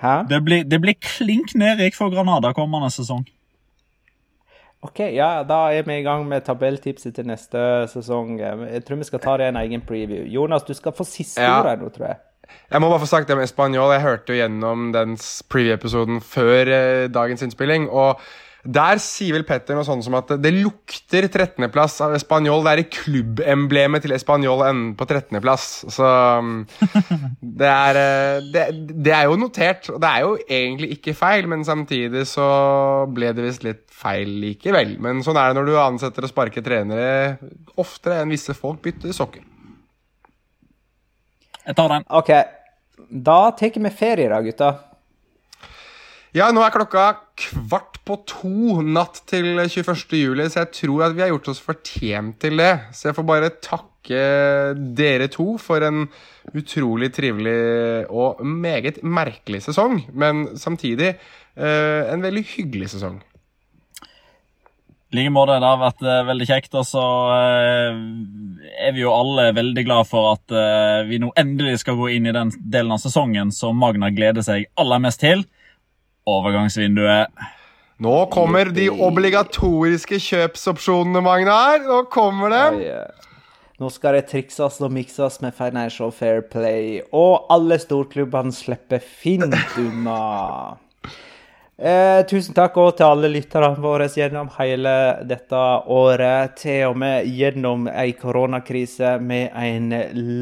Hæ? 0.00 0.14
Det 0.30 0.40
blir, 0.42 0.64
det 0.64 0.80
blir 0.80 0.96
klink 1.04 1.52
nedrykk 1.54 1.94
for 1.98 2.10
Granada 2.10 2.54
kommende 2.56 2.88
sesong. 2.94 3.26
OK, 4.80 5.02
ja, 5.12 5.42
da 5.44 5.66
er 5.76 5.84
vi 5.84 5.98
i 5.98 6.04
gang 6.06 6.24
med 6.28 6.46
tabelltipset 6.46 7.12
til 7.18 7.26
neste 7.28 7.60
sesong. 7.92 8.38
Jeg 8.40 8.80
tror 8.88 8.96
vi 9.02 9.08
skal 9.10 9.20
ta 9.20 9.34
det 9.36 9.50
i 9.50 9.52
en 9.52 9.58
egen 9.60 9.82
preview. 9.84 10.24
Jonas, 10.24 10.64
du 10.64 10.72
skal 10.72 10.94
få 10.96 11.04
siste 11.04 11.42
Ja. 11.44 11.58
ordet 11.60 11.82
nå, 11.82 11.90
tror 11.92 12.06
jeg. 12.08 12.16
Jeg 12.70 12.82
må 12.82 12.90
bare 12.90 13.02
få 13.02 13.10
sagt 13.10 13.30
det 13.30 13.38
med 13.38 13.50
Spanjol. 13.50 13.94
Jeg 13.96 14.04
hørte 14.04 14.34
jo 14.34 14.38
gjennom 14.38 14.92
den 14.94 15.16
preview-episoden 15.50 16.22
før 16.22 16.70
eh, 16.70 17.08
dagens 17.12 17.42
innspilling. 17.46 17.88
Og 17.90 18.20
der 18.60 18.98
sier 19.00 19.32
vel 19.38 19.46
Petter 19.48 19.76
noe 19.76 19.86
sånt 19.88 20.04
som 20.04 20.14
at 20.18 20.34
det 20.42 20.50
lukter 20.52 21.24
13.-plass 21.30 21.96
av 22.04 22.16
Spanjol. 22.20 22.60
Det 22.66 22.72
er 22.72 22.82
i 22.82 22.88
klubbemblemet 22.92 24.04
til 24.04 24.12
Spanjol 24.20 24.64
enn 24.66 24.82
på 24.98 25.06
13.-plass. 25.08 25.68
Så 25.96 26.08
mm, 26.44 26.58
det 27.62 27.70
er, 27.70 28.00
eh, 28.00 28.50
det, 28.52 28.66
det 29.00 29.14
er 29.16 29.30
jo 29.30 29.38
notert, 29.40 29.88
og 29.94 30.02
det 30.04 30.10
er 30.10 30.26
jo 30.26 30.34
egentlig 30.44 30.90
ikke 30.98 31.16
feil, 31.16 31.48
men 31.48 31.64
samtidig 31.64 32.26
så 32.28 32.50
ble 33.08 33.32
det 33.36 33.46
visst 33.48 33.64
litt 33.64 33.86
feil 33.88 34.36
likevel. 34.44 34.98
Men 35.00 35.24
sånn 35.24 35.40
er 35.40 35.50
det 35.50 35.60
når 35.60 35.70
du 35.70 35.80
ansetter 35.80 36.28
og 36.28 36.32
sparker 36.34 36.64
trenere 36.66 37.38
oftere 37.80 38.20
enn 38.20 38.34
visse 38.36 38.56
folk 38.56 38.82
bytter 38.84 39.16
sokker. 39.16 39.46
Jeg 41.66 41.76
tar 41.76 41.92
den. 41.92 42.06
OK, 42.08 42.30
da 43.10 43.40
tar 43.58 43.76
vi 43.76 43.92
ferie 43.92 44.30
da, 44.32 44.40
gutta. 44.44 44.70
Ja, 46.30 46.52
nå 46.54 46.62
er 46.62 46.70
klokka 46.70 47.04
kvart 47.40 47.98
på 48.06 48.20
to 48.28 48.80
natt 48.86 49.24
til 49.30 49.58
21. 49.58 50.14
juli, 50.14 50.46
så 50.46 50.62
jeg 50.62 50.74
tror 50.76 51.08
at 51.08 51.16
vi 51.16 51.24
har 51.24 51.32
gjort 51.32 51.50
oss 51.50 51.62
fortjent 51.64 52.38
til 52.42 52.60
det. 52.62 52.72
Så 52.94 53.08
jeg 53.08 53.16
får 53.16 53.26
bare 53.26 53.50
takke 53.58 54.20
dere 54.96 55.26
to 55.32 55.56
for 55.58 55.82
en 55.86 56.04
utrolig 56.54 57.10
trivelig 57.14 58.06
og 58.08 58.44
meget 58.46 59.02
merkelig 59.02 59.64
sesong, 59.66 60.04
men 60.14 60.46
samtidig 60.58 61.12
eh, 61.12 62.12
en 62.14 62.22
veldig 62.22 62.44
hyggelig 62.54 62.92
sesong. 62.94 63.18
I 65.10 65.18
like 65.18 65.30
måte. 65.34 65.58
Det 65.58 65.66
har 65.66 65.80
vært 65.80 66.04
uh, 66.06 66.16
veldig 66.28 66.46
kjekt. 66.46 66.74
Og 66.78 66.86
så 66.86 67.02
uh, 67.02 68.02
er 68.78 68.92
vi 68.94 69.02
jo 69.02 69.14
alle 69.14 69.48
veldig 69.56 69.86
glad 69.86 70.10
for 70.10 70.36
at 70.36 70.54
uh, 70.54 71.06
vi 71.08 71.18
nå 71.22 71.32
endelig 71.40 71.80
skal 71.82 71.98
gå 71.98 72.12
inn 72.16 72.28
i 72.30 72.34
den 72.36 72.52
delen 72.60 72.94
av 72.94 73.02
sesongen 73.02 73.50
som 73.54 73.78
Magna 73.80 74.12
gleder 74.14 74.46
seg 74.46 74.68
aller 74.78 75.02
mest 75.02 75.22
til. 75.24 75.42
Overgangsvinduet. 76.30 77.34
Nå 78.00 78.14
kommer 78.32 78.70
de 78.72 78.86
obligatoriske 78.88 80.16
kjøpsopsjonene, 80.24 81.20
Magnar. 81.20 81.82
Nå 81.84 82.04
kommer 82.12 82.52
de. 82.54 82.60
Oi, 82.78 82.86
eh, 82.88 83.26
Nå 83.80 83.90
skal 83.92 84.16
det 84.16 84.26
trikses 84.30 84.78
og 84.80 84.92
mikses 84.92 85.40
med 85.44 85.52
Financial 85.56 86.12
Fair 86.12 86.40
Play, 86.40 87.02
og 87.12 87.48
alle 87.52 87.76
storklubbene 87.80 88.52
slipper 88.56 89.04
fint 89.04 89.56
unna. 89.80 90.16
Eh, 91.80 92.26
tusen 92.28 92.52
takk 92.52 92.74
også 92.76 92.98
til 92.98 93.06
alle 93.06 93.28
lytterne 93.32 93.70
våre 93.80 94.04
gjennom 94.12 94.50
hele 94.58 94.92
dette 95.24 95.60
året. 95.88 96.58
Til 96.60 96.90
og 96.90 96.98
med 97.00 97.30
gjennom 97.32 97.86
ei 97.88 98.12
koronakrise 98.20 99.14
med 99.24 99.56
en 99.56 99.88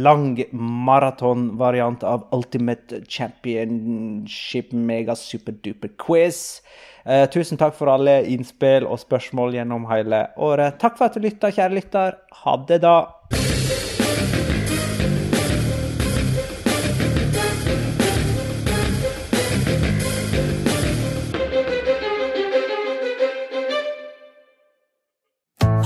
lang 0.02 0.32
maratonvariant 0.50 2.02
av 2.02 2.26
Ultimate 2.34 3.04
Championship 3.06 4.74
Mega 4.74 5.14
Superduper 5.14 5.94
Quiz. 5.94 6.58
Eh, 7.06 7.28
tusen 7.30 7.60
takk 7.60 7.78
for 7.78 7.94
alle 7.94 8.24
innspill 8.34 8.88
og 8.88 8.98
spørsmål 8.98 9.60
gjennom 9.60 9.86
hele 9.92 10.26
året. 10.42 10.80
Takk 10.82 10.98
for 10.98 11.06
at 11.06 11.14
du 11.14 11.22
lytta, 11.22 11.54
kjære 11.54 11.78
lytter. 11.78 12.18
Ha 12.42 12.58
det, 12.66 12.82
da. 12.82 12.96